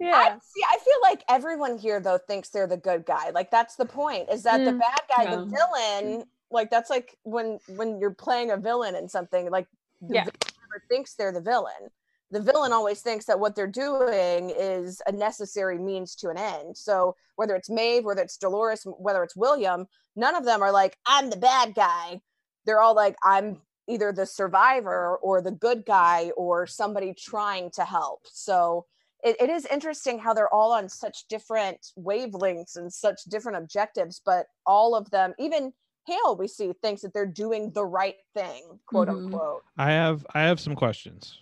I 0.00 0.31
yeah. 0.31 0.37
see. 0.42 0.62
I 0.68 0.78
feel 0.78 0.98
like 1.02 1.24
everyone 1.28 1.78
here 1.78 2.00
though 2.00 2.18
thinks 2.18 2.48
they're 2.50 2.66
the 2.66 2.76
good 2.76 3.04
guy. 3.04 3.31
Like 3.31 3.50
that's 3.50 3.76
the 3.76 3.87
point. 3.87 4.28
Is 4.31 4.42
that 4.44 4.64
the 4.64 4.72
Mm, 4.72 4.78
bad 4.78 5.00
guy, 5.09 5.26
the 5.26 5.44
villain? 5.44 6.24
Like 6.50 6.70
that's 6.70 6.90
like 6.90 7.16
when 7.24 7.59
when 7.66 8.00
you're 8.00 8.14
playing 8.14 8.50
a 8.50 8.57
villain 8.57 8.94
in 8.94 9.09
something. 9.09 9.50
Like 9.50 9.66
the 10.00 10.14
Yeah. 10.14 10.24
villain 10.24 10.35
never 10.70 10.85
thinks 10.88 11.14
they're 11.14 11.33
the 11.33 11.40
villain. 11.40 11.90
The 12.31 12.42
villain 12.42 12.72
always 12.72 13.00
thinks 13.00 13.24
that 13.26 13.40
what 13.40 13.57
they're 13.57 13.66
doing 13.66 14.50
is 14.50 15.00
a 15.07 15.12
necessary 15.12 15.78
means 15.78 16.14
to 16.16 16.28
an 16.28 16.37
end. 16.37 16.76
So 16.76 17.16
whether 17.37 17.57
it's 17.57 17.70
Maeve, 17.70 18.04
whether 18.04 18.22
it's 18.22 18.37
Dolores, 18.37 18.85
whether 18.98 19.22
it's 19.22 19.35
William, 19.37 19.87
none 20.14 20.35
of 20.35 20.44
them 20.44 20.62
are 20.62 20.72
like 20.72 20.96
I'm 21.07 21.31
the 21.31 21.37
bad 21.37 21.74
guy. 21.74 22.20
They're 22.66 22.81
all 22.81 22.94
like 22.94 23.16
I'm 23.24 23.62
either 23.88 24.12
the 24.12 24.26
survivor 24.26 25.16
or 25.22 25.40
the 25.40 25.50
good 25.50 25.85
guy 25.87 26.31
or 26.37 26.66
somebody 26.66 27.14
trying 27.14 27.70
to 27.72 27.85
help. 27.85 28.20
So 28.26 28.85
it, 29.24 29.37
it 29.40 29.50
is 29.50 29.66
interesting 29.66 30.18
how 30.18 30.33
they're 30.35 30.52
all 30.52 30.72
on 30.72 30.88
such 30.88 31.26
different 31.28 31.92
wavelengths 31.98 32.76
and 32.76 32.92
such 32.92 33.20
different 33.28 33.59
objectives, 33.59 34.20
but 34.24 34.46
all 34.66 34.94
of 34.94 35.11
them, 35.11 35.35
even 35.38 35.72
Hale, 36.07 36.37
we 36.37 36.48
see 36.48 36.72
thinks 36.81 37.02
that 37.02 37.12
they're 37.12 37.26
doing 37.26 37.70
the 37.72 37.85
right 37.85 38.16
thing, 38.35 38.81
quote 38.87 39.09
Mhm. 39.09 39.26
unquote. 39.26 39.64
I 39.76 39.90
have 39.90 40.26
I 40.35 40.42
have 40.42 40.59
some 40.59 40.74
questions. 40.74 41.38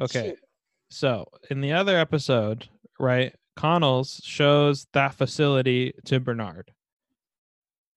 Okay. 0.00 0.30
Shoot. 0.30 0.38
So 0.90 1.28
in 1.50 1.60
the 1.60 1.72
other 1.72 1.96
episode, 1.96 2.68
right, 2.98 3.34
Charlores 3.56 4.20
shows 4.24 4.86
that 4.94 5.14
facility 5.14 5.92
to 6.06 6.18
Bernard. 6.18 6.72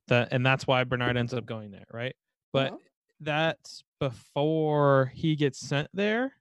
That 0.07 0.29
and 0.31 0.45
that's 0.45 0.67
why 0.67 0.83
Bernard 0.83 1.17
ends 1.17 1.33
up 1.33 1.45
going 1.45 1.71
there, 1.71 1.87
right? 1.91 2.15
But 2.53 2.73
Mhm. 2.73 2.79
that's 3.19 3.83
before 3.99 5.11
he 5.15 5.35
gets 5.35 5.59
sent 5.59 5.89
there, 5.93 6.36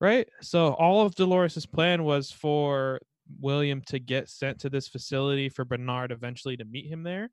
right? 0.00 0.28
So 0.40 0.74
all 0.74 1.04
of 1.04 1.14
Dolores's 1.14 1.66
plan 1.66 2.04
was 2.04 2.30
for 2.30 3.00
William 3.40 3.82
to 3.88 3.98
get 3.98 4.28
sent 4.28 4.58
to 4.60 4.70
this 4.70 4.88
facility 4.88 5.48
for 5.48 5.64
Bernard 5.64 6.12
eventually 6.12 6.56
to 6.56 6.64
meet 6.64 6.86
him 6.86 7.02
there. 7.02 7.30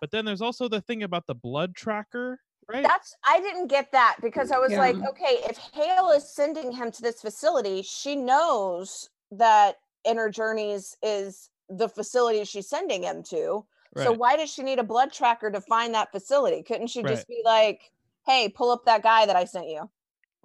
But 0.00 0.10
then 0.10 0.24
there's 0.24 0.42
also 0.42 0.68
the 0.68 0.80
thing 0.80 1.02
about 1.02 1.26
the 1.26 1.34
blood 1.34 1.74
tracker, 1.74 2.40
right? 2.68 2.82
That's 2.82 3.16
I 3.26 3.40
didn't 3.40 3.68
get 3.68 3.92
that 3.92 4.16
because 4.22 4.50
I 4.50 4.58
was 4.58 4.72
like, 4.76 4.96
okay, 5.10 5.38
if 5.48 5.58
Hale 5.72 6.10
is 6.10 6.32
sending 6.32 6.72
him 6.72 6.90
to 6.92 7.02
this 7.02 7.20
facility, 7.20 7.82
she 7.82 8.14
knows 8.14 9.08
that 9.32 9.76
Inner 10.04 10.28
Journeys 10.28 10.96
is 11.02 11.50
the 11.68 11.88
facility 11.88 12.44
she's 12.44 12.68
sending 12.68 13.02
him 13.02 13.22
to. 13.24 13.66
So 13.96 14.12
why 14.12 14.36
does 14.36 14.52
she 14.52 14.62
need 14.62 14.78
a 14.78 14.84
blood 14.84 15.12
tracker 15.12 15.50
to 15.50 15.60
find 15.60 15.94
that 15.94 16.12
facility? 16.12 16.62
Couldn't 16.62 16.86
she 16.86 17.02
Right. 17.02 17.16
just 17.16 17.26
be 17.26 17.42
like, 17.44 17.90
hey, 18.26 18.48
pull 18.48 18.70
up 18.70 18.84
that 18.84 19.02
guy 19.02 19.26
that 19.26 19.34
I 19.34 19.44
sent 19.44 19.68
you? 19.68 19.90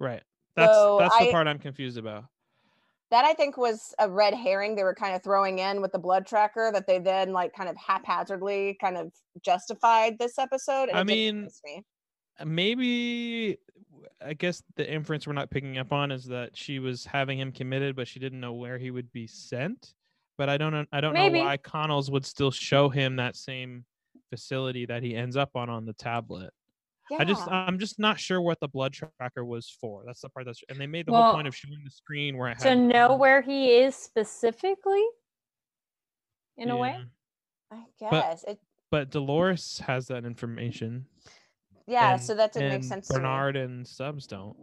right. 0.00 0.22
That's 0.56 0.72
So 0.74 0.98
that's 1.00 1.16
the 1.18 1.28
I- 1.28 1.30
part 1.32 1.46
I'm 1.46 1.58
confused 1.58 1.98
about. 1.98 2.24
that 3.10 3.24
I 3.24 3.32
think 3.34 3.56
was 3.56 3.94
a 3.98 4.08
red 4.10 4.34
herring 4.34 4.74
they 4.74 4.82
were 4.84 4.94
kind 4.94 5.14
of 5.14 5.22
throwing 5.22 5.58
in 5.60 5.80
with 5.80 5.92
the 5.92 5.98
blood 5.98 6.26
tracker 6.26 6.70
that 6.72 6.86
they 6.86 6.98
then 6.98 7.32
like 7.32 7.52
kind 7.52 7.68
of 7.68 7.76
haphazardly 7.76 8.76
kind 8.80 8.96
of 8.96 9.12
justified 9.42 10.18
this 10.18 10.38
episode. 10.38 10.88
And 10.88 10.98
I 10.98 11.04
mean, 11.04 11.48
me. 11.64 11.84
Maybe 12.44 13.58
I 14.24 14.34
guess 14.34 14.62
the 14.76 14.90
inference 14.90 15.26
we're 15.26 15.32
not 15.34 15.50
picking 15.50 15.78
up 15.78 15.92
on 15.92 16.10
is 16.10 16.24
that 16.26 16.56
she 16.56 16.78
was 16.78 17.04
having 17.04 17.38
him 17.38 17.52
committed, 17.52 17.94
but 17.94 18.08
she 18.08 18.18
didn't 18.18 18.40
know 18.40 18.54
where 18.54 18.78
he 18.78 18.90
would 18.90 19.12
be 19.12 19.26
sent. 19.26 19.94
But 20.36 20.48
I 20.48 20.56
don't 20.56 20.72
know. 20.72 20.84
I 20.92 21.00
don't 21.00 21.12
Maybe. 21.12 21.38
know 21.38 21.44
why 21.44 21.58
Charlores 21.58 22.10
would 22.10 22.24
still 22.26 22.50
show 22.50 22.88
him 22.88 23.16
that 23.16 23.36
same 23.36 23.84
facility 24.30 24.86
that 24.86 25.02
he 25.02 25.14
ends 25.14 25.36
up 25.36 25.50
on 25.54 25.68
on 25.70 25.84
the 25.84 25.92
tablet. 25.92 26.50
I 27.18 27.24
just 27.24 27.46
I'm 27.48 27.78
just 27.78 27.98
not 27.98 28.18
sure 28.18 28.40
what 28.40 28.60
the 28.60 28.68
blood 28.68 28.92
tracker 28.92 29.44
was 29.44 29.68
for. 29.80 30.02
That's 30.06 30.20
the 30.22 30.28
part 30.30 30.46
that's 30.46 30.62
and 30.68 30.78
they 30.80 30.86
made 30.86 31.06
the 31.06 31.12
Well- 31.12 31.22
whole 31.24 31.34
point 31.34 31.46
of 31.48 31.54
showing 31.54 31.82
the 31.84 31.90
screen 31.90 32.36
where 32.38 32.48
it 32.50 32.58
To 32.60 32.74
know 32.74 33.08
Bernard- 33.08 33.20
where 33.20 33.42
he 33.42 33.76
is 33.76 33.94
specifically. 33.94 35.04
in 36.56 36.70
a 36.70 36.76
way. 36.76 37.04
I 37.72 37.82
guess 37.98 38.44
it. 38.44 38.60
But 38.90 39.10
Dolores 39.10 39.80
has 39.80 40.06
that 40.06 40.24
information. 40.24 41.06
Yeah, 41.86 42.12
and- 42.14 42.22
so 42.22 42.34
that 42.36 42.52
didn't 42.52 42.68
make 42.68 42.74
and 42.76 42.84
sense. 42.84 43.08
to 43.08 43.14
me. 43.14 43.18
Bernard 43.18 43.54
Bernard 43.54 43.56
and 43.70 43.86
Stubbs 43.86 44.26
don't. 44.26 44.56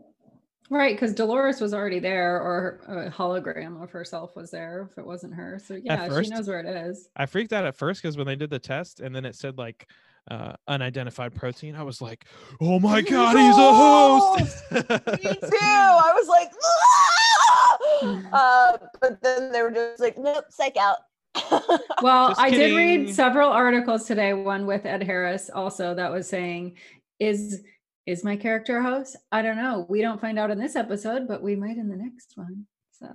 Right, 0.70 0.96
because 0.96 1.14
Dolores 1.14 1.60
was 1.60 1.74
already 1.74 2.00
there, 2.00 2.40
or 2.42 2.80
a 2.88 3.12
hologram 3.12 3.84
of 3.84 3.92
herself 3.92 4.38
was 4.38 4.52
there 4.52 4.88
if 4.90 4.98
it 4.98 5.06
wasn't 5.06 5.34
her. 5.34 5.60
So 5.60 5.76
yeah, 5.76 6.08
first- 6.08 6.30
she 6.30 6.34
knows 6.36 6.48
where 6.48 6.62
it 6.62 6.66
is. 6.88 7.10
I 7.18 7.26
freaked 7.26 7.52
out 7.52 7.66
at 7.66 7.76
first 7.76 8.02
because 8.02 8.16
when 8.16 8.26
they 8.26 8.38
did 8.38 8.50
the 8.50 8.58
test 8.60 9.02
and 9.02 9.14
then 9.14 9.26
it 9.26 9.36
said 9.36 9.58
like 9.58 9.86
uh, 10.30 10.54
unidentified 10.68 11.34
protein, 11.34 11.76
I 11.76 11.84
was 11.84 12.02
like, 12.02 12.26
"Oh 12.62 12.80
my 12.80 13.02
god, 13.02 13.36
he's 13.38 13.58
a 13.58 13.74
host!" 13.74 14.64
Me 14.72 15.34
too. 15.36 15.58
I 15.62 16.12
was 16.16 16.28
like, 16.28 16.52
"Ah!" 18.34 18.74
uh, 18.74 18.78
but 19.02 19.22
then 19.22 19.52
they 19.52 19.62
were 19.62 19.72
just 19.72 20.00
like, 20.00 20.18
nope, 20.18 20.46
psych 20.50 20.78
out. 20.78 20.98
Well, 22.02 22.30
Just 22.30 22.42
I 22.42 22.50
did 22.50 22.76
read 22.76 23.14
several 23.14 23.50
articles 23.52 24.06
today. 24.08 24.34
One 24.34 24.66
with 24.66 24.86
Ed 24.86 25.04
Harris 25.04 25.50
also 25.54 25.94
that 25.96 26.12
was 26.12 26.28
saying, 26.28 26.78
"Is 27.20 27.62
is 28.08 28.24
my 28.24 28.36
character 28.36 28.78
a 28.78 28.84
host? 28.84 29.16
I 29.32 29.42
don't 29.44 29.56
know. 29.58 29.86
We 29.88 30.02
don't 30.02 30.20
find 30.20 30.40
out 30.40 30.50
in 30.52 30.58
this 30.60 30.76
episode, 30.76 31.28
but 31.28 31.42
we 31.44 31.56
might 31.56 31.78
in 31.78 31.90
the 31.90 31.96
next 31.96 32.34
one." 32.36 32.66
So. 32.92 33.08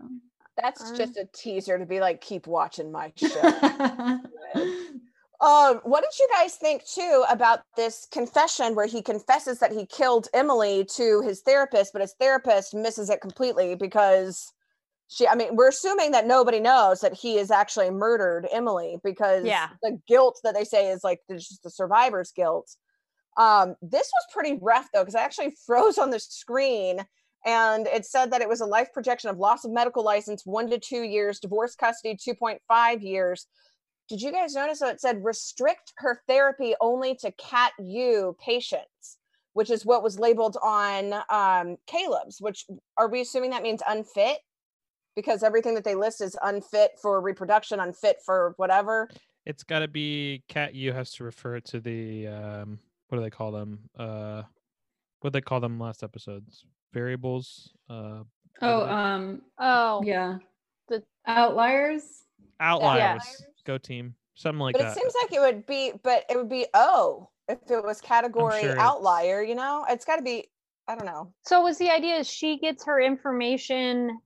That's 0.63 0.91
Uh. 0.93 0.97
just 0.97 1.17
a 1.19 1.29
teaser 1.35 1.79
to 1.79 1.85
be 1.85 2.01
like, 2.01 2.23
keep 2.23 2.47
watching 2.47 2.91
my 2.91 3.13
show. 3.17 3.29
Um, 5.41 5.81
what 5.85 6.03
did 6.03 6.19
you 6.19 6.29
guys 6.33 6.55
think 6.55 6.83
too 6.87 7.25
about 7.29 7.61
this 7.77 8.07
confession 8.11 8.75
where 8.75 8.87
he 8.87 9.03
confesses 9.03 9.59
that 9.59 9.73
he 9.73 9.85
killed 9.87 10.29
Emily 10.33 10.87
to 10.97 11.23
his 11.23 11.43
therapist, 11.43 11.93
but 11.93 12.01
his 12.01 12.15
therapist 12.19 12.75
misses 12.75 13.11
it 13.11 13.21
completely 13.21 13.75
because 13.75 14.53
she, 15.09 15.29
I 15.29 15.35
mean, 15.35 15.55
we're 15.55 15.69
assuming 15.69 16.13
that 16.13 16.27
nobody 16.27 16.59
knows 16.59 17.01
that 17.01 17.15
he 17.15 17.37
has 17.37 17.51
actually 17.51 17.91
murdered 17.91 18.49
Emily 18.51 18.99
because 19.05 19.45
Yeah. 19.45 19.69
the 19.83 19.99
guilt 20.09 20.41
that 20.43 20.55
they 20.55 20.65
say 20.65 20.89
is 20.91 21.05
like 21.05 21.21
there's 21.29 21.47
just 21.47 21.63
the 21.63 21.71
survivor's 21.71 22.33
guilt. 22.33 22.75
Um, 23.37 23.77
this 23.83 24.11
was 24.11 24.27
pretty 24.33 24.59
rough 24.61 24.89
though, 24.93 25.03
because 25.03 25.15
I 25.15 25.23
actually 25.23 25.55
froze 25.67 25.99
on 25.99 26.11
the 26.11 26.19
screen 26.19 27.05
and 27.45 27.87
it 27.87 28.07
said 28.07 28.33
that 28.33 28.41
it 28.41 28.49
was 28.49 28.61
a 28.61 28.67
life 28.67 28.89
projection 28.93 29.31
of 29.31 29.37
loss 29.37 29.65
of 29.65 29.71
medical 29.71 30.03
license, 30.03 30.45
one 30.45 30.69
to 30.71 30.79
two 30.79 31.03
years, 31.03 31.39
divorce 31.39 31.77
custody, 31.77 32.17
2.5 32.17 33.03
years 33.03 33.47
did 34.09 34.21
you 34.23 34.33
guys 34.33 34.55
notice 34.55 34.79
that 34.81 34.95
it 34.95 35.01
said 35.01 35.25
restrict 35.25 35.93
her 35.99 36.21
therapy 36.29 36.75
only 36.81 37.15
to 37.17 37.33
cat 37.33 37.73
u 37.79 38.37
patients 38.45 39.19
which 39.55 39.71
is 39.71 39.87
what 39.87 40.03
was 40.03 40.19
labeled 40.19 40.57
on 40.63 41.13
um, 41.31 41.77
caleb's 41.87 42.41
which 42.41 42.67
are 42.97 43.09
we 43.09 43.21
assuming 43.21 43.51
that 43.51 43.63
means 43.63 43.83
unfit 43.89 44.39
because 45.15 45.43
everything 45.43 45.75
that 45.75 45.85
they 45.85 45.95
list 45.95 46.21
is 46.21 46.37
unfit 46.43 46.93
for 47.01 47.21
reproduction 47.21 47.81
unfit 47.81 48.19
for 48.25 48.55
whatever 48.59 49.09
it's 49.49 49.63
got 49.63 49.79
to 49.79 49.87
be 49.87 50.43
cat. 50.49 50.75
U 50.75 50.93
has 50.93 51.13
to 51.13 51.23
refer 51.25 51.61
to 51.61 51.79
the 51.79 52.27
um, 52.27 52.81
what 53.09 53.19
do 53.19 53.23
they 53.23 53.31
call 53.31 53.53
them? 53.53 53.79
Uh, 53.97 54.43
what 55.21 55.33
they 55.33 55.41
call 55.41 55.61
them 55.61 55.79
last 55.79 56.03
episodes? 56.03 56.65
Variables. 56.93 57.71
Uh, 57.89 58.25
Oh, 58.61 58.87
um, 58.89 59.43
Oh, 59.61 60.03
yeah. 60.05 60.39
The- 60.89 61.05
outliers. 61.29 62.25
outliers. 62.59 63.23
Go 63.67 63.79
team. 63.79 64.15
Something 64.35 64.61
like 64.61 64.75
but 64.75 64.79
that. 64.81 64.95
But 64.95 64.97
it 64.97 65.01
seems 65.01 65.15
like 65.23 65.33
it 65.33 65.41
would 65.41 65.67
be 65.67 65.93
but 66.03 66.25
it 66.31 66.37
would 66.37 66.49
be 66.49 66.67
o 66.75 67.29
if 67.49 67.59
it 67.71 67.85
was 67.85 68.01
category 68.01 68.61
sure 68.61 68.79
outlier 68.79 69.43
you 69.43 69.55
know 69.55 69.85
it's 69.89 70.05
got 70.05 70.17
to 70.17 70.23
be 70.23 70.49
i 70.89 70.95
don't 70.95 71.07
know 71.07 71.33
So 71.43 71.63
was 71.63 71.79
the 71.79 71.91
idea 71.91 72.17
is 72.17 72.29
she 72.29 72.59
gets 72.59 72.85
her 72.85 73.01
information 73.01 74.19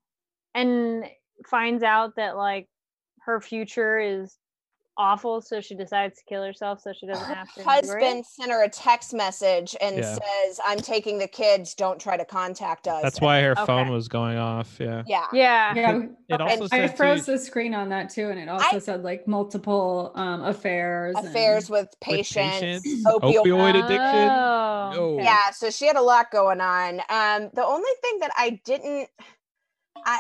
and 0.55 1.05
finds 1.47 1.83
out 1.83 2.17
that 2.17 2.37
like 2.37 2.69
her 3.21 3.41
future 3.41 3.99
is 3.99 4.37
awful, 5.01 5.41
so 5.41 5.61
she 5.61 5.75
decides 5.75 6.19
to 6.19 6.25
kill 6.29 6.43
herself 6.45 6.81
so 6.83 6.93
she 6.93 7.07
doesn't 7.07 7.25
her 7.27 7.35
have 7.35 7.53
to. 7.55 7.61
endure 7.61 7.73
husband 7.73 8.27
sent 8.27 8.51
her 8.53 8.63
a 8.63 8.69
text 8.69 9.15
message 9.15 9.75
and 9.81 9.97
Yeah. 9.97 10.15
says 10.15 10.61
i'm 10.67 10.79
taking 10.79 11.19
the 11.19 11.27
kids 11.27 11.75
don't 11.75 11.99
try 12.01 12.17
to 12.19 12.25
contact 12.25 12.87
us 12.87 13.03
That's 13.03 13.21
why 13.21 13.41
her 13.41 13.57
phone 13.57 13.89
was 13.91 14.09
going 14.09 14.37
off. 14.37 14.77
Yeah. 14.79 15.03
yeah 15.07 15.27
Yeah. 15.33 15.75
Yeah. 15.75 16.03
It 16.29 16.41
Okay. 16.41 16.59
also 16.61 16.69
I 16.77 16.87
froze 16.89 17.25
too, 17.27 17.33
the 17.33 17.39
screen 17.39 17.75
on 17.75 17.89
that 17.89 18.11
too, 18.11 18.29
and 18.29 18.39
it 18.39 18.49
also 18.49 18.79
said 18.79 19.03
like 19.03 19.27
multiple 19.27 20.13
um 20.15 20.45
affairs. 20.45 21.17
affairs 21.17 21.71
with 21.71 21.81
with 21.89 22.01
patients, 22.01 22.61
patients, 22.61 23.05
opioid. 23.07 23.45
opioid 23.45 23.85
addiction. 23.85 24.29
Oh, 24.31 24.91
No. 24.93 25.23
Yeah, 25.23 25.51
so 25.53 25.71
she 25.71 25.87
had 25.87 25.97
a 25.97 26.03
lot 26.03 26.31
going 26.31 26.61
on. 26.61 27.01
Um, 27.09 27.51
the 27.55 27.65
only 27.65 27.91
thing 28.03 28.19
that 28.21 28.33
I 28.37 28.61
didn't, 28.65 29.09
I, 30.05 30.19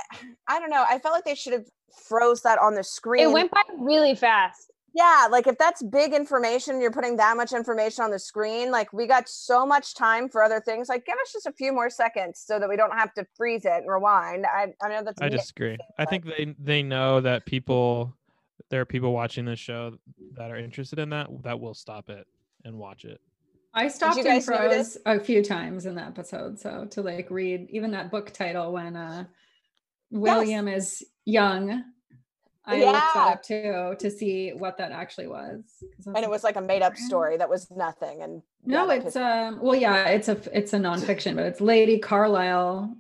I 0.48 0.60
don't 0.60 0.70
know. 0.70 0.84
I 0.88 0.98
felt 0.98 1.14
like 1.14 1.24
they 1.24 1.34
should 1.34 1.52
have 1.52 1.66
froze 2.08 2.42
that 2.42 2.58
on 2.58 2.74
the 2.74 2.84
screen. 2.84 3.24
It 3.24 3.32
went 3.32 3.50
by 3.50 3.62
really 3.78 4.14
fast. 4.14 4.69
Yeah, 4.94 5.28
like 5.30 5.46
if 5.46 5.56
that's 5.58 5.82
big 5.82 6.12
information, 6.12 6.80
you're 6.80 6.90
putting 6.90 7.16
that 7.16 7.36
much 7.36 7.52
information 7.52 8.04
on 8.04 8.10
the 8.10 8.18
screen. 8.18 8.70
Like 8.70 8.92
we 8.92 9.06
got 9.06 9.28
so 9.28 9.64
much 9.64 9.94
time 9.94 10.28
for 10.28 10.42
other 10.42 10.60
things. 10.60 10.88
Like 10.88 11.06
give 11.06 11.16
us 11.22 11.32
just 11.32 11.46
a 11.46 11.52
few 11.52 11.72
more 11.72 11.90
seconds 11.90 12.42
so 12.44 12.58
that 12.58 12.68
we 12.68 12.76
don't 12.76 12.96
have 12.96 13.14
to 13.14 13.26
freeze 13.36 13.64
it 13.64 13.72
and 13.72 13.88
rewind. 13.88 14.46
I, 14.46 14.74
I 14.82 14.88
know 14.88 15.04
that's. 15.04 15.20
I 15.20 15.28
nit- 15.28 15.38
disagree. 15.38 15.78
I 15.98 16.04
think 16.04 16.24
they 16.24 16.54
they 16.58 16.82
know 16.82 17.20
that 17.20 17.46
people 17.46 18.16
there 18.70 18.80
are 18.80 18.86
people 18.86 19.12
watching 19.12 19.44
this 19.44 19.58
show 19.58 19.96
that 20.36 20.50
are 20.50 20.56
interested 20.56 20.98
in 20.98 21.10
that 21.10 21.28
that 21.42 21.60
will 21.60 21.74
stop 21.74 22.10
it 22.10 22.26
and 22.64 22.76
watch 22.76 23.04
it. 23.04 23.20
I 23.72 23.86
stopped 23.88 24.16
you 24.16 24.24
and 24.24 24.44
froze 24.44 24.98
a 25.06 25.20
few 25.20 25.44
times 25.44 25.86
in 25.86 25.94
the 25.94 26.02
episode. 26.02 26.58
So 26.58 26.86
to 26.90 27.02
like 27.02 27.30
read 27.30 27.68
even 27.70 27.92
that 27.92 28.10
book 28.10 28.32
title 28.32 28.72
when 28.72 28.96
uh 28.96 29.24
William 30.10 30.66
is 30.66 31.04
young. 31.24 31.84
I 32.70 32.74
looked 32.78 32.92
Yeah. 32.92 33.10
that 33.14 33.32
up 33.32 33.42
too 33.42 33.96
to 33.98 34.10
see 34.10 34.50
what 34.52 34.78
that 34.78 34.92
actually 34.92 35.26
was. 35.26 35.62
And 36.06 36.18
it 36.18 36.30
was 36.30 36.44
like 36.44 36.56
a 36.56 36.60
made 36.60 36.82
up 36.82 36.96
story 36.96 37.36
that 37.36 37.50
was 37.50 37.70
nothing. 37.70 38.22
And 38.22 38.42
No, 38.64 38.88
it's 38.90 39.16
um 39.16 39.58
well 39.60 39.74
yeah, 39.74 40.08
it's 40.08 40.28
a 40.28 40.38
it's 40.56 40.72
a 40.72 40.78
nonfiction, 40.78 41.34
but 41.34 41.46
it's 41.46 41.60
Lady 41.60 41.98
Carlisle 41.98 42.96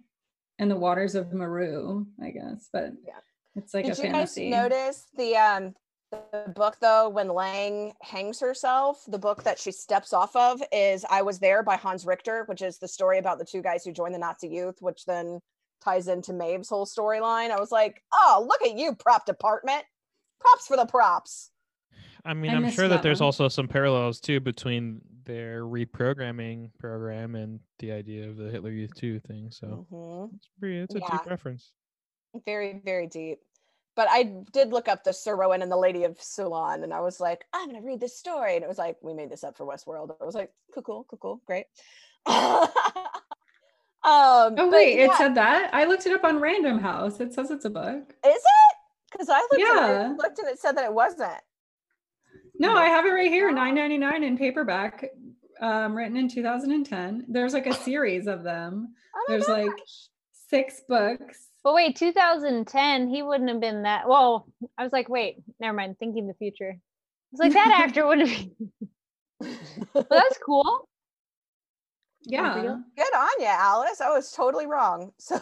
and 0.58 0.70
the 0.70 0.76
Waters 0.76 1.14
of 1.14 1.32
Maru, 1.32 2.06
I 2.22 2.30
guess. 2.30 2.68
But 2.72 2.92
Yeah. 3.06 3.14
it's 3.54 3.72
like 3.72 3.84
Did 3.84 3.98
a 3.98 4.02
you 4.02 4.08
guys 4.08 4.12
fantasy. 4.34 4.50
notice 4.50 5.06
the 5.16 5.36
um 5.36 5.74
the 6.10 6.52
book 6.56 6.76
though 6.80 7.08
when 7.08 7.28
Lang 7.28 7.92
hangs 8.02 8.40
herself? 8.40 9.04
The 9.06 9.18
book 9.18 9.44
that 9.44 9.60
she 9.60 9.70
steps 9.70 10.12
off 10.12 10.34
of 10.34 10.60
is 10.72 11.04
"I 11.08 11.22
Was 11.22 11.38
There" 11.38 11.62
by 11.62 11.76
Hans 11.76 12.04
Richter, 12.04 12.42
which 12.46 12.62
is 12.62 12.78
the 12.78 12.88
story 12.88 13.18
about 13.18 13.38
the 13.38 13.44
two 13.44 13.62
guys 13.62 13.84
who 13.84 13.92
joined 13.92 14.14
the 14.16 14.18
Nazi 14.18 14.48
youth, 14.48 14.78
which 14.80 15.04
then 15.04 15.38
ties 15.82 16.08
into 16.08 16.32
Maeve's 16.32 16.68
whole 16.68 16.86
storyline. 16.86 17.50
I 17.50 17.58
was 17.58 17.72
like, 17.72 18.02
oh, 18.12 18.44
look 18.48 18.62
at 18.62 18.76
you, 18.78 18.94
prop 18.94 19.26
department. 19.26 19.84
Props 20.40 20.66
for 20.66 20.76
the 20.76 20.86
props. 20.86 21.50
I 22.24 22.34
mean, 22.34 22.50
I 22.50 22.54
I'm 22.54 22.70
sure 22.70 22.88
that 22.88 22.96
that 22.96 23.02
there's 23.02 23.20
also 23.20 23.48
some 23.48 23.68
parallels 23.68 24.20
too 24.20 24.40
between 24.40 25.00
their 25.24 25.62
reprogramming 25.64 26.70
program 26.78 27.34
and 27.34 27.60
the 27.78 27.92
idea 27.92 28.28
of 28.28 28.36
the 28.36 28.50
Hitler 28.50 28.70
Youth 28.70 28.94
2 28.94 29.20
thing. 29.20 29.50
So 29.50 29.86
Mhm. 29.90 30.34
it's 30.34 30.48
pretty 30.58 30.78
it's 30.80 30.94
a 30.94 30.98
Yeah. 31.00 31.10
deep 31.10 31.26
reference. 31.26 31.72
Very, 32.46 32.80
very 32.84 33.06
deep. 33.06 33.40
But 33.96 34.08
I 34.10 34.22
did 34.52 34.70
look 34.70 34.88
up 34.88 35.02
the 35.04 35.12
Sir 35.12 35.34
Rowan 35.36 35.62
and 35.62 35.70
the 35.70 35.76
Lady 35.76 36.04
of 36.04 36.20
Ceylon, 36.22 36.84
and 36.84 36.94
I 36.94 37.00
was 37.00 37.20
like, 37.20 37.44
I'm 37.52 37.68
gonna 37.70 37.82
read 37.82 38.00
this 38.00 38.16
story. 38.16 38.54
And 38.54 38.64
it 38.64 38.68
was 38.68 38.78
like, 38.78 38.96
we 39.02 39.12
made 39.14 39.30
this 39.30 39.44
up 39.44 39.56
for 39.56 39.66
Westworld. 39.66 40.16
I 40.20 40.24
was 40.24 40.34
like, 40.34 40.52
cool, 40.72 40.82
cool, 40.82 41.04
cool, 41.04 41.18
cool, 41.18 41.42
great. 41.46 41.66
um 44.02 44.54
Oh 44.56 44.56
but 44.56 44.70
wait, 44.70 44.98
it 44.98 45.12
said 45.16 45.34
that? 45.34 45.70
I 45.74 45.84
looked 45.84 46.06
it 46.06 46.12
up 46.12 46.24
on 46.24 46.40
Random 46.40 46.78
House. 46.78 47.20
It 47.20 47.34
says 47.34 47.50
it's 47.50 47.64
a 47.66 47.70
book. 47.70 48.14
is 48.26 48.34
it? 48.36 48.76
Because 49.12 49.28
I 49.28 49.40
looked, 49.40 49.52
and 49.54 49.60
Yeah. 49.60 50.10
it, 50.12 50.16
looked 50.16 50.38
and 50.38 50.48
it 50.48 50.58
said 50.58 50.76
that 50.76 50.84
it 50.84 50.92
wasn't. 50.94 51.40
No, 52.58 52.74
I 52.74 52.86
have 52.86 53.04
it 53.06 53.10
right 53.10 53.30
here, 53.30 53.50
nine 53.50 53.74
ninety 53.74 53.98
nine 53.98 54.22
in 54.22 54.36
paperback, 54.38 55.06
um, 55.60 55.94
written 55.94 56.16
in 56.16 56.28
2010. 56.28 57.24
There's 57.28 57.52
like 57.54 57.66
a 57.66 57.74
series 57.84 58.26
of 58.26 58.42
them. 58.42 58.94
Oh 59.14 59.24
my 59.28 59.34
There's 59.34 59.48
like 59.48 59.72
six 60.48 60.82
books. 60.88 61.48
But 61.62 61.74
wait, 61.74 61.96
2010, 61.96 63.08
he 63.08 63.22
wouldn't 63.22 63.50
have 63.50 63.60
been 63.60 63.82
that. 63.82 64.08
Well, 64.08 64.46
I 64.78 64.82
was 64.84 64.92
like, 64.92 65.08
wait, 65.10 65.36
never 65.58 65.76
mind. 65.76 65.98
Thinking 65.98 66.26
the 66.26 66.34
future. 66.34 66.78
It's 67.32 67.40
like 67.40 67.52
that 67.52 67.70
actor 67.82 68.06
would 68.06 68.20
have. 68.26 68.46
Well, 69.94 70.06
that's 70.10 70.38
cool. 70.44 70.88
Yeah. 72.22 72.76
Good 72.96 73.14
on 73.16 73.30
you, 73.38 73.46
Alice. 73.46 74.00
I 74.00 74.10
was 74.10 74.32
totally 74.32 74.66
wrong. 74.66 75.12
So, 75.20 75.36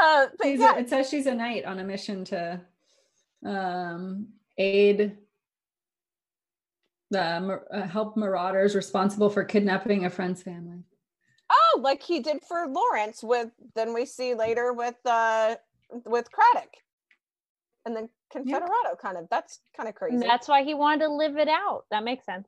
uh, 0.00 0.26
but 0.38 0.46
yeah, 0.46 0.76
a, 0.76 0.78
it 0.78 0.88
says 0.88 1.08
she's 1.10 1.26
a 1.26 1.34
knight 1.34 1.64
on 1.64 1.80
a 1.80 1.84
mission 1.84 2.24
to 2.26 2.60
um, 3.44 4.28
aid 4.56 5.16
the 7.10 7.20
uh, 7.72 7.82
help 7.86 8.16
marauders 8.16 8.76
responsible 8.76 9.28
for 9.28 9.44
kidnapping 9.44 10.04
a 10.04 10.10
friend's 10.10 10.42
family. 10.42 10.84
oh, 11.50 11.80
like 11.82 12.02
he 12.02 12.20
did 12.20 12.38
for 12.46 12.66
Lawrence 12.68 13.22
with, 13.22 13.48
then 13.74 13.92
we 13.92 14.06
see 14.06 14.34
later 14.34 14.72
with, 14.72 14.96
uh, 15.04 15.56
with 16.04 16.30
Craddock 16.30 16.74
and 17.84 17.96
then 17.96 18.08
Confederado 18.32 18.98
kind 19.00 19.16
of, 19.16 19.26
that's 19.30 19.60
kind 19.76 19.88
of 19.88 19.94
crazy. 19.94 20.14
And 20.14 20.22
that's 20.22 20.48
why 20.48 20.62
he 20.62 20.74
wanted 20.74 21.06
to 21.06 21.12
live 21.12 21.36
it 21.38 21.48
out. 21.48 21.84
That 21.90 22.04
makes 22.04 22.24
sense. 22.26 22.46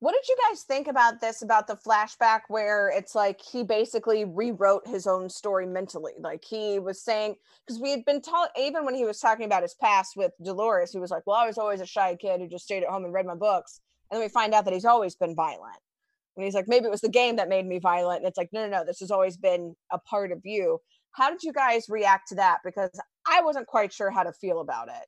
What 0.00 0.14
did 0.14 0.26
you 0.28 0.36
guys 0.48 0.62
think 0.62 0.88
about 0.88 1.20
this 1.20 1.42
about 1.42 1.66
the 1.66 1.76
flashback 1.76 2.40
where 2.48 2.88
it's 2.88 3.14
like 3.14 3.38
he 3.38 3.62
basically 3.62 4.24
rewrote 4.24 4.86
his 4.88 5.06
own 5.06 5.28
story 5.28 5.66
mentally? 5.66 6.14
Like 6.18 6.42
he 6.42 6.78
was 6.78 7.04
saying, 7.04 7.36
because 7.66 7.78
we 7.78 7.90
had 7.90 8.06
been 8.06 8.22
taught, 8.22 8.48
even 8.58 8.86
when 8.86 8.94
he 8.94 9.04
was 9.04 9.20
talking 9.20 9.44
about 9.44 9.60
his 9.60 9.74
past 9.74 10.16
with 10.16 10.32
Dolores, 10.42 10.90
he 10.90 10.98
was 10.98 11.10
like, 11.10 11.26
Well, 11.26 11.36
I 11.36 11.46
was 11.46 11.58
always 11.58 11.82
a 11.82 11.86
shy 11.86 12.16
kid 12.16 12.40
who 12.40 12.48
just 12.48 12.64
stayed 12.64 12.82
at 12.82 12.88
home 12.88 13.04
and 13.04 13.12
read 13.12 13.26
my 13.26 13.34
books. 13.34 13.80
And 14.10 14.16
then 14.16 14.24
we 14.24 14.30
find 14.30 14.54
out 14.54 14.64
that 14.64 14.72
he's 14.72 14.86
always 14.86 15.14
been 15.16 15.34
violent. 15.34 15.78
And 16.34 16.44
he's 16.46 16.54
like, 16.54 16.66
Maybe 16.66 16.86
it 16.86 16.90
was 16.90 17.02
the 17.02 17.10
game 17.10 17.36
that 17.36 17.50
made 17.50 17.66
me 17.66 17.78
violent. 17.78 18.20
And 18.20 18.26
it's 18.26 18.38
like, 18.38 18.48
No, 18.54 18.62
no, 18.66 18.78
no, 18.78 18.84
this 18.86 19.00
has 19.00 19.10
always 19.10 19.36
been 19.36 19.76
a 19.92 19.98
part 19.98 20.32
of 20.32 20.40
you. 20.44 20.78
How 21.12 21.28
did 21.28 21.42
you 21.42 21.52
guys 21.52 21.90
react 21.90 22.28
to 22.28 22.36
that? 22.36 22.60
Because 22.64 22.90
I 23.28 23.42
wasn't 23.42 23.66
quite 23.66 23.92
sure 23.92 24.10
how 24.10 24.22
to 24.22 24.32
feel 24.32 24.60
about 24.60 24.88
it. 24.88 25.06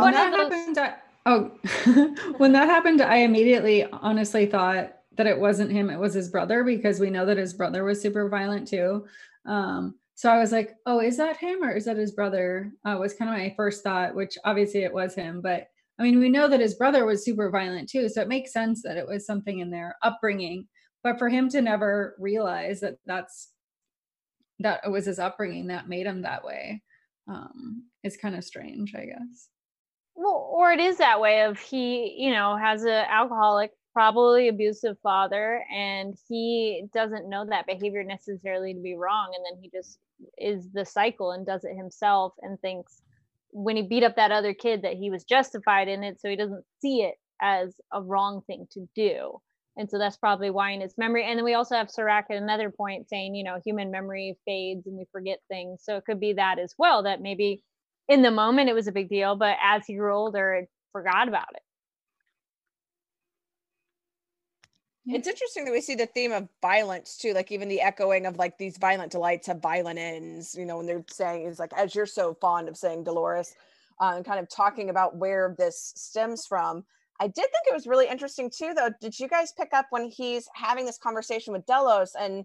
When 0.00 0.12
that 0.12 0.32
happened, 0.32 0.78
I, 0.78 0.94
oh, 1.26 1.50
when 2.36 2.52
that 2.52 2.68
happened, 2.68 3.00
I 3.00 3.18
immediately 3.18 3.84
honestly 3.84 4.46
thought 4.46 4.94
that 5.16 5.26
it 5.26 5.38
wasn't 5.38 5.70
him, 5.70 5.90
it 5.90 5.98
was 5.98 6.14
his 6.14 6.28
brother 6.28 6.64
because 6.64 7.00
we 7.00 7.10
know 7.10 7.24
that 7.26 7.36
his 7.36 7.54
brother 7.54 7.84
was 7.84 8.00
super 8.00 8.28
violent 8.28 8.66
too. 8.66 9.06
Um, 9.46 9.94
so 10.16 10.30
I 10.30 10.38
was 10.38 10.52
like, 10.52 10.74
oh, 10.86 11.00
is 11.00 11.16
that 11.16 11.36
him 11.36 11.62
or 11.62 11.72
is 11.72 11.84
that 11.86 11.96
his 11.96 12.12
brother? 12.12 12.72
Uh, 12.84 12.96
was 12.98 13.14
kind 13.14 13.30
of 13.30 13.36
my 13.36 13.52
first 13.56 13.82
thought, 13.82 14.14
which 14.14 14.36
obviously 14.44 14.82
it 14.82 14.92
was 14.92 15.14
him. 15.14 15.40
But 15.40 15.66
I 15.98 16.02
mean, 16.02 16.18
we 16.18 16.28
know 16.28 16.48
that 16.48 16.60
his 16.60 16.74
brother 16.74 17.04
was 17.04 17.24
super 17.24 17.50
violent 17.50 17.88
too. 17.88 18.08
So 18.08 18.20
it 18.20 18.28
makes 18.28 18.52
sense 18.52 18.82
that 18.82 18.96
it 18.96 19.06
was 19.06 19.26
something 19.26 19.58
in 19.58 19.70
their 19.70 19.96
upbringing. 20.02 20.66
But 21.02 21.18
for 21.18 21.28
him 21.28 21.48
to 21.50 21.60
never 21.60 22.16
realize 22.18 22.80
that 22.80 22.96
that's 23.06 23.50
that 24.60 24.80
it 24.84 24.90
was 24.90 25.06
his 25.06 25.18
upbringing 25.18 25.66
that 25.66 25.88
made 25.88 26.06
him 26.06 26.22
that 26.22 26.44
way 26.44 26.82
um, 27.28 27.84
is 28.04 28.16
kind 28.16 28.36
of 28.36 28.44
strange, 28.44 28.94
I 28.94 29.06
guess. 29.06 29.48
Well, 30.16 30.48
or 30.52 30.72
it 30.72 30.80
is 30.80 30.98
that 30.98 31.20
way 31.20 31.42
of 31.42 31.58
he, 31.58 32.14
you 32.18 32.32
know, 32.32 32.56
has 32.56 32.84
an 32.84 33.04
alcoholic, 33.08 33.72
probably 33.92 34.48
abusive 34.48 34.96
father, 35.02 35.64
and 35.74 36.14
he 36.28 36.86
doesn't 36.92 37.28
know 37.28 37.44
that 37.46 37.66
behavior 37.66 38.04
necessarily 38.04 38.74
to 38.74 38.80
be 38.80 38.94
wrong, 38.94 39.32
and 39.34 39.44
then 39.44 39.62
he 39.62 39.70
just 39.76 39.98
is 40.38 40.70
the 40.72 40.84
cycle 40.84 41.32
and 41.32 41.44
does 41.46 41.64
it 41.64 41.76
himself 41.76 42.34
and 42.42 42.60
thinks 42.60 43.02
when 43.50 43.76
he 43.76 43.82
beat 43.82 44.02
up 44.02 44.16
that 44.16 44.32
other 44.32 44.52
kid 44.54 44.82
that 44.82 44.94
he 44.94 45.10
was 45.10 45.24
justified 45.24 45.88
in 45.88 46.02
it, 46.04 46.20
so 46.20 46.28
he 46.28 46.36
doesn't 46.36 46.64
see 46.80 47.02
it 47.02 47.14
as 47.40 47.80
a 47.92 48.02
wrong 48.02 48.42
thing 48.46 48.66
to 48.72 48.88
do. 48.94 49.40
And 49.76 49.90
so 49.90 49.98
that's 49.98 50.16
probably 50.16 50.50
why 50.50 50.70
in 50.70 50.80
his 50.80 50.96
memory. 50.96 51.24
And 51.24 51.36
then 51.36 51.44
we 51.44 51.54
also 51.54 51.74
have 51.74 51.90
Serac 51.90 52.26
at 52.30 52.36
another 52.36 52.70
point 52.70 53.08
saying, 53.08 53.34
you 53.34 53.42
know, 53.42 53.58
human 53.64 53.90
memory 53.90 54.38
fades 54.44 54.86
and 54.86 54.96
we 54.96 55.04
forget 55.10 55.40
things. 55.48 55.82
So 55.84 55.96
it 55.96 56.04
could 56.04 56.20
be 56.20 56.34
that 56.34 56.60
as 56.60 56.74
well, 56.78 57.02
that 57.02 57.20
maybe 57.20 57.62
in 58.08 58.22
the 58.22 58.30
moment 58.30 58.68
it 58.68 58.74
was 58.74 58.86
a 58.86 58.92
big 58.92 59.08
deal, 59.08 59.36
but 59.36 59.56
as 59.62 59.86
he 59.86 59.94
grew 59.94 60.14
older, 60.14 60.54
it 60.54 60.68
forgot 60.92 61.28
about 61.28 61.48
it. 61.54 61.62
It's 65.06 65.28
interesting 65.28 65.66
that 65.66 65.72
we 65.72 65.82
see 65.82 65.96
the 65.96 66.06
theme 66.06 66.32
of 66.32 66.48
violence 66.62 67.18
too, 67.18 67.34
like 67.34 67.52
even 67.52 67.68
the 67.68 67.82
echoing 67.82 68.24
of 68.24 68.38
like 68.38 68.56
these 68.56 68.78
violent 68.78 69.12
delights 69.12 69.46
have 69.48 69.60
violent 69.60 69.98
ends, 69.98 70.54
you 70.54 70.64
know, 70.64 70.78
when 70.78 70.86
they're 70.86 71.04
saying 71.10 71.44
is 71.44 71.58
like, 71.58 71.74
as 71.74 71.94
you're 71.94 72.06
so 72.06 72.34
fond 72.40 72.68
of 72.68 72.76
saying 72.76 73.04
Dolores, 73.04 73.54
uh, 74.00 74.14
and 74.16 74.24
kind 74.24 74.40
of 74.40 74.48
talking 74.48 74.90
about 74.90 75.16
where 75.16 75.54
this 75.58 75.92
stems 75.94 76.46
from. 76.46 76.84
I 77.20 77.26
did 77.26 77.34
think 77.34 77.66
it 77.68 77.74
was 77.74 77.86
really 77.86 78.08
interesting 78.08 78.50
too, 78.50 78.72
though. 78.74 78.88
Did 79.00 79.18
you 79.20 79.28
guys 79.28 79.52
pick 79.52 79.72
up 79.72 79.86
when 79.90 80.10
he's 80.10 80.48
having 80.54 80.86
this 80.86 80.98
conversation 80.98 81.52
with 81.52 81.66
Delos 81.66 82.14
and 82.18 82.44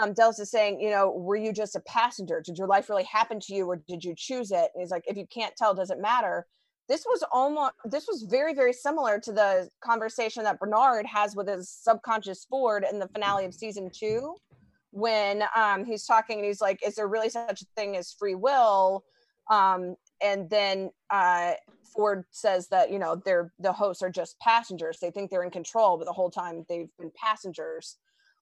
um, 0.00 0.12
Delos 0.12 0.38
is 0.38 0.50
saying, 0.50 0.80
you 0.80 0.90
know, 0.90 1.10
were 1.10 1.36
you 1.36 1.52
just 1.52 1.76
a 1.76 1.80
passenger? 1.80 2.40
Did 2.44 2.58
your 2.58 2.66
life 2.66 2.88
really 2.88 3.04
happen 3.04 3.40
to 3.40 3.54
you 3.54 3.66
or 3.66 3.76
did 3.76 4.04
you 4.04 4.14
choose 4.16 4.50
it? 4.50 4.70
And 4.74 4.80
he's 4.80 4.90
like, 4.90 5.04
if 5.06 5.16
you 5.16 5.26
can't 5.26 5.56
tell, 5.56 5.74
does 5.74 5.90
it 5.90 6.00
matter? 6.00 6.46
This 6.88 7.04
was 7.04 7.22
almost, 7.32 7.72
this 7.84 8.06
was 8.06 8.22
very, 8.22 8.54
very 8.54 8.72
similar 8.72 9.18
to 9.20 9.32
the 9.32 9.68
conversation 9.80 10.44
that 10.44 10.58
Bernard 10.58 11.06
has 11.06 11.36
with 11.36 11.48
his 11.48 11.68
subconscious 11.68 12.46
Ford 12.48 12.84
in 12.90 12.98
the 12.98 13.08
finale 13.08 13.44
of 13.44 13.52
season 13.52 13.90
two, 13.92 14.34
when 14.90 15.44
um, 15.54 15.84
he's 15.84 16.06
talking 16.06 16.38
and 16.38 16.46
he's 16.46 16.62
like, 16.62 16.80
is 16.86 16.94
there 16.94 17.08
really 17.08 17.28
such 17.28 17.60
a 17.60 17.66
thing 17.76 17.96
as 17.96 18.12
free 18.12 18.34
will? 18.34 19.04
Um, 19.50 19.96
and 20.22 20.48
then 20.48 20.90
uh, 21.10 21.52
Ford 21.94 22.24
says 22.30 22.68
that, 22.68 22.90
you 22.90 22.98
know, 22.98 23.20
they're, 23.22 23.52
the 23.58 23.72
hosts 23.72 24.02
are 24.02 24.10
just 24.10 24.38
passengers. 24.40 24.98
They 25.00 25.10
think 25.10 25.30
they're 25.30 25.42
in 25.42 25.50
control, 25.50 25.98
but 25.98 26.06
the 26.06 26.12
whole 26.12 26.30
time 26.30 26.64
they've 26.68 26.88
been 26.98 27.12
passengers 27.22 27.96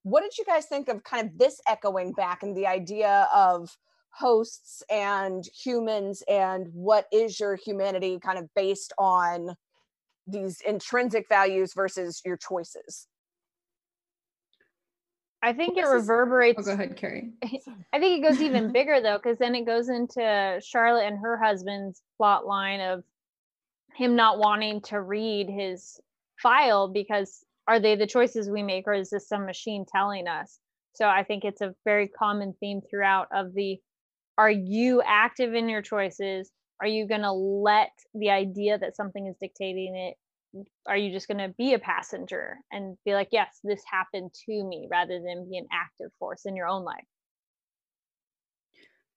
what 0.07 0.23
did 0.23 0.39
you 0.39 0.45
guys 0.45 0.67
think 0.67 0.89
of 0.89 1.03
kind 1.03 1.27
of 1.27 1.37
this 1.37 1.61
echoing 1.69 2.13
back 2.13 2.45
and 2.45 2.57
the 2.57 2.65
idea 2.65 3.29
of 3.35 3.77
hosts 4.11 4.81
and 4.89 5.45
humans 5.47 6.23
and 6.29 6.69
what 6.73 7.07
is 7.13 7.41
your 7.41 7.57
humanity 7.57 8.21
kind 8.21 8.39
of 8.39 8.49
based 8.55 8.93
on 8.99 9.57
these 10.25 10.61
intrinsic 10.61 11.29
values 11.29 11.73
versus 11.75 12.23
your 12.25 12.37
choices? 12.37 13.09
I 15.43 15.53
think 15.53 15.77
it 15.77 15.87
reverberates. 15.87 16.61
Oh, 16.61 16.63
go 16.63 16.73
ahead, 16.75 16.97
Kari. 16.97 17.33
I 17.93 17.99
think 17.99 18.25
it 18.25 18.29
goes 18.29 18.41
even 18.41 18.71
bigger 18.73 19.01
though, 19.01 19.19
because 19.21 19.39
then 19.39 19.57
it 19.57 19.67
goes 19.67 19.89
into 19.89 20.61
Charlotte 20.65 21.07
and 21.09 21.19
her 21.19 21.37
husband's 21.37 22.01
plot 22.17 22.47
line 22.47 22.81
of 22.81 23.03
him 23.97 24.15
not 24.15 24.39
wanting 24.39 24.83
to 24.83 25.01
read 25.01 25.51
his 25.51 26.01
file 26.41 26.87
because 26.87 27.45
are 27.69 27.81
they 27.81 27.97
the 27.97 28.07
choices 28.07 28.49
we 28.49 28.63
make 28.63 28.87
or 28.87 28.95
is 28.95 29.11
this 29.11 29.29
some 29.29 29.47
machine 29.47 29.85
telling 29.91 30.29
us? 30.29 30.59
So 30.95 31.07
i 31.07 31.25
think 31.25 31.45
it's 31.45 31.61
a 31.61 31.75
very 31.85 32.09
common 32.09 32.55
theme 32.61 32.81
throughout 32.89 33.29
of 33.33 33.55
the 33.55 33.79
are 34.39 34.51
you 34.51 35.03
active 35.03 35.55
in 35.55 35.69
your 35.69 35.83
choices? 35.83 36.51
Are 36.81 36.87
you 36.87 37.09
going 37.09 37.23
to 37.23 37.33
let 37.33 37.93
the 38.15 38.31
idea 38.31 38.79
that 38.79 38.97
something 38.97 39.27
is 39.27 39.37
dictating 39.41 39.97
it 39.97 40.17
are 40.87 40.97
you 40.97 41.13
just 41.13 41.29
going 41.29 41.39
to 41.39 41.55
be 41.59 41.75
a 41.75 41.79
passenger 41.79 42.57
and 42.73 42.97
be 43.05 43.13
like 43.13 43.29
yes 43.31 43.59
this 43.63 43.83
happened 43.91 44.31
to 44.33 44.65
me 44.65 44.89
rather 44.91 45.21
than 45.21 45.49
be 45.51 45.59
an 45.59 45.67
active 45.73 46.11
force 46.19 46.47
in 46.47 46.57
your 46.57 46.67
own 46.67 46.83
life 46.85 47.05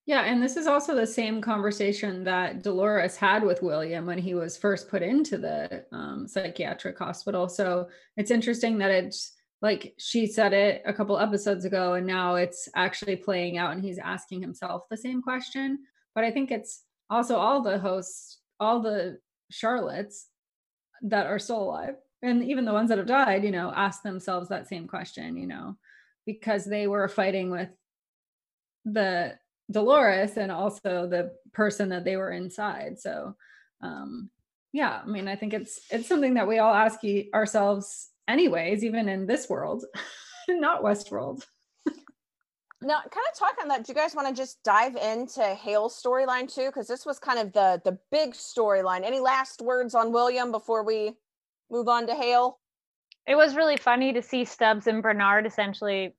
yeah, 0.09 0.21
and 0.21 0.41
this 0.41 0.57
is 0.57 0.65
also 0.65 0.95
the 0.95 1.05
same 1.05 1.39
conversation 1.39 2.23
that 2.23 2.63
Dolores 2.63 3.15
had 3.15 3.43
with 3.43 3.61
William 3.61 4.07
when 4.07 4.17
he 4.17 4.33
was 4.33 4.57
first 4.57 4.89
put 4.89 5.03
into 5.03 5.37
the 5.37 5.85
um, 5.91 6.27
psychiatric 6.27 6.97
hospital. 6.97 7.47
So 7.47 7.89
it's 8.17 8.31
interesting 8.31 8.79
that 8.79 8.89
it's 8.89 9.33
like 9.61 9.93
she 9.99 10.25
said 10.25 10.51
it 10.51 10.81
a 10.87 10.93
couple 10.93 11.19
episodes 11.19 11.63
ago, 11.63 11.93
and 11.93 12.07
now 12.07 12.37
it's 12.37 12.67
actually 12.75 13.17
playing 13.17 13.59
out, 13.59 13.73
and 13.73 13.83
he's 13.83 13.99
asking 13.99 14.41
himself 14.41 14.89
the 14.89 14.97
same 14.97 15.21
question. 15.21 15.77
But 16.15 16.23
I 16.23 16.31
think 16.31 16.49
it's 16.49 16.81
also 17.11 17.35
all 17.35 17.61
the 17.61 17.77
hosts, 17.77 18.39
all 18.59 18.81
the 18.81 19.19
Charlottes 19.51 20.25
that 21.03 21.27
are 21.27 21.37
still 21.37 21.61
alive, 21.61 21.97
and 22.23 22.43
even 22.43 22.65
the 22.65 22.73
ones 22.73 22.89
that 22.89 22.97
have 22.97 23.05
died, 23.05 23.43
you 23.43 23.51
know, 23.51 23.71
ask 23.75 24.01
themselves 24.01 24.49
that 24.49 24.67
same 24.67 24.87
question, 24.87 25.37
you 25.37 25.45
know, 25.45 25.77
because 26.25 26.65
they 26.65 26.87
were 26.87 27.07
fighting 27.07 27.51
with 27.51 27.69
the 28.85 29.37
Dolores 29.71 30.37
and 30.37 30.51
also 30.51 31.07
the 31.07 31.31
person 31.53 31.89
that 31.89 32.03
they 32.03 32.17
were 32.17 32.31
inside. 32.31 32.99
So, 32.99 33.35
um, 33.81 34.29
yeah, 34.71 35.01
I 35.03 35.07
mean, 35.07 35.27
I 35.27 35.35
think 35.35 35.53
it's 35.53 35.79
it's 35.91 36.07
something 36.07 36.35
that 36.35 36.47
we 36.47 36.59
all 36.59 36.73
ask 36.73 36.99
ourselves, 37.33 38.09
anyways, 38.27 38.83
even 38.83 39.09
in 39.09 39.25
this 39.25 39.49
world, 39.49 39.85
not 40.49 40.83
Westworld. 40.83 41.43
now, 42.81 42.99
kind 42.99 43.25
of 43.31 43.37
talk 43.37 43.55
on 43.61 43.67
that. 43.69 43.85
Do 43.85 43.91
you 43.91 43.95
guys 43.95 44.15
want 44.15 44.27
to 44.27 44.33
just 44.33 44.61
dive 44.63 44.95
into 44.95 45.43
Hale's 45.43 46.01
storyline 46.01 46.53
too? 46.53 46.67
Because 46.67 46.87
this 46.87 47.05
was 47.05 47.19
kind 47.19 47.39
of 47.39 47.53
the 47.53 47.81
the 47.83 47.97
big 48.11 48.33
storyline. 48.33 49.03
Any 49.03 49.19
last 49.19 49.61
words 49.61 49.95
on 49.95 50.11
William 50.11 50.51
before 50.51 50.83
we 50.83 51.13
move 51.71 51.87
on 51.87 52.07
to 52.07 52.15
Hale? 52.15 52.59
It 53.27 53.35
was 53.35 53.55
really 53.55 53.77
funny 53.77 54.13
to 54.13 54.23
see 54.23 54.45
Stubbs 54.45 54.87
and 54.87 55.03
Bernard 55.03 55.45
essentially 55.45 56.15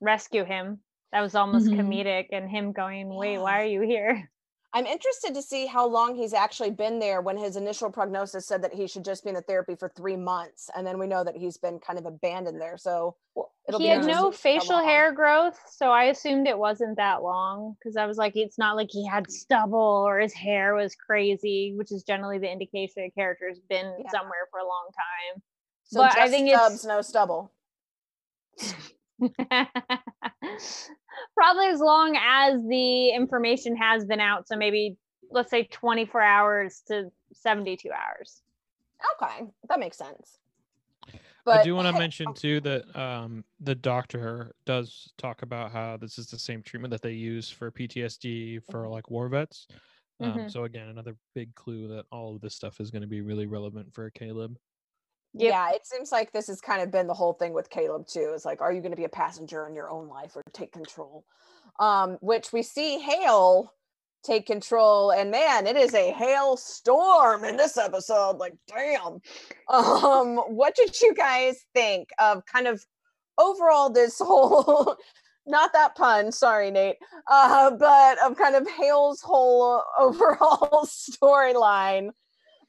rescue 0.00 0.44
him 0.44 0.80
that 1.12 1.20
was 1.20 1.34
almost 1.34 1.66
mm-hmm. 1.66 1.80
comedic 1.80 2.26
and 2.32 2.48
him 2.48 2.72
going 2.72 3.08
wait 3.08 3.34
yeah. 3.34 3.40
why 3.40 3.60
are 3.60 3.66
you 3.66 3.80
here 3.80 4.30
i'm 4.74 4.86
interested 4.86 5.34
to 5.34 5.42
see 5.42 5.66
how 5.66 5.86
long 5.86 6.14
he's 6.14 6.34
actually 6.34 6.70
been 6.70 6.98
there 6.98 7.20
when 7.20 7.36
his 7.36 7.56
initial 7.56 7.90
prognosis 7.90 8.46
said 8.46 8.62
that 8.62 8.74
he 8.74 8.86
should 8.86 9.04
just 9.04 9.24
be 9.24 9.30
in 9.30 9.34
the 9.34 9.42
therapy 9.42 9.74
for 9.74 9.90
three 9.96 10.16
months 10.16 10.68
and 10.76 10.86
then 10.86 10.98
we 10.98 11.06
know 11.06 11.24
that 11.24 11.36
he's 11.36 11.56
been 11.56 11.78
kind 11.78 11.98
of 11.98 12.06
abandoned 12.06 12.60
there 12.60 12.76
so 12.76 13.16
he 13.76 13.86
had 13.86 14.04
no 14.04 14.30
facial 14.30 14.78
hair 14.78 15.12
growth 15.12 15.58
so 15.70 15.90
i 15.90 16.04
assumed 16.04 16.46
it 16.46 16.58
wasn't 16.58 16.96
that 16.96 17.22
long 17.22 17.76
because 17.78 17.96
i 17.96 18.06
was 18.06 18.16
like 18.16 18.32
it's 18.34 18.58
not 18.58 18.76
like 18.76 18.88
he 18.90 19.06
had 19.06 19.30
stubble 19.30 20.04
or 20.06 20.18
his 20.18 20.34
hair 20.34 20.74
was 20.74 20.94
crazy 20.94 21.74
which 21.76 21.92
is 21.92 22.02
generally 22.02 22.38
the 22.38 22.50
indication 22.50 23.04
a 23.04 23.10
character's 23.10 23.58
been 23.68 23.94
yeah. 23.98 24.10
somewhere 24.10 24.46
for 24.50 24.60
a 24.60 24.64
long 24.64 24.88
time 24.92 25.42
so 25.84 26.00
but 26.00 26.18
i 26.18 26.28
think 26.28 26.48
Stubbs, 26.48 26.74
it's 26.74 26.84
no 26.84 27.00
stubble 27.00 27.52
Probably 31.34 31.66
as 31.66 31.80
long 31.80 32.16
as 32.16 32.60
the 32.68 33.10
information 33.10 33.76
has 33.76 34.04
been 34.04 34.20
out. 34.20 34.46
So 34.48 34.56
maybe 34.56 34.96
let's 35.30 35.50
say 35.50 35.64
24 35.64 36.20
hours 36.20 36.82
to 36.88 37.10
72 37.32 37.88
hours. 37.90 38.42
Okay, 39.22 39.46
that 39.68 39.78
makes 39.80 39.96
sense. 39.96 40.38
But 41.44 41.60
I 41.60 41.64
do 41.64 41.74
want 41.74 41.86
to 41.86 41.98
mention 41.98 42.26
oh. 42.28 42.32
too 42.32 42.60
that 42.60 42.96
um, 42.98 43.44
the 43.60 43.74
doctor 43.74 44.52
does 44.66 45.12
talk 45.16 45.42
about 45.42 45.72
how 45.72 45.96
this 45.96 46.18
is 46.18 46.26
the 46.26 46.38
same 46.38 46.62
treatment 46.62 46.90
that 46.90 47.00
they 47.00 47.12
use 47.12 47.48
for 47.48 47.70
PTSD 47.70 48.60
for 48.70 48.82
mm-hmm. 48.82 48.92
like 48.92 49.10
war 49.10 49.28
vets. 49.28 49.66
Um, 50.20 50.32
mm-hmm. 50.32 50.48
So 50.48 50.64
again, 50.64 50.88
another 50.88 51.16
big 51.34 51.54
clue 51.54 51.88
that 51.88 52.04
all 52.10 52.34
of 52.34 52.42
this 52.42 52.54
stuff 52.54 52.80
is 52.80 52.90
going 52.90 53.02
to 53.02 53.08
be 53.08 53.22
really 53.22 53.46
relevant 53.46 53.94
for 53.94 54.10
Caleb. 54.10 54.58
Yep. 55.34 55.52
Yeah, 55.52 55.70
it 55.70 55.86
seems 55.86 56.10
like 56.10 56.32
this 56.32 56.46
has 56.48 56.60
kind 56.60 56.82
of 56.82 56.90
been 56.90 57.06
the 57.06 57.14
whole 57.14 57.34
thing 57.34 57.52
with 57.52 57.70
Caleb 57.70 58.06
too. 58.06 58.32
It's 58.34 58.44
like, 58.44 58.60
are 58.60 58.72
you 58.72 58.80
going 58.80 58.92
to 58.92 58.96
be 58.96 59.04
a 59.04 59.10
passenger 59.10 59.66
in 59.66 59.74
your 59.74 59.90
own 59.90 60.08
life 60.08 60.34
or 60.36 60.42
take 60.52 60.72
control? 60.72 61.24
Um, 61.78 62.18
which 62.20 62.52
we 62.52 62.62
see 62.62 62.98
Hale 62.98 63.72
take 64.24 64.46
control, 64.46 65.12
and 65.12 65.30
man, 65.30 65.66
it 65.66 65.76
is 65.76 65.94
a 65.94 66.10
hail 66.12 66.56
storm 66.56 67.44
in 67.44 67.56
this 67.56 67.76
episode. 67.76 68.38
Like, 68.38 68.54
damn. 68.66 69.20
Um, 69.70 70.38
what 70.48 70.74
did 70.74 70.98
you 71.02 71.12
guys 71.14 71.58
think 71.74 72.08
of 72.18 72.42
kind 72.46 72.66
of 72.66 72.82
overall 73.36 73.90
this 73.90 74.18
whole? 74.24 74.96
Not 75.46 75.74
that 75.74 75.94
pun, 75.94 76.32
sorry, 76.32 76.70
Nate. 76.70 76.96
Uh, 77.30 77.70
but 77.72 78.18
of 78.24 78.36
kind 78.36 78.54
of 78.54 78.66
Hale's 78.68 79.20
whole 79.20 79.82
overall 79.98 80.86
storyline 80.86 82.10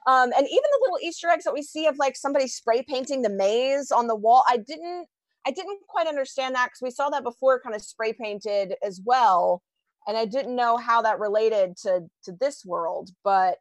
um, 0.07 0.31
and 0.35 0.47
even 0.47 0.47
the 0.47 0.79
little 0.81 0.99
Easter 1.01 1.29
eggs 1.29 1.43
that 1.43 1.53
we 1.53 1.61
see 1.61 1.85
of 1.85 1.97
like 1.97 2.15
somebody 2.15 2.47
spray 2.47 2.83
painting 2.83 3.21
the 3.21 3.29
maze 3.29 3.91
on 3.91 4.07
the 4.07 4.15
wall, 4.15 4.43
I 4.47 4.57
didn't 4.57 5.07
I 5.45 5.51
didn't 5.51 5.79
quite 5.87 6.07
understand 6.07 6.55
that 6.55 6.67
because 6.67 6.81
we 6.81 6.91
saw 6.91 7.09
that 7.09 7.23
before 7.23 7.61
kind 7.61 7.75
of 7.75 7.81
spray 7.81 8.13
painted 8.13 8.75
as 8.83 9.01
well. 9.03 9.63
And 10.07 10.17
I 10.17 10.25
didn't 10.25 10.55
know 10.55 10.77
how 10.77 11.01
that 11.01 11.19
related 11.19 11.77
to 11.83 12.01
to 12.23 12.31
this 12.39 12.63
world. 12.65 13.09
But 13.23 13.57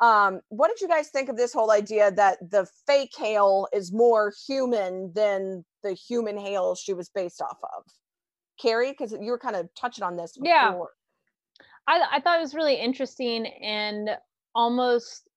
um, 0.00 0.40
what 0.48 0.68
did 0.68 0.80
you 0.80 0.88
guys 0.88 1.08
think 1.08 1.28
of 1.28 1.36
this 1.36 1.52
whole 1.52 1.72
idea 1.72 2.12
that 2.12 2.38
the 2.50 2.66
fake 2.86 3.12
Hale 3.16 3.66
is 3.72 3.92
more 3.92 4.32
human 4.46 5.12
than 5.14 5.64
the 5.82 5.92
human 5.92 6.38
Hale 6.38 6.74
she 6.74 6.94
was 6.94 7.08
based 7.08 7.42
off 7.42 7.58
of? 7.62 7.84
Kari, 8.60 8.90
because 8.90 9.12
you 9.12 9.30
were 9.30 9.38
kind 9.38 9.56
of 9.56 9.68
touching 9.74 10.04
on 10.04 10.16
this 10.16 10.36
before. 10.36 10.48
Yeah. 10.48 10.72
I, 11.86 12.16
I 12.16 12.20
thought 12.20 12.38
it 12.38 12.42
was 12.42 12.54
really 12.54 12.74
interesting 12.74 13.46
and 13.46 14.10
almost 14.54 15.27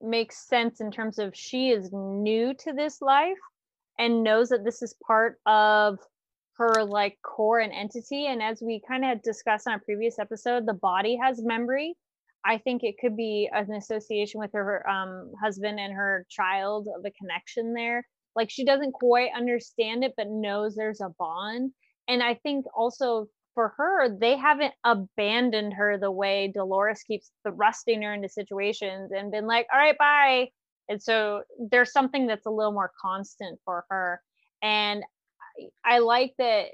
makes 0.00 0.46
sense 0.48 0.80
in 0.80 0.90
terms 0.90 1.18
of 1.18 1.34
she 1.34 1.70
is 1.70 1.90
new 1.92 2.54
to 2.54 2.72
this 2.72 3.00
life 3.00 3.38
and 3.98 4.22
knows 4.22 4.50
that 4.50 4.64
this 4.64 4.82
is 4.82 4.94
part 5.06 5.38
of 5.46 5.98
her 6.56 6.84
like 6.84 7.18
core 7.22 7.60
and 7.60 7.72
entity. 7.72 8.26
And 8.26 8.42
as 8.42 8.62
we 8.62 8.80
kind 8.86 9.04
of 9.04 9.22
discussed 9.22 9.66
on 9.66 9.74
a 9.74 9.78
previous 9.78 10.18
episode 10.18 10.66
the 10.66 10.74
body 10.74 11.18
has 11.22 11.42
memory. 11.42 11.94
I 12.44 12.58
think 12.58 12.84
it 12.84 12.94
could 13.00 13.16
be 13.16 13.50
an 13.52 13.72
association 13.72 14.38
with 14.38 14.52
her 14.52 14.88
um, 14.88 15.32
husband 15.42 15.80
and 15.80 15.92
her 15.92 16.24
child 16.30 16.86
of 16.96 17.04
a 17.04 17.10
connection 17.10 17.74
there. 17.74 18.06
Like 18.36 18.50
she 18.50 18.64
doesn't 18.64 18.92
quite 18.92 19.30
understand 19.36 20.04
it 20.04 20.14
but 20.16 20.28
knows 20.28 20.74
there's 20.74 21.00
a 21.00 21.10
bond. 21.18 21.72
And 22.08 22.22
i 22.22 22.34
think 22.34 22.66
also 22.74 23.26
for 23.56 23.72
her, 23.78 24.16
they 24.16 24.36
haven't 24.36 24.74
abandoned 24.84 25.72
her 25.72 25.98
the 25.98 26.10
way 26.10 26.52
Dolores 26.54 27.02
keeps 27.02 27.32
thrusting 27.42 28.02
her 28.02 28.12
into 28.12 28.28
situations 28.28 29.12
and 29.16 29.32
been 29.32 29.46
like, 29.46 29.66
all 29.72 29.80
right, 29.80 29.96
bye. 29.98 30.48
And 30.90 31.02
so 31.02 31.42
there's 31.70 31.90
something 31.90 32.26
that's 32.26 32.44
a 32.44 32.50
little 32.50 32.72
more 32.72 32.92
constant 33.00 33.58
for 33.64 33.86
her. 33.90 34.20
And 34.62 35.02
I, 35.84 35.96
I 35.96 35.98
like 36.00 36.34
that 36.38 36.66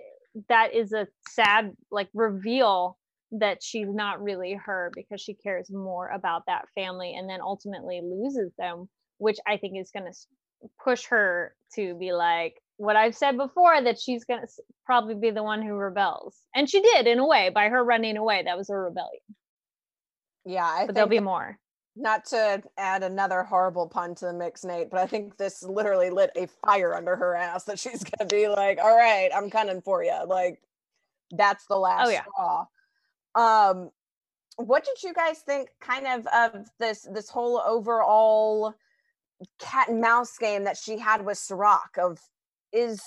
that 0.49 0.75
is 0.75 0.92
a 0.92 1.07
sad 1.29 1.77
like 1.92 2.09
reveal 2.14 2.99
that 3.31 3.62
she's 3.62 3.88
not 3.88 4.21
really 4.21 4.55
her 4.55 4.90
because 4.92 5.21
she 5.21 5.35
cares 5.35 5.71
more 5.71 6.09
about 6.09 6.42
that 6.47 6.66
family 6.75 7.14
and 7.14 7.31
then 7.31 7.40
ultimately 7.40 8.01
loses 8.03 8.53
them, 8.59 8.88
which 9.18 9.38
I 9.47 9.57
think 9.57 9.79
is 9.79 9.92
going 9.92 10.12
to 10.12 10.68
push 10.83 11.07
her 11.07 11.55
to 11.77 11.95
be 11.95 12.12
like, 12.12 12.57
what 12.83 12.97
I've 12.97 13.14
said 13.14 13.37
before 13.37 13.81
that 13.81 14.01
she's 14.01 14.25
going 14.25 14.40
to 14.40 14.49
probably 14.85 15.14
be 15.14 15.31
the 15.31 15.42
one 15.42 15.62
who 15.62 15.75
rebels. 15.75 16.37
And 16.53 16.68
she 16.68 16.81
did 16.81 17.07
in 17.07 17.21
a 17.21 17.27
way 17.27 17.49
by 17.49 17.68
her 17.68 17.83
running 17.83 18.16
away. 18.16 18.42
That 18.45 18.59
was 18.59 18.71
a 18.71 18.77
rebellion. 18.77 19.23
Yeah, 20.45 20.66
I 20.66 20.87
but 20.87 20.97
there'll 20.97 21.09
be 21.09 21.21
more. 21.21 21.59
Not 21.95 22.25
to 22.27 22.61
add 22.77 23.05
another 23.05 23.45
horrible 23.45 23.87
pun 23.87 24.16
to 24.16 24.27
the 24.27 24.33
mix, 24.33 24.64
Nate, 24.64 24.90
but 24.90 24.99
I 24.99 25.07
think 25.07 25.37
this 25.37 25.62
literally 25.62 26.11
lit 26.11 26.31
a 26.35 26.49
fire 26.66 26.95
under 26.95 27.14
her 27.14 27.37
ass 27.37 27.64
that 27.64 27.79
she's 27.79 28.03
going 28.03 28.29
to 28.29 28.35
be 28.35 28.49
like, 28.49 28.79
all 28.83 28.97
right, 28.97 29.31
I'm 29.33 29.49
coming 29.49 29.81
for 29.81 30.03
you. 30.03 30.18
Like, 30.27 30.61
that's 31.31 31.66
the 31.66 31.77
last 31.77 32.09
oh, 32.09 32.11
yeah. 32.11 32.23
straw. 32.23 32.66
Um, 33.35 33.90
what 34.57 34.85
did 34.85 35.01
you 35.05 35.14
guys 35.14 35.38
think 35.38 35.68
kind 35.81 36.07
of 36.07 36.27
of 36.27 36.66
this 36.81 37.07
this 37.14 37.31
whole 37.31 37.62
overall 37.64 38.75
cat 39.61 39.88
and 39.88 40.01
mouse 40.01 40.37
game 40.37 40.64
that 40.64 40.77
she 40.77 40.99
had 40.99 41.25
with 41.25 41.38
Serac 41.38 41.97
of 41.99 42.18
is 42.73 43.03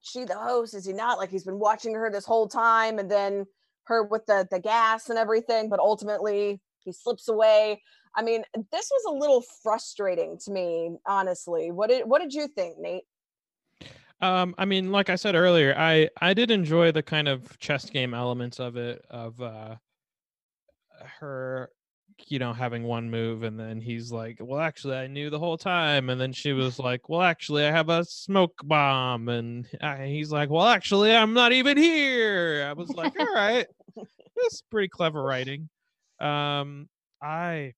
she 0.00 0.24
the 0.24 0.38
host? 0.38 0.74
Is 0.74 0.86
he 0.86 0.92
not? 0.92 1.18
Like 1.18 1.30
he's 1.30 1.44
been 1.44 1.58
watching 1.58 1.94
her 1.94 2.10
this 2.10 2.24
whole 2.24 2.48
time, 2.48 2.98
and 2.98 3.10
then 3.10 3.46
her 3.84 4.04
with 4.04 4.26
the 4.26 4.46
the 4.50 4.60
gas 4.60 5.08
and 5.08 5.18
everything, 5.18 5.68
but 5.68 5.80
ultimately 5.80 6.60
he 6.80 6.92
slips 6.92 7.28
away. 7.28 7.82
I 8.14 8.22
mean, 8.22 8.42
this 8.72 8.90
was 8.90 9.04
a 9.08 9.18
little 9.18 9.42
frustrating 9.62 10.38
to 10.44 10.50
me, 10.50 10.96
honestly. 11.06 11.70
What 11.70 11.90
did 11.90 12.08
what 12.08 12.20
did 12.20 12.32
you 12.32 12.48
think, 12.48 12.78
Nate? 12.78 13.04
Um, 14.20 14.54
I 14.58 14.64
mean, 14.64 14.90
like 14.90 15.10
I 15.10 15.14
said 15.14 15.34
earlier, 15.34 15.74
I 15.76 16.08
I 16.20 16.34
did 16.34 16.50
enjoy 16.50 16.92
the 16.92 17.02
kind 17.02 17.28
of 17.28 17.58
chess 17.58 17.88
game 17.88 18.14
elements 18.14 18.58
of 18.58 18.76
it, 18.76 19.04
of 19.10 19.40
uh 19.40 19.76
her 21.20 21.70
you 22.26 22.38
know, 22.38 22.52
having 22.52 22.84
one 22.84 23.10
move 23.10 23.42
and 23.42 23.58
then 23.58 23.80
he's 23.80 24.12
like, 24.12 24.38
Well, 24.40 24.60
actually, 24.60 24.96
I 24.96 25.06
knew 25.06 25.30
the 25.30 25.38
whole 25.38 25.58
time. 25.58 26.10
And 26.10 26.20
then 26.20 26.32
she 26.32 26.52
was 26.52 26.78
like, 26.78 27.08
Well, 27.08 27.22
actually, 27.22 27.64
I 27.64 27.70
have 27.70 27.88
a 27.88 28.04
smoke 28.04 28.60
bomb. 28.64 29.28
And 29.28 29.66
he's 29.98 30.32
like, 30.32 30.50
Well, 30.50 30.66
actually, 30.66 31.14
I'm 31.14 31.34
not 31.34 31.52
even 31.52 31.76
here. 31.76 32.66
I 32.68 32.72
was 32.72 32.90
like, 32.90 33.18
All 33.18 33.34
right, 33.34 33.66
that's 33.96 34.62
pretty 34.70 34.88
clever 34.88 35.22
writing. 35.22 35.68
Um, 36.20 36.88
I 37.22 37.74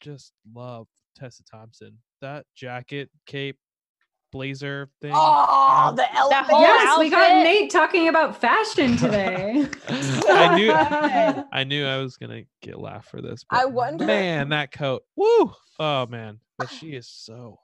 just 0.00 0.32
love 0.54 0.88
Tessa 1.16 1.44
Thompson. 1.44 1.98
That 2.20 2.46
jacket, 2.54 3.10
cape, 3.26 3.58
blazer 4.36 4.90
thing. 5.00 5.12
Oh, 5.14 5.94
the 5.96 6.14
elephant. 6.14 6.58
yes, 6.60 6.86
outfit. 6.88 7.04
we 7.04 7.10
got 7.10 7.42
Nate 7.42 7.70
talking 7.70 8.08
about 8.08 8.38
fashion 8.38 8.96
today. 8.98 9.66
I 9.88 10.56
knew 10.56 10.72
I 11.52 11.64
knew 11.64 11.86
I 11.86 11.98
was 11.98 12.16
gonna 12.18 12.42
get 12.60 12.78
laugh 12.78 13.06
for 13.06 13.22
this. 13.22 13.44
I 13.50 13.64
wonder- 13.64 14.04
man, 14.04 14.50
that 14.50 14.72
coat. 14.72 15.02
Woo! 15.16 15.52
Oh 15.78 16.06
man, 16.06 16.38
but 16.58 16.70
she 16.70 16.90
is 16.94 17.08
so 17.08 17.58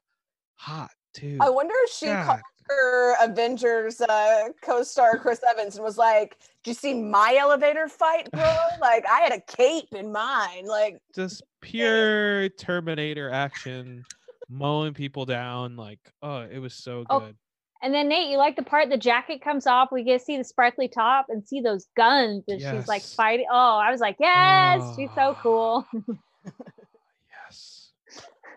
hot 0.54 0.90
too. 1.14 1.36
I 1.40 1.50
wonder 1.50 1.74
if 1.84 1.90
she 1.90 2.06
God. 2.06 2.26
called 2.26 2.40
her 2.68 3.16
Avengers 3.22 4.00
uh, 4.00 4.44
co-star 4.62 5.18
Chris 5.18 5.40
Evans 5.50 5.74
and 5.76 5.84
was 5.84 5.98
like, 5.98 6.38
"Did 6.64 6.70
you 6.70 6.74
see 6.74 6.94
my 6.94 7.36
elevator 7.38 7.86
fight, 7.88 8.30
bro? 8.32 8.42
like 8.80 9.04
I 9.06 9.20
had 9.20 9.32
a 9.32 9.40
cape 9.40 9.92
in 9.92 10.10
mine. 10.12 10.64
Like 10.66 10.98
Just 11.14 11.42
pure 11.60 12.48
Terminator 12.50 13.30
action, 13.30 14.04
mowing 14.52 14.94
people 14.94 15.24
down. 15.24 15.76
Like, 15.76 15.98
oh, 16.22 16.40
it 16.42 16.58
was 16.58 16.74
so 16.74 17.04
Oh, 17.10 17.20
good. 17.20 17.36
And 17.82 17.92
then 17.92 18.08
Nate, 18.08 18.30
you 18.30 18.36
like 18.38 18.54
the 18.54 18.62
part 18.62 18.90
the 18.90 18.96
jacket 18.96 19.42
comes 19.42 19.66
off, 19.66 19.88
we 19.90 20.04
get 20.04 20.18
to 20.20 20.24
see 20.24 20.36
the 20.36 20.44
sparkly 20.44 20.86
top 20.86 21.26
and 21.28 21.44
see 21.46 21.60
those 21.60 21.86
guns 21.96 22.44
and 22.46 22.60
she's 22.60 22.86
like 22.86 23.02
fighting. 23.16 23.46
Oh, 23.50 23.76
I 23.76 23.90
was 23.90 24.00
like, 24.00 24.16
yes, 24.20 24.94
she's 24.96 25.10
so 25.16 25.34
Oh. 25.34 25.36
cool. 25.42 25.86
Yes. 27.48 27.90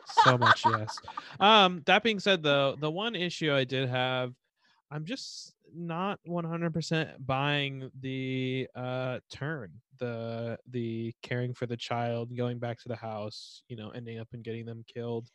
So 0.06 0.38
much 0.38 0.66
yes. 0.66 1.02
Um 1.40 1.82
that 1.86 2.04
being 2.04 2.20
said 2.20 2.44
though, 2.44 2.76
the 2.80 2.92
one 2.92 3.16
issue 3.16 3.52
I 3.54 3.64
did 3.64 3.90
have 3.90 4.34
I'm 4.96 5.04
just 5.04 5.54
not 5.76 6.22
100% 6.26 7.26
buying 7.26 7.92
the 8.00 8.66
uh 8.76 9.20
turn, 9.30 9.74
the 10.00 10.58
the 10.70 11.14
caring 11.22 11.54
for 11.54 11.66
the 11.66 11.76
child, 11.76 12.34
going 12.36 12.60
back 12.60 12.80
to 12.80 12.88
the 12.88 12.96
house, 12.96 13.62
you 13.68 13.76
know, 13.76 13.90
ending 13.90 14.20
up 14.20 14.30
and 14.32 14.42
getting 14.42 14.66
them 14.66 14.86
killed. 14.88 15.28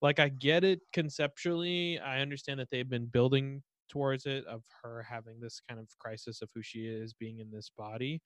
Like 0.00 0.18
I 0.18 0.30
get 0.30 0.64
it 0.64 0.80
conceptually. 0.94 1.98
I 1.98 2.20
understand 2.20 2.58
that 2.60 2.70
they've 2.70 2.88
been 2.88 3.04
building 3.04 3.62
towards 3.90 4.24
it 4.24 4.46
of 4.46 4.62
her 4.82 5.02
having 5.02 5.40
this 5.40 5.60
kind 5.68 5.78
of 5.78 5.86
crisis 5.98 6.40
of 6.40 6.48
who 6.54 6.62
she 6.62 6.86
is 6.86 7.12
being 7.12 7.40
in 7.40 7.50
this 7.50 7.70
body. 7.76 8.22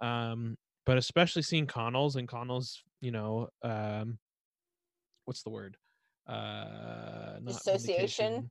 Um 0.00 0.56
but 0.86 0.96
especially 0.96 1.42
seeing 1.42 1.66
Connells 1.66 2.16
and 2.16 2.26
Connells, 2.26 2.82
you 3.02 3.10
know, 3.10 3.50
um, 3.62 4.18
what's 5.26 5.42
the 5.42 5.50
word? 5.50 5.76
Uh, 6.26 7.40
vindication. 7.66 8.50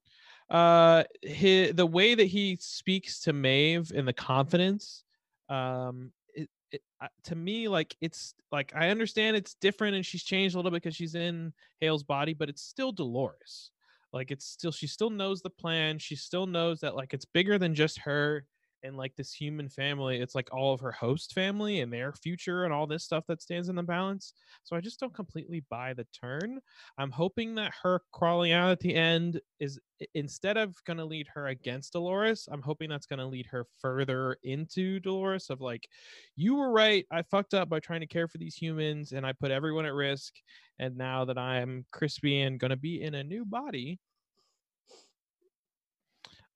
Uh, 0.49 1.03
hi 1.27 1.71
the 1.71 1.85
way 1.85 2.15
that 2.15 2.25
he 2.25 2.57
speaks 2.59 3.19
to 3.21 3.33
Maeve 3.33 3.91
and 3.95 4.07
the 4.07 4.13
confidence, 4.13 5.03
um, 5.47 6.11
it, 6.33 6.49
it 6.71 6.81
uh, 6.99 7.07
to 7.25 7.35
me 7.35 7.67
like 7.67 7.95
it's 8.01 8.33
like 8.51 8.73
I 8.75 8.89
understand 8.89 9.37
it's 9.37 9.55
different 9.55 9.95
and 9.95 10.05
she's 10.05 10.23
changed 10.23 10.55
a 10.55 10.57
little 10.57 10.71
bit 10.71 10.81
because 10.81 10.95
she's 10.95 11.15
in 11.15 11.53
Hale's 11.81 12.03
body, 12.03 12.33
but 12.33 12.49
it's 12.49 12.63
still 12.63 12.91
Dolores. 12.91 13.69
Like 14.11 14.31
it's 14.31 14.45
still 14.45 14.71
she 14.71 14.87
still 14.87 15.11
knows 15.11 15.41
the 15.41 15.51
plan. 15.51 15.99
She 15.99 16.15
still 16.15 16.47
knows 16.47 16.79
that 16.79 16.95
like 16.95 17.13
it's 17.13 17.25
bigger 17.25 17.59
than 17.59 17.75
just 17.75 17.99
her 17.99 18.45
and 18.83 18.97
like 18.97 19.15
this 19.15 19.33
human 19.33 19.69
family 19.69 20.19
it's 20.19 20.35
like 20.35 20.49
all 20.53 20.73
of 20.73 20.79
her 20.79 20.91
host 20.91 21.33
family 21.33 21.81
and 21.81 21.91
their 21.91 22.13
future 22.13 22.65
and 22.65 22.73
all 22.73 22.87
this 22.87 23.03
stuff 23.03 23.23
that 23.27 23.41
stands 23.41 23.69
in 23.69 23.75
the 23.75 23.83
balance 23.83 24.33
so 24.63 24.75
i 24.75 24.81
just 24.81 24.99
don't 24.99 25.13
completely 25.13 25.63
buy 25.69 25.93
the 25.93 26.05
turn. 26.13 26.59
I'm 26.97 27.11
hoping 27.11 27.55
that 27.55 27.73
her 27.83 28.01
crawling 28.11 28.51
out 28.51 28.71
at 28.71 28.79
the 28.79 28.93
end 28.95 29.39
is 29.59 29.79
instead 30.13 30.57
of 30.57 30.75
going 30.85 30.97
to 30.97 31.05
lead 31.05 31.27
her 31.33 31.47
against 31.47 31.93
dolores 31.93 32.47
i'm 32.51 32.61
hoping 32.61 32.89
that's 32.89 33.05
going 33.05 33.19
to 33.19 33.25
lead 33.25 33.45
her 33.45 33.65
further 33.81 34.37
into 34.43 34.99
dolores 34.99 35.49
of 35.49 35.61
like 35.61 35.87
you 36.35 36.55
were 36.55 36.71
right 36.71 37.05
i 37.11 37.21
fucked 37.21 37.53
up 37.53 37.69
by 37.69 37.79
trying 37.79 37.99
to 37.99 38.07
care 38.07 38.27
for 38.27 38.37
these 38.37 38.55
humans 38.55 39.11
and 39.11 39.25
i 39.25 39.33
put 39.33 39.51
everyone 39.51 39.85
at 39.85 39.93
risk 39.93 40.35
and 40.79 40.95
now 40.95 41.25
that 41.25 41.37
i'm 41.37 41.85
crispy 41.91 42.41
and 42.41 42.59
going 42.59 42.69
to 42.69 42.77
be 42.77 43.01
in 43.01 43.15
a 43.15 43.23
new 43.23 43.43
body 43.43 43.99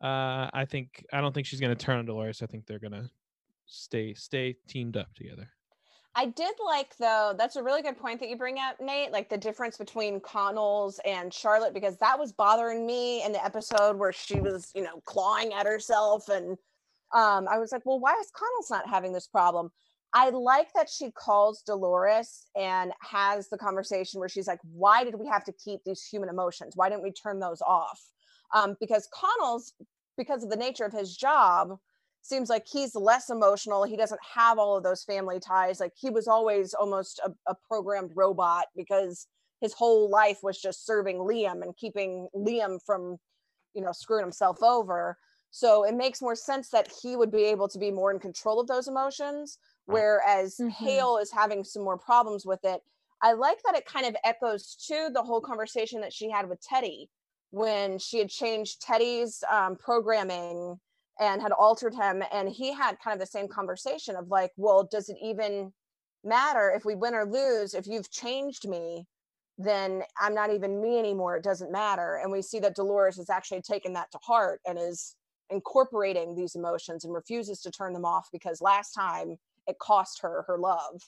Uh, 0.04 0.50
I 0.54 0.66
think 0.66 1.06
I 1.14 1.22
don't 1.22 1.34
think 1.34 1.48
she's 1.48 1.62
gonna 1.62 1.76
turn 1.76 1.98
on 1.98 2.06
Dolores. 2.06 2.42
I 2.42 2.46
think 2.46 2.66
they're 2.68 2.80
gonna 2.80 3.10
stay 3.66 4.14
stay 4.14 4.58
teamed 4.68 4.98
up 4.98 5.14
together. 5.16 5.50
I 6.16 6.26
did 6.28 6.54
like 6.64 6.96
though, 6.98 7.34
that's 7.36 7.56
a 7.56 7.64
really 7.64 7.82
good 7.82 7.98
point 7.98 8.20
that 8.20 8.30
you 8.30 8.38
bring 8.38 8.60
up, 8.60 8.80
Nate, 8.80 9.12
like 9.12 9.30
the 9.30 9.38
difference 9.38 9.78
between 9.78 10.20
Connells 10.20 11.00
and 11.06 11.34
Charlotte, 11.34 11.74
because 11.74 11.98
that 11.98 12.20
was 12.20 12.32
bothering 12.32 12.86
me 12.86 13.24
in 13.24 13.32
the 13.32 13.44
episode 13.44 13.98
where 13.98 14.14
she 14.14 14.40
was, 14.40 14.72
you 14.76 14.84
know, 14.84 15.02
clawing 15.06 15.54
at 15.54 15.66
herself. 15.66 16.30
And 16.30 16.58
um, 17.14 17.48
I 17.50 17.58
was 17.58 17.72
like, 17.72 17.84
well, 17.86 18.00
why 18.00 18.14
is 18.22 18.32
Connells 18.32 18.70
not 18.70 18.88
having 18.88 19.12
this 19.12 19.28
problem? 19.28 19.72
I 20.14 20.30
like 20.30 20.72
that 20.76 20.88
she 20.88 21.10
calls 21.12 21.64
Dolores 21.64 22.46
and 22.56 22.92
has 23.02 23.50
the 23.50 23.58
conversation 23.58 24.20
where 24.20 24.30
she's 24.30 24.48
like, 24.48 24.60
why 24.62 25.04
did 25.04 25.16
we 25.16 25.28
have 25.28 25.44
to 25.46 25.54
keep 25.54 25.80
these 25.84 26.06
human 26.06 26.30
emotions? 26.30 26.74
Why 26.76 26.90
didn't 26.90 27.02
we 27.02 27.12
turn 27.12 27.40
those 27.40 27.62
off? 27.64 28.00
Um, 28.54 28.76
because 28.80 29.08
Connells, 29.14 29.74
because 30.18 30.44
of 30.44 30.50
the 30.50 30.56
nature 30.56 30.86
of 30.86 30.94
his 30.94 31.16
job, 31.16 31.78
seems 32.24 32.50
like 32.50 32.66
he's 32.72 32.96
less 32.96 33.30
emotional. 33.30 33.84
He 33.84 33.98
doesn't 33.98 34.22
have 34.34 34.58
all 34.58 34.78
of 34.78 34.84
those 34.84 35.04
family 35.04 35.40
ties. 35.40 35.80
Like 35.80 35.92
he 35.96 36.10
was 36.10 36.28
always 36.28 36.74
almost 36.74 37.20
a, 37.24 37.32
a, 37.52 37.56
programmed 37.68 38.12
robot 38.16 38.66
because 38.76 39.28
his 39.60 39.74
whole 39.74 40.10
life 40.10 40.40
was 40.42 40.60
just 40.60 40.86
serving 40.86 41.18
Liam 41.18 41.62
and 41.62 41.76
keeping 41.76 42.30
Liam 42.36 42.80
from, 42.86 43.18
you 43.74 43.82
know, 43.82 43.92
screwing 43.92 44.24
himself 44.24 44.64
over. 44.64 45.18
So 45.52 45.84
it 45.84 45.96
makes 45.96 46.22
more 46.22 46.36
sense 46.36 46.70
that 46.70 46.92
he 47.02 47.16
would 47.16 47.32
be 47.32 47.44
able 47.44 47.68
to 47.68 47.78
be 47.78 47.92
more 47.92 48.12
in 48.12 48.20
control 48.20 48.60
of 48.60 48.68
those 48.68 48.88
emotions, 48.88 49.58
whereas 49.86 50.56
mm-hmm. 50.60 50.70
Hale 50.70 51.18
is 51.18 51.32
having 51.32 51.64
some 51.64 51.84
more 51.84 51.98
problems 51.98 52.46
with 52.46 52.62
it. 52.64 52.82
I 53.22 53.34
like 53.34 53.60
that 53.64 53.76
it 53.76 53.86
kind 53.86 54.06
of 54.06 54.16
echoes 54.24 54.76
to 54.88 55.10
the 55.14 55.22
whole 55.22 55.42
conversation 55.42 56.02
that 56.02 56.14
she 56.14 56.30
had 56.30 56.50
with 56.50 56.62
Teddy 56.62 57.10
when 57.54 58.00
she 58.00 58.18
had 58.18 58.30
changed 58.30 58.82
Teddy's 58.82 59.44
um, 59.48 59.76
programming 59.76 60.80
and 61.20 61.40
had 61.40 61.52
altered 61.52 61.94
him 61.94 62.24
and 62.34 62.50
he 62.50 62.74
had 62.74 62.98
kind 63.00 63.14
of 63.14 63.20
the 63.20 63.28
same 63.28 63.48
conversation 63.48 64.16
of 64.16 64.28
like 64.30 64.50
well 64.58 64.84
does 64.90 65.08
it 65.08 65.18
even 65.22 65.72
matter 66.24 66.74
if 66.76 66.84
we 66.84 66.96
win 66.96 67.14
or 67.14 67.26
lose? 67.26 67.76
If 67.76 67.86
you've 67.86 68.10
changed 68.10 68.68
me 68.68 69.06
then 69.60 70.02
i'm 70.20 70.34
not 70.34 70.52
even 70.52 70.82
me 70.82 70.98
anymore. 70.98 71.38
It 71.38 71.44
doesn't 71.44 71.72
matter. 71.72 72.20
And 72.24 72.32
we 72.32 72.42
see 72.42 72.58
that 72.58 72.76
dolores 72.76 73.18
has 73.18 73.30
actually 73.30 73.62
taken 73.62 73.94
that 73.94 74.12
to 74.14 74.18
heart 74.24 74.60
and 74.66 74.80
is 74.80 75.16
incorporating 75.52 76.34
these 76.34 76.56
emotions 76.56 77.06
and 77.06 77.14
refuses 77.14 77.62
to 77.62 77.70
turn 77.70 77.94
them 77.94 78.04
off 78.04 78.30
because 78.32 78.62
last 78.62 78.94
time 78.94 79.38
it 79.68 79.78
cost 79.78 80.22
her 80.24 80.44
her 80.48 80.58
love 80.58 81.04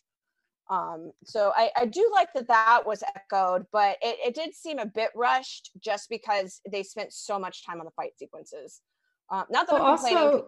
um 0.70 1.12
so 1.24 1.52
i 1.56 1.70
i 1.78 1.86
do 1.86 2.10
like 2.14 2.34
that 2.34 2.48
that 2.48 2.82
was 2.86 3.04
echoed 3.16 3.66
but 3.72 3.98
it, 4.02 4.18
it 4.26 4.36
did 4.36 4.54
seem 4.54 4.80
a 4.80 4.86
bit 4.86 5.10
rushed 5.16 5.70
just 5.80 6.10
because 6.10 6.60
they 6.72 6.82
spent 6.82 7.14
so 7.14 7.38
much 7.38 7.66
time 7.66 7.80
on 7.80 7.86
the 7.86 7.92
fight 7.92 8.18
sequences 8.18 8.82
uh, 9.30 9.44
not 9.50 9.68
that 9.68 9.74
well, 9.74 9.86
I'm 9.86 9.98
complaining. 9.98 10.24
Also, 10.24 10.48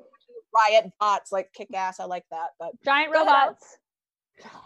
riot 0.53 0.91
bots 0.99 1.31
like 1.31 1.51
kick 1.53 1.73
ass. 1.73 1.99
I 1.99 2.05
like 2.05 2.25
that, 2.31 2.49
but 2.59 2.71
giant 2.83 3.13
robots. 3.13 3.77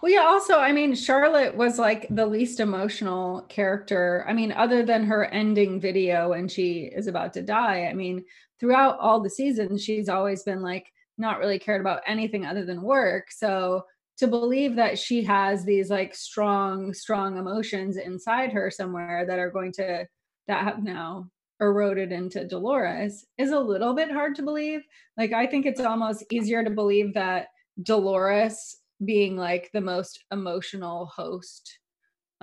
Well, 0.02 0.12
yeah. 0.12 0.24
Also, 0.24 0.60
I 0.60 0.72
mean, 0.72 0.96
Charlotte 0.96 1.56
was 1.56 1.80
like 1.80 2.08
the 2.10 2.26
least 2.26 2.60
emotional 2.60 3.44
character. 3.44 4.26
I 4.28 4.34
mean, 4.34 4.52
other 4.52 4.84
than 4.84 5.06
her 5.06 5.26
ending 5.26 5.80
video 5.80 6.30
when 6.30 6.48
she 6.48 6.92
is 6.94 7.08
about 7.08 7.34
to 7.34 7.42
die. 7.42 7.86
I 7.86 7.94
mean, 7.94 8.26
throughout 8.60 9.00
all 9.00 9.22
the 9.22 9.30
seasons, 9.30 9.84
she's 9.84 10.10
always 10.10 10.44
been 10.44 10.62
like 10.62 10.92
not 11.18 11.40
really 11.40 11.60
cared 11.60 11.82
about 11.82 12.02
anything 12.06 12.46
other 12.46 12.66
than 12.66 12.82
work. 12.82 13.32
So 13.32 13.86
to 14.22 14.28
believe 14.28 14.76
that 14.76 15.00
she 15.00 15.24
has 15.24 15.66
these 15.66 15.90
like 15.90 16.14
strong, 16.14 16.94
strong 16.94 17.38
emotions 17.38 17.98
inside 17.98 18.54
her 18.54 18.70
somewhere 18.70 19.26
that 19.28 19.40
are 19.40 19.50
going 19.50 19.72
to 19.74 20.06
that 20.48 20.64
have 20.64 20.84
now 20.84 21.28
eroded 21.60 22.12
into 22.12 22.48
Dolores 22.48 23.26
is 23.40 23.50
a 23.50 23.60
little 23.60 23.96
bit 23.96 24.12
hard 24.12 24.36
to 24.36 24.44
believe. 24.44 24.82
Like, 25.18 25.34
I 25.34 25.48
think 25.48 25.66
it's 25.66 25.82
almost 25.82 26.24
easier 26.32 26.64
to 26.64 26.70
believe 26.70 27.16
that 27.16 27.48
Dolores 27.82 28.78
being 29.04 29.38
like 29.38 29.72
the 29.74 29.82
most 29.82 30.24
emotional 30.32 31.08
host, 31.08 31.80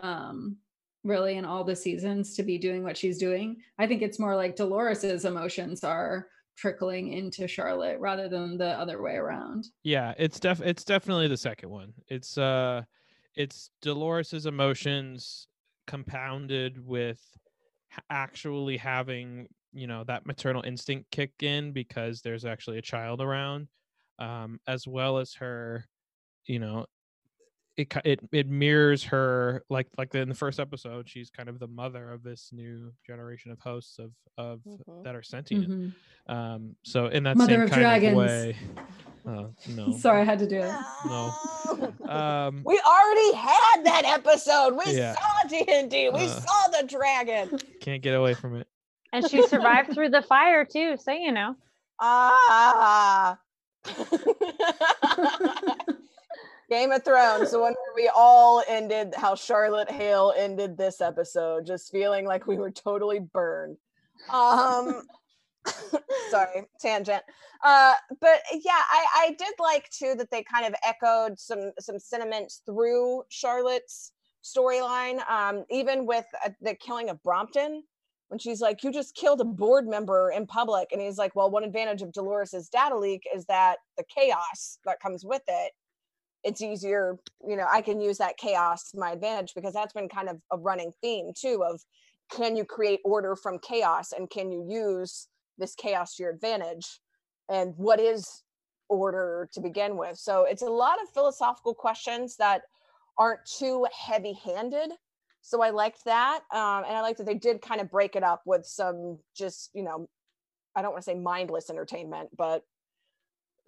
um, 0.03 0.57
really 1.05 1.37
in 1.37 1.45
all 1.45 1.63
the 1.63 1.77
seasons 1.77 2.35
to 2.35 2.43
be 2.43 2.59
doing 2.59 2.83
what 2.83 2.97
she's 2.97 3.19
doing. 3.19 3.59
I 3.79 3.87
think 3.87 4.03
it's 4.03 4.19
more 4.19 4.35
like 4.35 4.57
Dolores's 4.57 5.25
emotions 5.25 5.85
are 5.85 6.27
trickling 6.59 7.13
into 7.13 7.47
Charlotte 7.47 7.99
rather 8.01 8.29
than 8.29 8.59
the 8.59 8.71
other 8.71 9.01
way 9.01 9.15
around. 9.15 9.67
Yeah, 9.85 10.15
it's 10.19 10.41
def 10.41 10.61
it's 10.61 10.85
definitely 10.85 11.29
the 11.29 11.37
second 11.37 11.71
one. 11.71 11.93
It's 12.09 12.37
uh 12.37 12.83
it's 13.35 13.71
Dolores's 13.81 14.47
emotions 14.47 15.47
compounded 15.87 16.85
with 16.85 17.21
actually 18.11 18.77
having 18.77 19.47
you 19.73 19.87
know 19.87 20.05
that 20.05 20.27
maternal 20.27 20.63
instinct 20.63 21.11
kick 21.11 21.33
in 21.41 21.73
because 21.73 22.21
there's 22.21 22.45
actually 22.45 22.79
a 22.79 22.83
child 22.83 23.21
around 23.21 23.69
um 24.19 24.59
as 24.67 24.87
well 24.87 25.19
as 25.19 25.35
her 25.35 25.87
you 26.47 26.59
know 26.59 26.85
it 27.79 27.95
it 28.05 28.21
it 28.33 28.49
mirrors 28.49 29.05
her 29.05 29.63
like 29.71 29.87
like 29.97 30.13
in 30.15 30.29
the 30.29 30.35
first 30.35 30.59
episode 30.59 31.09
she's 31.09 31.31
kind 31.31 31.49
of 31.49 31.61
the 31.61 31.69
mother 31.69 32.11
of 32.11 32.25
this 32.25 32.51
new 32.53 32.93
generation 33.07 33.53
of 33.53 33.61
hosts 33.61 34.01
of 34.01 34.11
of 34.37 34.59
mm-hmm. 34.67 35.03
that 35.05 35.15
are 35.15 35.23
sentient. 35.23 35.69
Mm-hmm. 35.69 36.35
um 36.35 36.75
so 36.83 37.07
in 37.07 37.23
that 37.23 37.37
mother 37.37 37.53
same 37.53 37.61
of 37.63 37.71
kind 37.71 37.83
dragons. 37.83 38.13
of 38.13 38.19
way. 38.19 38.57
Uh, 39.27 39.49
no. 39.69 39.93
Sorry 39.99 40.23
i 40.23 40.25
had 40.25 40.41
to 40.41 40.49
do 40.49 40.61
it. 40.61 40.75
No. 41.07 41.33
Um 42.09 42.63
we 42.65 42.81
already 42.85 43.33
had 43.35 43.85
that 43.85 44.03
episode. 44.05 44.75
We 44.75 44.97
yeah. 44.97 45.15
saw 45.15 45.49
d&d 45.49 46.11
we 46.11 46.21
uh, 46.21 46.27
saw 46.27 46.69
the 46.81 46.87
dragon. 46.87 47.61
Can't 47.81 48.03
get 48.03 48.15
away 48.15 48.35
from 48.35 48.57
it. 48.57 48.67
And 49.13 49.29
she 49.31 49.47
survived 49.47 49.95
through 49.95 50.11
the 50.11 50.23
fire 50.23 50.65
too 50.65 50.97
so 50.99 51.13
you 51.13 51.31
know. 51.31 51.55
Ah 52.01 53.39
Game 56.69 56.93
of 56.93 57.03
Thrones, 57.05 57.51
the 57.51 57.59
one 57.59 57.73
where 57.73 57.95
we 57.97 58.11
all 58.15 58.63
ended 58.69 59.15
how 59.17 59.35
Charlotte 59.35 59.91
Hale 59.91 60.35
ended 60.37 60.77
this 60.77 61.01
episode, 61.01 61.67
just 61.67 61.91
feeling 61.91 62.27
like 62.27 62.47
we 62.47 62.59
were 62.59 62.71
totally 62.71 63.21
burned. 63.21 63.79
Um 64.31 65.03
sorry, 66.31 66.65
tangent. 66.81 67.23
Uh, 67.65 67.95
but 68.21 68.41
yeah, 68.53 68.81
I, 68.91 69.07
I 69.17 69.37
did 69.39 69.55
like 69.59 69.89
too 69.91 70.15
that 70.17 70.31
they 70.31 70.43
kind 70.43 70.67
of 70.67 70.75
echoed 70.87 71.39
some 71.39 71.73
some 71.79 71.99
sentiments 71.99 72.63
through 72.65 73.23
Charlotte's 73.29 74.13
storyline. 74.45 75.29
Um, 75.29 75.65
even 75.71 76.07
with 76.07 76.27
uh, 76.45 76.51
the 76.61 76.75
killing 76.75 77.11
of 77.11 77.23
Brompton, 77.23 77.83
when 78.29 78.39
she's 78.39 78.61
like, 78.61 78.83
"You 78.85 78.93
just 78.93 79.15
killed 79.15 79.41
a 79.41 79.45
board 79.45 79.89
member 79.89 80.31
in 80.31 80.47
public," 80.47 80.89
and 80.93 81.01
he's 81.01 81.19
like, 81.19 81.35
"Well, 81.35 81.51
one 81.51 81.65
advantage 81.65 82.03
of 82.03 82.13
Dolores's 82.13 82.69
data 82.69 82.97
leak 82.97 83.27
is 83.35 83.45
that 83.47 83.77
the 83.97 84.05
chaos 84.05 84.79
that 84.85 85.01
comes 85.01 85.25
with 85.25 85.43
it 85.49 85.73
it's 86.45 86.63
easier 86.63 87.19
you 87.47 87.57
know 87.57 87.67
i 87.73 87.81
can 87.81 88.01
use 88.01 88.19
that 88.19 88.37
chaos 88.37 88.91
to 88.91 88.99
my 88.99 89.11
advantage 89.11 89.53
because 89.55 89.75
that's 89.75 89.93
been 89.93 90.09
kind 90.09 90.29
of 90.29 90.37
a 90.53 90.57
running 90.57 90.93
theme 91.03 91.33
too 91.37 91.65
of 91.65 91.81
can 92.31 92.57
you 92.57 92.65
create 92.65 93.01
order 93.05 93.35
from 93.35 93.59
chaos 93.59 94.13
and 94.13 94.29
can 94.31 94.53
you 94.53 94.67
use 94.69 95.29
this 95.59 95.75
chaos 95.75 96.15
to 96.17 96.23
your 96.23 96.33
advantage? 96.33 97.01
And 97.51 97.75
what 97.77 98.01
is 98.01 98.43
order 98.89 99.49
to 99.53 99.61
begin 99.61 99.97
with? 99.97 100.17
So 100.19 100.45
it's 100.45 100.63
a 100.63 100.67
lot 100.67 101.01
of 101.03 101.09
philosophical 101.11 101.75
questions 101.75 102.37
that 102.37 102.63
aren't 103.17 103.41
too 103.47 103.85
heavy 103.93 104.39
handed 104.45 104.93
so 105.41 105.63
i 105.63 105.71
liked 105.71 106.05
that 106.05 106.41
um, 106.53 106.85
and 106.87 106.97
i 106.97 107.01
like 107.01 107.17
that 107.17 107.27
they 107.27 107.35
did 107.35 107.61
kind 107.61 107.81
of 107.81 107.91
break 107.91 108.15
it 108.15 108.23
up 108.23 108.43
with 108.45 108.65
some 108.65 109.19
just 109.37 109.71
you 109.73 109.83
know 109.83 110.09
i 110.77 110.83
don't 110.83 110.93
want 110.93 111.03
to 111.03 111.11
say 111.11 111.17
mindless 111.17 111.69
entertainment 111.69 112.29
but 112.37 112.63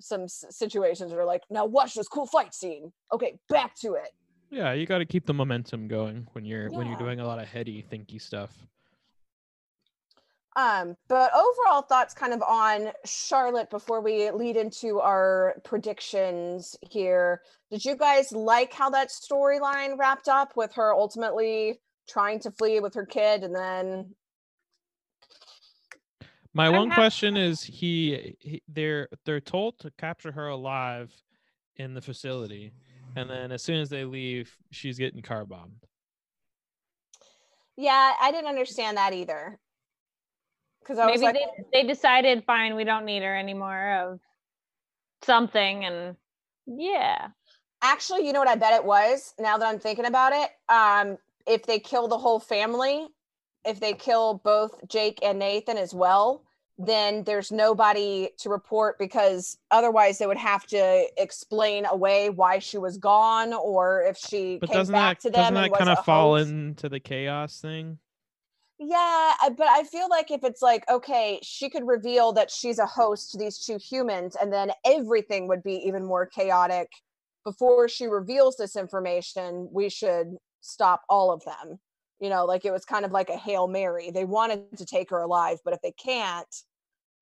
some 0.01 0.29
situations 0.29 1.13
are 1.13 1.25
like, 1.25 1.43
now 1.51 1.65
watch 1.65 1.95
this 1.95 2.09
cool 2.09 2.27
fight 2.27 2.55
scene. 2.55 2.93
Okay, 3.13 3.39
back 3.49 3.75
to 3.81 3.95
it. 3.95 4.11
Yeah, 4.51 4.73
you 4.73 4.87
got 4.87 4.99
to 4.99 5.05
keep 5.05 5.27
the 5.27 5.35
momentum 5.35 5.87
going 5.87 6.27
when 6.33 6.45
you're 6.45 6.69
yeah. 6.71 6.77
when 6.77 6.87
you're 6.87 6.99
doing 6.99 7.21
a 7.21 7.27
lot 7.27 7.39
of 7.39 7.47
heady, 7.49 7.85
thinky 7.91 8.21
stuff. 8.21 8.51
Um, 10.57 10.97
but 11.09 11.31
overall 11.33 11.83
thoughts 11.83 12.13
kind 12.13 12.33
of 12.33 12.43
on 12.43 12.91
Charlotte 13.05 13.71
before 13.71 14.01
we 14.01 14.31
lead 14.33 14.57
into 14.57 15.01
our 15.01 15.55
predictions 15.63 16.77
here. 16.83 17.43
Did 17.71 17.85
you 17.85 17.97
guys 17.97 18.33
like 18.33 18.73
how 18.73 18.91
that 18.91 19.11
storyline 19.11 19.97
wrapped 19.97 20.29
up 20.29 20.57
with 20.57 20.75
her 20.75 20.93
ultimately 20.93 21.81
trying 22.09 22.41
to 22.41 22.51
flee 22.51 22.81
with 22.81 22.95
her 22.95 23.07
kid 23.07 23.45
and 23.45 23.55
then 23.55 24.15
my 26.53 26.69
one 26.69 26.89
happy. 26.91 27.01
question 27.01 27.37
is 27.37 27.63
he, 27.63 28.37
he 28.41 28.63
they're 28.69 29.09
they're 29.25 29.41
told 29.41 29.79
to 29.79 29.91
capture 29.99 30.33
her 30.33 30.49
alive 30.49 31.13
in 31.77 31.95
the 31.95 32.01
facility 32.01 32.73
and 33.17 33.31
then 33.31 33.53
as 33.53 33.63
soon 33.63 33.81
as 33.81 33.89
they 33.89 34.05
leave 34.05 34.57
she's 34.71 34.99
getting 34.99 35.23
car 35.23 35.45
bombed. 35.45 35.87
Yeah, 37.77 38.13
I 38.21 38.31
didn't 38.31 38.49
understand 38.49 38.97
that 38.97 39.13
either. 39.13 39.59
Cuz 40.85 40.97
maybe 40.97 41.19
like, 41.19 41.35
they 41.35 41.83
they 41.83 41.87
decided 41.87 42.45
fine, 42.45 42.75
we 42.75 42.85
don't 42.85 43.05
need 43.05 43.23
her 43.23 43.37
anymore 43.37 43.93
of 43.93 44.21
something 45.23 45.85
and 45.85 46.17
yeah. 46.67 47.29
Actually, 47.83 48.27
you 48.27 48.33
know 48.33 48.41
what 48.41 48.49
I 48.49 48.57
bet 48.57 48.75
it 48.75 48.85
was 48.85 49.35
now 49.39 49.57
that 49.57 49.67
I'm 49.67 49.79
thinking 49.79 50.07
about 50.07 50.33
it? 50.33 50.51
Um 50.69 51.19
if 51.47 51.65
they 51.65 51.79
kill 51.79 52.09
the 52.09 52.19
whole 52.19 52.41
family, 52.41 53.09
if 53.65 53.81
they 53.81 53.93
kill 53.93 54.41
both 54.45 54.75
Jake 54.89 55.19
and 55.23 55.39
Nathan 55.39 55.77
as 55.77 55.95
well, 55.95 56.43
then 56.79 57.25
there's 57.25 57.53
nobody 57.53 58.31
to 58.39 58.49
report 58.49 58.99
because 58.99 59.59
otherwise 59.71 60.17
they 60.19 60.27
would 60.27 60.39
have 60.39 60.67
to 60.69 61.07
explain 61.19 61.85
away 61.85 62.31
why 62.31 62.59
she 62.59 62.79
was 62.79 62.97
gone 62.97 63.53
or 63.53 64.03
if 64.03 64.17
she 64.17 64.57
But 64.59 64.71
came 64.71 64.79
doesn't 64.79 64.93
back 64.93 65.21
that 65.21 65.29
to 65.29 65.31
them 65.31 65.55
doesn't 65.55 65.73
that 65.73 65.79
kind 65.79 65.91
of 65.91 66.05
fall 66.05 66.37
hoax. 66.37 66.49
into 66.49 66.89
the 66.89 67.01
chaos 67.01 67.61
thing? 67.61 67.99
Yeah, 68.79 69.35
but 69.59 69.67
I 69.69 69.85
feel 69.85 70.09
like 70.09 70.31
if 70.31 70.43
it's 70.43 70.63
like, 70.63 70.89
okay, 70.89 71.39
she 71.43 71.69
could 71.69 71.87
reveal 71.87 72.33
that 72.33 72.51
she's 72.51 72.79
a 72.79 72.87
host 72.87 73.31
to 73.33 73.39
these 73.39 73.59
two 73.59 73.77
humans, 73.77 74.37
and 74.41 74.51
then 74.51 74.71
everything 74.87 75.49
would 75.49 75.63
be 75.63 75.75
even 75.87 76.07
more 76.07 76.25
chaotic 76.25 76.89
before 77.45 77.89
she 77.89 78.07
reveals 78.07 78.57
this 78.57 78.77
information. 78.77 79.69
We 79.71 79.91
should 79.91 80.29
stop 80.63 81.03
all 81.11 81.31
of 81.31 81.43
them. 81.45 81.79
You 82.21 82.29
know, 82.29 82.45
like 82.45 82.65
it 82.65 82.71
was 82.71 82.85
kind 82.85 83.05
of 83.05 83.13
like 83.13 83.31
a 83.31 83.37
Hail 83.37 83.67
Mary. 83.67 84.11
They 84.11 84.25
wanted 84.25 84.77
to 84.77 84.85
take 84.85 85.11
her 85.11 85.19
alive, 85.21 85.59
but 85.65 85.73
if 85.75 85.81
they 85.81 85.93
can't, 85.93 86.55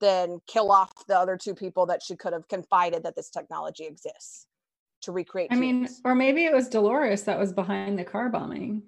then 0.00 0.40
kill 0.46 0.70
off 0.72 0.92
the 1.06 1.16
other 1.16 1.36
two 1.36 1.54
people 1.54 1.86
that 1.86 2.02
she 2.02 2.16
could 2.16 2.32
have 2.32 2.48
confided 2.48 3.04
that 3.04 3.14
this 3.16 3.30
technology 3.30 3.84
exists 3.86 4.46
to 5.02 5.12
recreate. 5.12 5.50
I 5.52 5.56
mean, 5.56 5.88
or 6.04 6.14
maybe 6.16 6.44
it 6.44 6.52
was 6.52 6.68
Dolores 6.68 7.22
that 7.24 7.38
was 7.38 7.52
behind 7.52 7.98
the 7.98 8.04
car 8.04 8.28
bombing. 8.28 8.82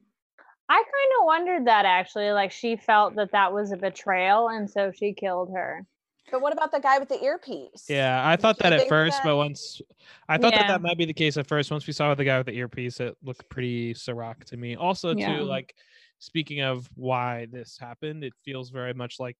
I 0.69 0.77
kind 0.77 1.21
of 1.21 1.27
wondered 1.27 1.67
that 1.69 1.85
actually. 1.85 2.31
Like 2.33 2.51
she 2.53 2.77
felt 2.77 3.15
that 3.17 3.33
that 3.33 3.53
was 3.53 3.71
a 3.73 3.77
betrayal, 3.77 4.49
and 4.49 4.69
so 4.69 4.91
she 4.93 5.13
killed 5.13 5.51
her. 5.55 5.87
but 6.31 6.41
what 6.41 6.53
about 6.53 6.71
the 6.71 6.79
guy 6.79 6.99
with 6.99 7.09
the 7.09 7.21
earpiece? 7.25 7.87
Yeah, 7.89 8.23
I 8.25 8.37
thought 8.37 8.57
Do 8.59 8.63
that 8.65 8.73
at 8.75 8.89
first, 8.89 9.17
that- 9.19 9.25
but 9.29 9.37
once 9.37 9.81
I 10.29 10.39
thought 10.39 10.53
that 10.53 10.69
that 10.69 10.81
might 10.83 10.97
be 10.99 11.05
the 11.05 11.13
case 11.13 11.37
at 11.37 11.49
first. 11.49 11.73
Once 11.73 11.89
we 11.89 11.93
saw 11.93 12.15
the 12.15 12.25
guy 12.25 12.39
with 12.39 12.47
the 12.47 12.53
earpiece, 12.55 13.01
it 13.01 13.17
looked 13.25 13.49
pretty 13.49 13.95
Serac 13.95 14.45
to 14.47 14.57
me. 14.57 14.77
Also, 14.77 15.13
Yeah. 15.15 15.39
too, 15.39 15.43
like 15.45 15.75
speaking 16.21 16.61
of 16.61 16.89
why 16.95 17.49
this 17.51 17.77
happened, 17.79 18.23
it 18.23 18.33
feels 18.45 18.71
very 18.71 18.95
much 18.95 19.19
like 19.19 19.37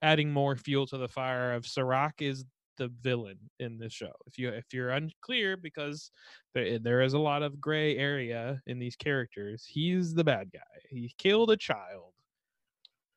adding 0.00 0.32
more 0.32 0.56
fuel 0.56 0.86
to 0.86 0.96
the 0.96 1.08
fire 1.08 1.52
of 1.52 1.66
Serac 1.66 2.22
is 2.22 2.44
the 2.78 2.88
villain 3.02 3.38
in 3.60 3.78
this 3.78 3.92
show. 3.92 4.12
If 4.26 4.38
you 4.38 4.48
if 4.48 4.72
you're 4.72 4.90
unclear, 4.90 5.56
because 5.56 6.10
there 6.54 6.78
there 6.78 7.02
is 7.02 7.12
a 7.12 7.18
lot 7.18 7.42
of 7.42 7.60
gray 7.60 7.98
area 7.98 8.62
in 8.66 8.78
these 8.78 8.96
characters, 8.96 9.66
he's 9.68 10.14
the 10.14 10.24
bad 10.24 10.50
guy. 10.52 10.60
He 10.88 11.14
killed 11.18 11.50
a 11.50 11.56
child 11.56 12.14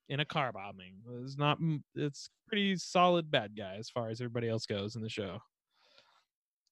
in 0.10 0.20
a 0.20 0.26
car 0.26 0.52
bombing. 0.52 0.96
It's 1.24 1.38
not. 1.38 1.58
It's 1.96 2.30
pretty 2.48 2.76
solid 2.76 3.32
bad 3.32 3.56
guy 3.58 3.76
as 3.78 3.90
far 3.90 4.10
as 4.10 4.20
everybody 4.20 4.50
else 4.50 4.66
goes 4.66 4.96
in 4.96 5.02
the 5.02 5.10
show. 5.10 5.40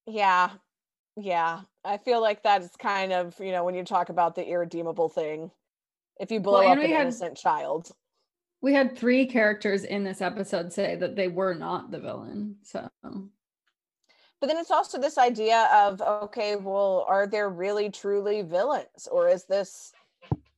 Yeah. 0.05 0.49
Yeah. 1.15 1.61
I 1.85 1.97
feel 1.97 2.21
like 2.21 2.43
that's 2.43 2.75
kind 2.75 3.13
of, 3.13 3.39
you 3.39 3.51
know, 3.51 3.63
when 3.63 3.75
you 3.75 3.83
talk 3.83 4.09
about 4.09 4.35
the 4.35 4.45
irredeemable 4.45 5.09
thing, 5.09 5.51
if 6.23 6.31
you 6.31 6.39
blow 6.39 6.59
Well, 6.61 6.71
up 6.71 6.77
an 6.77 6.89
had- 6.89 7.01
innocent 7.01 7.37
child. 7.37 7.91
We 8.61 8.73
had 8.73 8.97
three 8.97 9.25
characters 9.25 9.83
in 9.83 10.05
this 10.05 10.21
episode 10.21 10.71
say 10.71 10.95
that 10.95 11.17
they 11.17 11.27
were 11.27 11.53
not 11.53 11.91
the 11.91 11.99
villain. 11.99 12.55
So 12.63 12.87
But 13.03 14.47
then 14.47 14.57
it's 14.57 14.71
also 14.71 14.97
this 14.97 15.17
idea 15.17 15.69
of, 15.73 16.01
okay, 16.01 16.55
well, 16.55 17.05
are 17.09 17.27
there 17.27 17.49
really 17.49 17.89
truly 17.89 18.41
villains? 18.41 19.07
Or 19.11 19.27
is 19.27 19.43
this, 19.45 19.91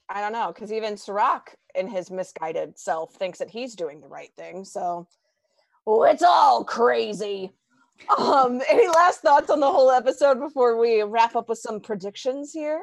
I 0.07 0.21
don't 0.21 0.33
know, 0.33 0.51
because 0.53 0.71
even 0.71 0.95
Serac 0.97 1.55
in 1.73 1.87
his 1.87 2.11
misguided 2.11 2.77
self 2.77 3.15
thinks 3.15 3.39
that 3.39 3.49
he's 3.49 3.73
doing 3.75 4.01
the 4.01 4.07
right 4.07 4.31
thing. 4.37 4.65
So, 4.65 5.07
well, 5.87 6.03
it's 6.03 6.23
all 6.23 6.63
crazy. 6.63 7.51
Um, 8.19 8.61
any 8.69 8.87
last 8.87 9.21
thoughts 9.21 9.49
on 9.49 9.59
the 9.59 9.71
whole 9.71 9.89
episode 9.89 10.39
before 10.39 10.77
we 10.77 11.01
wrap 11.01 11.35
up 11.35 11.49
with 11.49 11.57
some 11.57 11.79
predictions 11.79 12.53
here? 12.53 12.81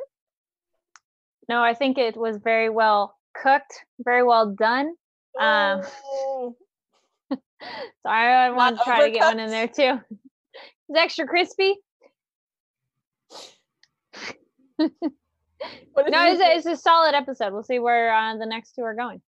No, 1.48 1.62
I 1.62 1.74
think 1.74 1.98
it 1.98 2.16
was 2.16 2.36
very 2.38 2.68
well 2.70 3.16
cooked, 3.34 3.72
very 4.00 4.22
well 4.22 4.54
done. 4.54 4.94
Um, 5.40 5.82
Oh. 6.04 6.56
So 7.62 8.10
I 8.10 8.50
want 8.50 8.76
to 8.76 8.76
Not 8.78 8.84
try 8.84 9.08
to 9.08 9.14
get 9.14 9.22
one 9.22 9.38
in 9.38 9.50
there 9.50 9.68
too. 9.68 10.00
It's 10.88 10.98
extra 10.98 11.26
crispy. 11.26 11.76
What 15.92 16.10
No, 16.10 16.26
it's 16.26 16.40
a, 16.40 16.56
it's 16.56 16.66
a 16.66 16.76
solid 16.76 17.14
episode. 17.14 17.52
We'll 17.52 17.62
see 17.62 17.78
where 17.78 18.12
uh, 18.12 18.36
the 18.36 18.46
next 18.46 18.72
two 18.72 18.82
are 18.82 18.94
going. 18.94 19.22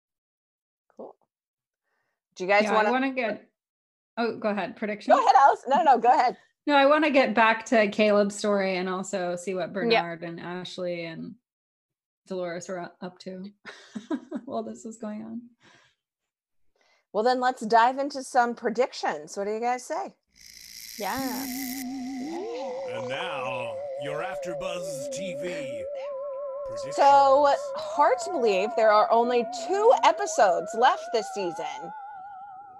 Cool. 0.97 1.15
Do 2.35 2.43
you 2.43 2.49
guys 2.49 2.63
yeah, 2.63 2.73
want 2.73 2.87
I 2.87 2.89
to 2.89 2.91
want 2.91 3.03
to 3.05 3.21
get. 3.21 3.47
Oh, 4.17 4.37
go 4.37 4.49
ahead. 4.49 4.75
Prediction. 4.75 5.13
go 5.13 5.23
ahead, 5.23 5.35
Alice? 5.37 5.63
No, 5.67 5.83
no, 5.83 5.97
go 5.99 6.09
ahead. 6.11 6.37
No, 6.65 6.75
I 6.75 6.85
want 6.85 7.03
to 7.03 7.11
get 7.11 7.35
back 7.35 7.65
to 7.67 7.87
Caleb's 7.89 8.35
story 8.35 8.77
and 8.77 8.89
also 8.89 9.35
see 9.35 9.53
what 9.53 9.73
Bernard 9.73 10.23
and 10.23 10.39
Ashley 10.39 11.05
and 11.05 11.35
Dolores 12.27 12.67
were 12.69 12.79
up- 12.79 12.97
up 13.01 13.19
to 13.19 13.51
while 14.45 14.63
this 14.63 14.83
was 14.85 14.97
going 14.97 15.23
on. 15.23 15.41
Well, 17.11 17.23
then 17.23 17.39
let's 17.39 17.65
dive 17.65 17.99
into 17.99 18.23
some 18.23 18.55
predictions. 18.55 19.37
What 19.37 19.45
do 19.45 19.53
you 19.53 19.59
guys 19.59 19.85
say? 19.85 20.15
Yeah. 20.97 21.45
And 22.91 23.07
now, 23.07 23.75
your 24.03 24.23
AfterBuzz 24.23 25.09
TV. 25.13 25.81
So, 26.91 27.53
hard 27.75 28.17
to 28.25 28.31
believe 28.31 28.69
there 28.75 28.91
are 28.91 29.11
only 29.11 29.45
two 29.67 29.93
episodes 30.03 30.69
left 30.77 31.03
this 31.13 31.27
season. 31.35 31.91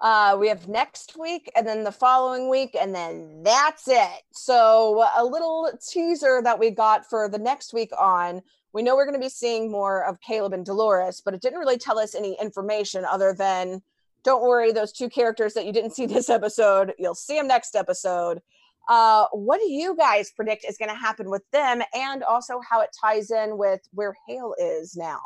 Uh, 0.02 0.36
we 0.40 0.48
have 0.50 0.68
next 0.68 1.18
week 1.18 1.52
and 1.56 1.66
then 1.66 1.84
the 1.84 1.92
following 1.92 2.50
week, 2.50 2.76
and 2.80 2.94
then 2.94 3.44
that's 3.44 3.88
it. 3.88 4.24
So, 4.32 5.06
a 5.16 5.24
little 5.24 5.70
teaser 5.88 6.42
that 6.44 6.58
we 6.58 6.72
got 6.72 7.06
for 7.08 7.30
the 7.30 7.38
next 7.40 7.74
week 7.74 7.92
on. 8.00 8.42
We 8.74 8.82
know 8.82 8.96
we're 8.96 9.06
going 9.06 9.20
to 9.20 9.26
be 9.26 9.30
seeing 9.30 9.72
more 9.72 10.06
of 10.06 10.20
Caleb 10.22 10.54
and 10.54 10.66
Dolores, 10.66 11.22
but 11.24 11.34
it 11.34 11.42
didn't 11.42 11.60
really 11.60 11.78
tell 11.78 12.00
us 12.00 12.16
any 12.16 12.36
information 12.42 13.06
other 13.06 13.34
than 13.38 13.82
don't 14.24 14.42
worry, 14.42 14.72
those 14.72 14.94
two 14.94 15.10
characters 15.10 15.54
that 15.54 15.66
you 15.66 15.74
didn't 15.74 15.92
see 15.92 16.06
this 16.08 16.30
episode, 16.30 16.94
you'll 16.98 17.16
see 17.16 17.38
them 17.38 17.48
next 17.48 17.76
episode. 17.76 18.42
Uh, 18.90 19.26
what 19.32 19.60
do 19.60 19.70
you 19.70 19.96
guys 19.96 20.32
predict 20.36 20.66
is 20.66 20.78
going 20.78 20.90
to 20.90 20.96
happen 20.96 21.30
with 21.30 21.44
them 21.52 21.82
and 21.94 22.24
also 22.24 22.60
how 22.70 22.82
it 22.82 22.90
ties 23.00 23.32
in 23.32 23.58
with 23.58 23.80
where 23.94 24.14
Hale 24.28 24.56
is 24.60 24.96
now? 24.96 25.22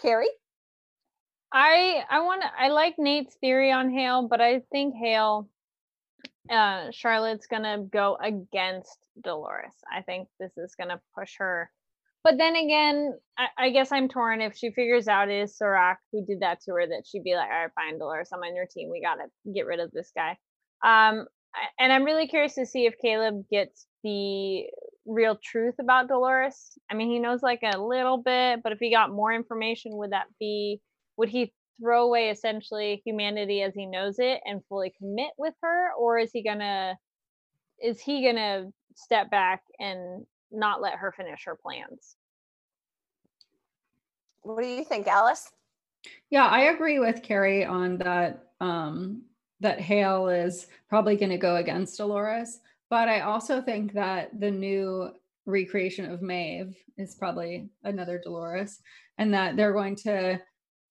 Kari? 0.00 0.28
I 1.52 2.04
I 2.10 2.20
want 2.20 2.42
to 2.42 2.48
I 2.58 2.68
like 2.68 2.98
Nate's 2.98 3.36
theory 3.36 3.70
on 3.70 3.90
Hale, 3.90 4.26
but 4.28 4.40
I 4.40 4.60
think 4.72 4.94
Hale 4.96 5.48
uh 6.50 6.90
Charlotte's 6.90 7.46
going 7.46 7.62
to 7.62 7.86
go 7.90 8.18
against 8.20 8.98
Dolores. 9.22 9.72
I 9.90 10.02
think 10.02 10.28
this 10.40 10.50
is 10.58 10.74
going 10.74 10.90
to 10.90 11.00
push 11.16 11.36
her. 11.38 11.70
But 12.24 12.38
then 12.38 12.56
again, 12.56 13.12
I, 13.38 13.66
I 13.66 13.70
guess 13.70 13.92
I'm 13.92 14.08
torn 14.08 14.40
if 14.40 14.56
she 14.56 14.70
figures 14.70 15.08
out 15.08 15.30
it 15.30 15.42
is 15.42 15.58
Serac 15.58 15.98
who 16.10 16.24
did 16.24 16.40
that 16.40 16.60
to 16.62 16.72
her 16.72 16.86
that 16.86 17.04
she'd 17.06 17.22
be 17.22 17.36
like, 17.36 17.50
"All 17.50 17.62
right, 17.62 17.70
fine, 17.74 17.98
Dolores, 17.98 18.30
I'm 18.32 18.40
on 18.40 18.56
your 18.56 18.66
team. 18.66 18.88
We 18.90 19.02
got 19.02 19.16
to 19.16 19.52
get 19.52 19.66
rid 19.66 19.80
of 19.80 19.90
this 19.92 20.10
guy." 20.16 20.38
Um 20.82 21.26
and 21.78 21.92
I'm 21.92 22.04
really 22.04 22.26
curious 22.26 22.54
to 22.54 22.66
see 22.66 22.86
if 22.86 22.94
Caleb 23.00 23.44
gets 23.50 23.86
the 24.02 24.64
real 25.06 25.38
truth 25.42 25.74
about 25.80 26.08
Dolores. 26.08 26.76
I 26.90 26.94
mean, 26.94 27.10
he 27.10 27.18
knows 27.20 27.42
like 27.42 27.60
a 27.62 27.78
little 27.78 28.18
bit, 28.18 28.60
but 28.62 28.72
if 28.72 28.78
he 28.80 28.90
got 28.90 29.10
more 29.12 29.32
information, 29.32 29.92
would 29.96 30.12
that 30.12 30.26
be 30.40 30.80
would 31.16 31.28
he 31.28 31.52
throw 31.80 32.06
away 32.06 32.30
essentially 32.30 33.02
humanity 33.04 33.62
as 33.62 33.74
he 33.74 33.86
knows 33.86 34.16
it 34.18 34.40
and 34.44 34.62
fully 34.68 34.92
commit 34.98 35.30
with 35.38 35.54
her 35.62 35.92
or 35.98 36.18
is 36.18 36.30
he 36.32 36.42
gonna 36.42 36.96
is 37.82 38.00
he 38.00 38.24
gonna 38.24 38.66
step 38.96 39.30
back 39.30 39.62
and 39.78 40.24
not 40.54 40.80
let 40.80 40.94
her 40.94 41.12
finish 41.12 41.44
her 41.44 41.56
plans 41.56 42.16
What 44.42 44.62
do 44.62 44.68
you 44.68 44.84
think, 44.84 45.06
Alice? 45.06 45.50
Yeah, 46.30 46.46
I 46.46 46.64
agree 46.64 46.98
with 46.98 47.22
Kari 47.22 47.64
on 47.64 47.98
that. 47.98 48.48
Um, 48.60 49.22
that 49.60 49.80
Hale 49.80 50.28
is 50.28 50.66
probably 50.88 51.16
going 51.16 51.30
to 51.30 51.38
go 51.38 51.56
against 51.56 51.96
Dolores, 51.96 52.60
but 52.90 53.08
I 53.08 53.20
also 53.20 53.62
think 53.62 53.94
that 53.94 54.38
the 54.38 54.50
new 54.50 55.10
recreation 55.46 56.10
of 56.10 56.22
Maeve 56.22 56.76
is 56.98 57.14
probably 57.14 57.70
another 57.82 58.20
Dolores, 58.22 58.80
and 59.18 59.32
that 59.32 59.56
they're 59.56 59.72
going 59.72 59.96
to 59.96 60.40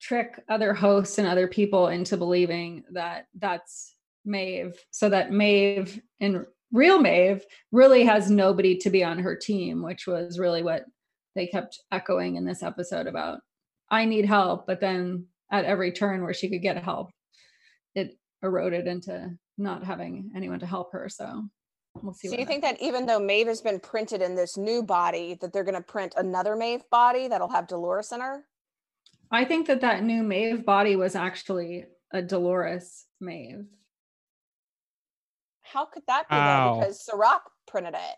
trick 0.02 0.44
other 0.50 0.74
hosts 0.74 1.18
and 1.18 1.28
other 1.28 1.48
people 1.48 1.90
into 1.90 2.18
believing 2.18 2.84
that 2.92 3.28
that's 3.38 3.96
Maeve, 4.26 4.76
so 4.92 5.10
that 5.10 5.32
Maeve 5.32 6.02
and 6.20 6.46
real 6.74 7.00
Maeve 7.00 7.46
really 7.72 8.04
has 8.04 8.30
nobody 8.30 8.76
to 8.80 8.90
be 8.90 9.04
on 9.04 9.20
her 9.20 9.36
team, 9.36 9.82
which 9.82 10.06
was 10.08 10.40
really 10.40 10.64
what 10.64 10.84
they 11.36 11.48
kept 11.48 11.80
echoing 11.92 12.36
in 12.36 12.46
this 12.46 12.64
episode 12.64 13.08
about 13.08 13.40
I 13.90 14.06
need 14.06 14.26
help, 14.26 14.66
but 14.66 14.82
then 14.82 15.28
at 15.52 15.66
every 15.66 15.92
turn 15.92 16.24
where 16.24 16.34
she 16.34 16.50
could 16.50 16.64
get 16.64 16.84
help, 16.84 17.12
it 17.94 18.18
eroded 18.42 18.88
into 18.88 19.30
not 19.58 19.84
having 19.84 20.32
anyone 20.36 20.60
to 20.60 20.66
help 20.66 20.92
her. 20.94 21.08
So 21.10 21.44
we'll 22.02 22.14
see. 22.14 22.30
So 22.30 22.38
you 22.38 22.46
think 22.46 22.64
happens. 22.64 22.80
that 22.80 22.86
even 22.86 23.06
though 23.06 23.20
Maeve 23.20 23.48
has 23.48 23.62
been 23.62 23.80
printed 23.80 24.22
in 24.22 24.34
this 24.34 24.58
new 24.58 24.82
body, 24.82 25.38
that 25.42 25.54
they're 25.54 25.64
going 25.64 25.76
to 25.76 25.82
print 25.82 26.16
another 26.18 26.56
Maeve 26.56 26.84
body 26.90 27.28
that'll 27.28 27.52
have 27.52 27.68
Dolores 27.68 28.12
in 28.12 28.22
her? 28.22 28.46
I 29.30 29.46
think 29.46 29.68
that 29.68 29.82
that 29.82 30.04
new 30.04 30.24
Maeve 30.24 30.66
body 30.66 30.96
was 30.96 31.16
actually 31.16 31.86
a 32.12 32.22
Dolores 32.22 33.06
Maeve. 33.22 33.66
How 35.74 35.86
could 35.86 36.04
that 36.08 36.30
be 36.30 36.36
Ow. 36.36 36.74
though? 36.76 36.80
Because 36.82 37.04
Serac 37.04 37.42
printed 37.68 37.96
it. 37.96 38.16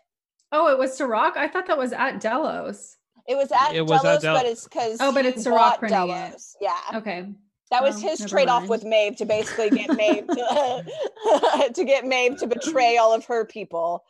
Oh, 0.52 0.68
it 0.68 0.78
was 0.78 0.96
Serac. 0.96 1.36
I 1.36 1.48
thought 1.48 1.66
that 1.66 1.78
was 1.78 1.92
at 1.92 2.20
Delos. 2.20 2.96
It 3.26 3.34
was 3.36 3.50
at 3.50 3.74
It 3.74 3.82
was 3.82 4.02
Delos, 4.02 4.16
at 4.16 4.22
Del- 4.22 4.36
but 4.36 4.46
it's 4.46 4.64
because 4.64 4.98
Oh, 5.00 5.12
but 5.12 5.24
it's 5.26 5.42
Sirach 5.42 5.78
printing 5.78 6.10
it. 6.10 6.40
Yeah. 6.60 6.76
Okay. 6.94 7.26
That 7.72 7.82
was 7.82 7.96
Oh, 7.96 8.08
his 8.08 8.24
trade 8.26 8.48
off 8.48 8.60
mind. 8.62 8.70
with 8.70 8.84
Maeve 8.84 9.16
to 9.16 9.24
basically 9.24 9.70
get 9.70 9.90
Maeve 9.96 10.26
to, 10.28 11.70
to 11.74 11.84
get 11.84 12.04
Maeve 12.04 12.36
to 12.38 12.46
betray 12.46 12.96
all 12.98 13.12
of 13.12 13.24
her 13.24 13.44
people. 13.44 14.04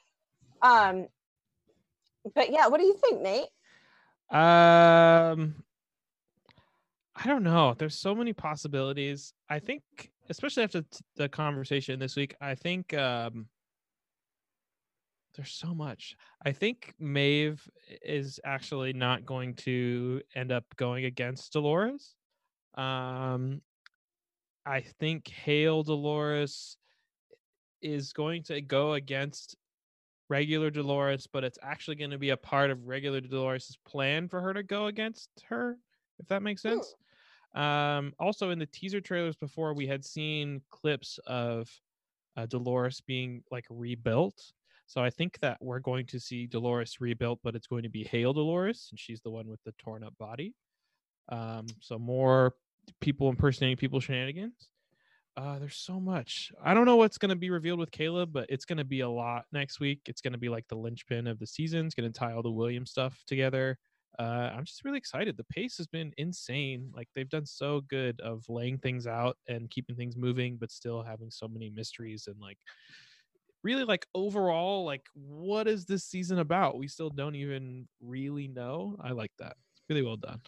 Um, 0.60 1.06
but 2.34 2.50
yeah, 2.52 2.66
what 2.66 2.78
do 2.80 2.84
you 2.86 2.94
think, 2.98 3.22
Nate? 3.22 3.46
Um, 4.30 5.54
I 7.14 7.24
don't 7.26 7.44
know. 7.44 7.74
There's 7.78 7.94
so 7.96 8.14
many 8.14 8.34
possibilities. 8.34 9.32
I 9.48 9.58
think, 9.60 9.82
especially 10.28 10.62
after 10.64 10.84
the 11.16 11.28
conversation 11.28 11.98
this 11.98 12.16
week, 12.16 12.34
I 12.40 12.54
think 12.54 12.94
um, 12.94 13.48
there's 15.34 15.52
so 15.52 15.74
much. 15.74 16.16
I 16.44 16.52
think 16.52 16.94
Maeve 16.98 17.68
is 18.02 18.40
actually 18.44 18.92
not 18.92 19.26
going 19.26 19.54
to 19.56 20.22
end 20.34 20.52
up 20.52 20.64
going 20.76 21.04
against 21.04 21.52
Dolores. 21.52 22.14
Um, 22.74 23.62
I 24.64 24.80
think 24.80 25.28
Hale 25.28 25.82
Dolores 25.82 26.76
is 27.82 28.12
going 28.12 28.42
to 28.44 28.60
go 28.60 28.94
against 28.94 29.56
regular 30.28 30.70
Dolores, 30.70 31.26
but 31.26 31.44
it's 31.44 31.58
actually 31.62 31.96
going 31.96 32.10
to 32.10 32.18
be 32.18 32.30
a 32.30 32.36
part 32.36 32.70
of 32.70 32.86
regular 32.86 33.20
Dolores' 33.20 33.78
plan 33.86 34.28
for 34.28 34.40
her 34.40 34.52
to 34.54 34.62
go 34.62 34.86
against 34.86 35.30
her, 35.48 35.78
if 36.18 36.26
that 36.28 36.42
makes 36.42 36.62
Hmm. 36.62 36.70
sense. 36.70 36.94
Um, 37.56 38.12
also, 38.20 38.50
in 38.50 38.58
the 38.58 38.66
teaser 38.66 39.00
trailers 39.00 39.36
before, 39.36 39.74
we 39.74 39.86
had 39.86 40.04
seen 40.04 40.60
clips 40.70 41.18
of 41.26 41.68
uh, 42.36 42.46
Dolores 42.46 43.00
being 43.00 43.42
like 43.50 43.64
rebuilt. 43.70 44.52
So 44.86 45.00
I 45.02 45.10
think 45.10 45.40
that 45.40 45.58
we're 45.60 45.80
going 45.80 46.06
to 46.06 46.20
see 46.20 46.46
Dolores 46.46 47.00
rebuilt, 47.00 47.40
but 47.42 47.56
it's 47.56 47.66
going 47.66 47.82
to 47.82 47.88
be 47.88 48.04
Hale 48.04 48.32
Dolores, 48.32 48.88
and 48.90 49.00
she's 49.00 49.20
the 49.20 49.30
one 49.30 49.48
with 49.48 49.60
the 49.64 49.72
torn 49.78 50.04
up 50.04 50.16
body. 50.18 50.54
Um, 51.28 51.66
so 51.80 51.98
more 51.98 52.54
people 53.00 53.28
impersonating 53.28 53.78
people 53.78 53.98
shenanigans. 54.00 54.68
Uh, 55.36 55.58
there's 55.58 55.76
so 55.76 55.98
much. 55.98 56.52
I 56.62 56.72
don't 56.72 56.86
know 56.86 56.96
what's 56.96 57.18
going 57.18 57.30
to 57.30 57.36
be 57.36 57.50
revealed 57.50 57.78
with 57.78 57.90
Caleb, 57.90 58.30
but 58.32 58.46
it's 58.48 58.64
going 58.64 58.78
to 58.78 58.84
be 58.84 59.00
a 59.00 59.08
lot 59.08 59.44
next 59.52 59.80
week. 59.80 60.00
It's 60.06 60.20
going 60.20 60.32
to 60.32 60.38
be 60.38 60.48
like 60.48 60.66
the 60.68 60.76
linchpin 60.76 61.26
of 61.26 61.38
the 61.38 61.46
season. 61.46 61.86
It's 61.86 61.94
going 61.94 62.10
to 62.10 62.18
tie 62.18 62.32
all 62.32 62.42
the 62.42 62.50
Williams 62.50 62.90
stuff 62.90 63.22
together. 63.26 63.78
Uh, 64.18 64.50
I'm 64.54 64.64
just 64.64 64.84
really 64.84 64.98
excited. 64.98 65.36
The 65.36 65.44
pace 65.44 65.76
has 65.76 65.86
been 65.86 66.12
insane. 66.16 66.90
Like 66.94 67.08
they've 67.14 67.28
done 67.28 67.46
so 67.46 67.82
good 67.82 68.20
of 68.20 68.44
laying 68.48 68.78
things 68.78 69.06
out 69.06 69.36
and 69.48 69.70
keeping 69.70 69.96
things 69.96 70.16
moving, 70.16 70.56
but 70.56 70.70
still 70.70 71.02
having 71.02 71.30
so 71.30 71.46
many 71.48 71.70
mysteries 71.70 72.26
and 72.26 72.40
like 72.40 72.58
really 73.62 73.84
like 73.84 74.06
overall, 74.14 74.84
like 74.84 75.02
what 75.14 75.68
is 75.68 75.84
this 75.84 76.04
season 76.04 76.38
about? 76.38 76.78
We 76.78 76.88
still 76.88 77.10
don't 77.10 77.34
even 77.34 77.88
really 78.00 78.48
know. 78.48 78.96
I 79.00 79.12
like 79.12 79.32
that. 79.38 79.56
It's 79.74 79.82
really 79.88 80.02
well 80.02 80.16
done. 80.16 80.40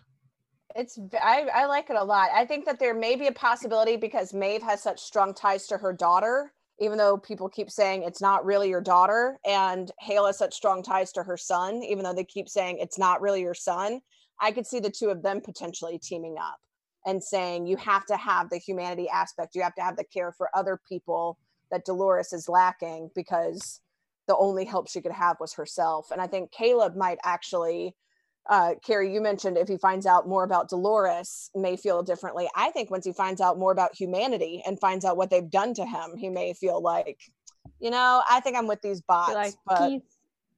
It's 0.76 0.98
I, 1.20 1.48
I 1.52 1.66
like 1.66 1.90
it 1.90 1.96
a 1.96 2.04
lot. 2.04 2.28
I 2.32 2.44
think 2.46 2.64
that 2.66 2.78
there 2.78 2.94
may 2.94 3.16
be 3.16 3.26
a 3.26 3.32
possibility 3.32 3.96
because 3.96 4.34
Maeve 4.34 4.62
has 4.62 4.82
such 4.82 5.00
strong 5.00 5.34
ties 5.34 5.66
to 5.68 5.78
her 5.78 5.92
daughter, 5.92 6.52
even 6.80 6.98
though 6.98 7.16
people 7.16 7.48
keep 7.48 7.70
saying 7.70 8.02
it's 8.02 8.20
not 8.20 8.44
really 8.44 8.68
your 8.68 8.80
daughter, 8.80 9.38
and 9.44 9.90
Hale 10.00 10.26
has 10.26 10.38
such 10.38 10.54
strong 10.54 10.82
ties 10.82 11.12
to 11.12 11.22
her 11.22 11.36
son, 11.36 11.82
even 11.82 12.04
though 12.04 12.14
they 12.14 12.24
keep 12.24 12.48
saying 12.48 12.78
it's 12.78 12.98
not 12.98 13.20
really 13.20 13.40
your 13.40 13.54
son. 13.54 14.00
I 14.40 14.52
could 14.52 14.66
see 14.66 14.78
the 14.78 14.90
two 14.90 15.10
of 15.10 15.22
them 15.22 15.40
potentially 15.40 15.98
teaming 15.98 16.36
up 16.40 16.58
and 17.06 17.22
saying 17.22 17.66
you 17.66 17.76
have 17.76 18.06
to 18.06 18.16
have 18.16 18.50
the 18.50 18.58
humanity 18.58 19.08
aspect, 19.08 19.54
you 19.54 19.62
have 19.62 19.74
to 19.74 19.82
have 19.82 19.96
the 19.96 20.04
care 20.04 20.32
for 20.32 20.50
other 20.54 20.80
people 20.88 21.38
that 21.70 21.84
Dolores 21.84 22.32
is 22.32 22.48
lacking 22.48 23.10
because 23.14 23.80
the 24.26 24.36
only 24.36 24.64
help 24.64 24.88
she 24.88 25.00
could 25.00 25.12
have 25.12 25.36
was 25.40 25.54
herself. 25.54 26.10
And 26.10 26.20
I 26.20 26.26
think 26.26 26.52
Caleb 26.52 26.94
might 26.96 27.18
actually 27.24 27.96
uh, 28.48 28.74
Kari, 28.84 29.12
you 29.12 29.20
mentioned 29.20 29.58
if 29.58 29.68
he 29.68 29.76
finds 29.76 30.06
out 30.06 30.26
more 30.26 30.42
about 30.42 30.70
Dolores, 30.70 31.50
may 31.54 31.76
feel 31.76 32.02
differently. 32.02 32.48
I 32.56 32.70
think 32.70 32.90
once 32.90 33.04
he 33.04 33.12
finds 33.12 33.40
out 33.40 33.58
more 33.58 33.72
about 33.72 33.94
humanity 33.94 34.62
and 34.66 34.80
finds 34.80 35.04
out 35.04 35.16
what 35.16 35.28
they've 35.28 35.50
done 35.50 35.74
to 35.74 35.84
him, 35.84 36.16
he 36.16 36.30
may 36.30 36.54
feel 36.54 36.80
like, 36.80 37.20
you 37.78 37.90
know, 37.90 38.22
I 38.28 38.40
think 38.40 38.56
I'm 38.56 38.66
with 38.66 38.80
these 38.80 39.02
bots. 39.02 39.34
Like, 39.34 39.54
but 39.66 39.88
"Peace." 39.88 40.02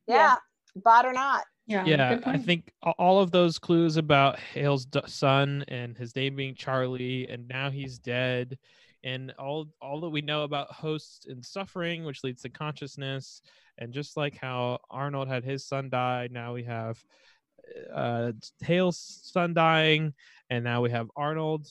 yeah, 0.07 0.37
bot 0.77 1.05
or 1.05 1.13
not. 1.13 1.45
Yeah. 1.67 1.85
yeah 1.85 2.19
i 2.25 2.37
think 2.37 2.73
all 2.99 3.21
of 3.21 3.31
those 3.31 3.57
clues 3.57 3.97
about 3.97 4.41
hale's 4.41 4.89
son 5.07 5.65
and 5.69 5.97
his 5.97 6.17
name 6.17 6.35
being 6.35 6.57
charlie 6.57 7.29
and 7.29 7.47
now 7.47 7.71
he's 7.71 7.97
dead 7.97 8.59
and 9.05 9.33
all 9.39 9.69
all 9.81 10.01
that 10.01 10.09
we 10.11 10.21
know 10.21 10.43
about 10.43 10.73
hosts 10.73 11.27
and 11.27 11.45
suffering 11.45 12.05
which 12.05 12.25
leads 12.25 12.43
to 12.43 12.49
consciousness 12.49 13.41
and 13.79 13.93
just 13.93 14.17
like 14.17 14.37
how 14.37 14.81
arnold 14.91 15.29
had 15.29 15.45
his 15.45 15.65
son 15.65 15.89
die 15.89 16.29
now 16.33 16.53
we 16.53 16.65
have 16.65 17.01
uh 17.95 18.33
hale's 18.63 19.21
son 19.23 19.55
dying 19.55 20.13
and 20.51 20.65
now 20.65 20.81
we 20.81 20.91
have 20.91 21.11
arnold 21.17 21.67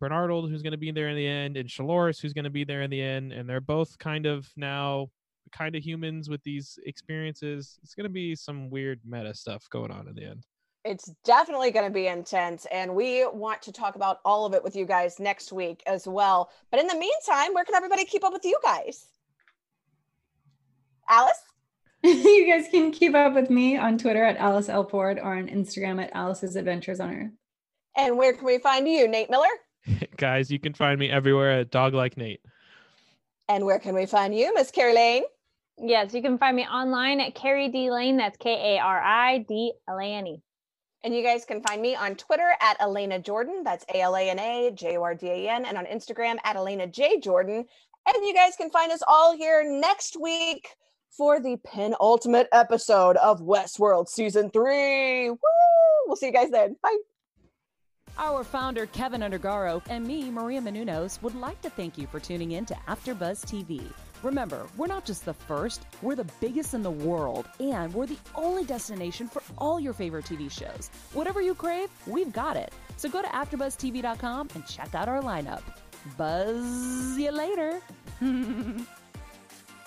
bernardold 0.00 0.50
who's 0.50 0.62
going 0.62 0.72
to 0.72 0.78
be 0.78 0.90
there 0.90 1.08
in 1.08 1.16
the 1.16 1.26
end 1.26 1.56
and 1.56 1.68
Charlores 1.68 2.20
who's 2.20 2.34
going 2.34 2.44
to 2.44 2.50
be 2.50 2.64
there 2.64 2.82
in 2.82 2.90
the 2.90 3.00
end 3.00 3.32
and 3.32 3.48
they're 3.48 3.60
both 3.60 3.98
kind 3.98 4.26
of 4.26 4.46
now 4.56 5.08
kind 5.48 5.74
of 5.74 5.82
humans 5.82 6.28
with 6.28 6.42
these 6.42 6.78
experiences. 6.86 7.78
It's 7.82 7.94
going 7.94 8.04
to 8.04 8.10
be 8.10 8.34
some 8.34 8.70
weird 8.70 9.00
meta 9.04 9.34
stuff 9.34 9.68
going 9.70 9.90
on 9.90 10.08
in 10.08 10.14
the 10.14 10.24
end. 10.24 10.46
It's 10.84 11.10
definitely 11.24 11.70
going 11.70 11.86
to 11.86 11.92
be 11.92 12.06
intense. 12.06 12.66
And 12.70 12.94
we 12.94 13.26
want 13.26 13.62
to 13.62 13.72
talk 13.72 13.96
about 13.96 14.20
all 14.24 14.46
of 14.46 14.54
it 14.54 14.62
with 14.62 14.76
you 14.76 14.86
guys 14.86 15.18
next 15.18 15.52
week 15.52 15.82
as 15.86 16.06
well. 16.06 16.50
But 16.70 16.80
in 16.80 16.86
the 16.86 16.94
meantime, 16.94 17.52
where 17.52 17.64
can 17.64 17.74
everybody 17.74 18.04
keep 18.04 18.24
up 18.24 18.32
with 18.32 18.44
you 18.44 18.58
guys? 18.62 19.06
Alice? 21.08 21.42
you 22.24 22.46
guys 22.46 22.68
can 22.70 22.90
keep 22.90 23.14
up 23.14 23.34
with 23.34 23.50
me 23.50 23.76
on 23.76 23.98
Twitter 23.98 24.24
at 24.24 24.38
Alice 24.38 24.70
L. 24.70 24.88
Ford 24.88 25.18
or 25.18 25.36
on 25.36 25.48
Instagram 25.48 26.02
at 26.02 26.10
Alice's 26.14 26.56
Adventures 26.56 27.00
on 27.00 27.14
Earth. 27.14 27.32
And 27.96 28.16
where 28.16 28.32
can 28.32 28.46
we 28.46 28.58
find 28.58 28.88
you, 28.88 29.06
Nate 29.06 29.28
Miller? 29.28 29.46
Guys, 30.16 30.50
you 30.50 30.58
can 30.58 30.72
find 30.72 30.98
me 30.98 31.10
everywhere 31.10 31.60
at 31.60 31.70
Dog 31.70 31.92
Like 31.92 32.16
Nate. 32.16 32.40
And 33.48 33.66
where 33.66 33.78
can 33.78 33.94
we 33.94 34.06
find 34.06 34.34
you, 34.34 34.54
Miss 34.54 34.70
Kari 34.70 34.94
Lane? 34.94 35.22
Yes, 35.76 36.14
you 36.14 36.22
can 36.22 36.38
find 36.38 36.56
me 36.56 36.66
online 36.66 37.20
at 37.20 37.34
Kari 37.34 37.68
D 37.68 37.90
Lane. 37.90 38.16
That's 38.16 38.38
K 38.38 38.76
A 38.76 38.80
R 38.80 39.02
I 39.02 39.44
D 39.46 39.72
L 39.86 39.98
A 39.98 40.04
N 40.04 40.26
E. 40.26 40.42
And 41.04 41.14
you 41.14 41.22
guys 41.22 41.44
can 41.44 41.62
find 41.62 41.82
me 41.82 41.94
on 41.94 42.16
Twitter 42.16 42.54
at 42.60 42.78
Alana 42.80 43.22
Jordan. 43.22 43.62
That's 43.64 43.84
A 43.94 44.00
L 44.00 44.16
A 44.16 44.30
N 44.30 44.38
A 44.38 44.70
J 44.74 44.96
O 44.96 45.02
R 45.02 45.14
D 45.14 45.28
A 45.28 45.50
N. 45.50 45.66
And 45.66 45.76
on 45.76 45.84
Instagram 45.84 46.38
at 46.42 46.56
Alana 46.56 46.90
J 46.90 47.20
Jordan. 47.20 47.66
And 48.06 48.24
you 48.24 48.34
guys 48.34 48.56
can 48.56 48.70
find 48.70 48.90
us 48.92 49.02
all 49.06 49.36
here 49.36 49.62
next 49.62 50.16
week 50.18 50.68
for 51.10 51.40
the 51.40 51.56
penultimate 51.64 52.48
episode 52.52 53.16
of 53.16 53.40
Westworld 53.40 54.08
Season 54.08 54.50
3. 54.50 55.30
Woo! 55.30 55.38
We'll 56.06 56.16
see 56.16 56.26
you 56.26 56.32
guys 56.32 56.50
then. 56.50 56.76
Bye. 56.82 56.96
Our 58.18 58.42
founder, 58.42 58.86
Kevin 58.86 59.20
Undergaro, 59.20 59.80
and 59.88 60.04
me, 60.04 60.28
Maria 60.30 60.60
Menounos, 60.60 61.22
would 61.22 61.36
like 61.36 61.60
to 61.62 61.70
thank 61.70 61.96
you 61.96 62.08
for 62.08 62.18
tuning 62.18 62.52
in 62.52 62.66
to 62.66 62.74
AfterBuzz 62.88 63.44
TV. 63.44 63.92
Remember, 64.24 64.66
we're 64.76 64.88
not 64.88 65.04
just 65.04 65.24
the 65.24 65.34
first, 65.34 65.86
we're 66.02 66.16
the 66.16 66.26
biggest 66.40 66.74
in 66.74 66.82
the 66.82 66.90
world, 66.90 67.46
and 67.60 67.94
we're 67.94 68.06
the 68.06 68.18
only 68.34 68.64
destination 68.64 69.28
for 69.28 69.40
all 69.56 69.78
your 69.78 69.92
favorite 69.92 70.24
TV 70.24 70.50
shows. 70.50 70.90
Whatever 71.12 71.40
you 71.40 71.54
crave, 71.54 71.90
we've 72.08 72.32
got 72.32 72.56
it. 72.56 72.72
So 72.96 73.08
go 73.08 73.22
to 73.22 73.28
AfterBuzzTV.com 73.28 74.48
and 74.54 74.66
check 74.66 74.94
out 74.96 75.08
our 75.08 75.22
lineup. 75.22 75.62
Buzz 76.16 77.16
you 77.16 77.30
later. 77.30 77.80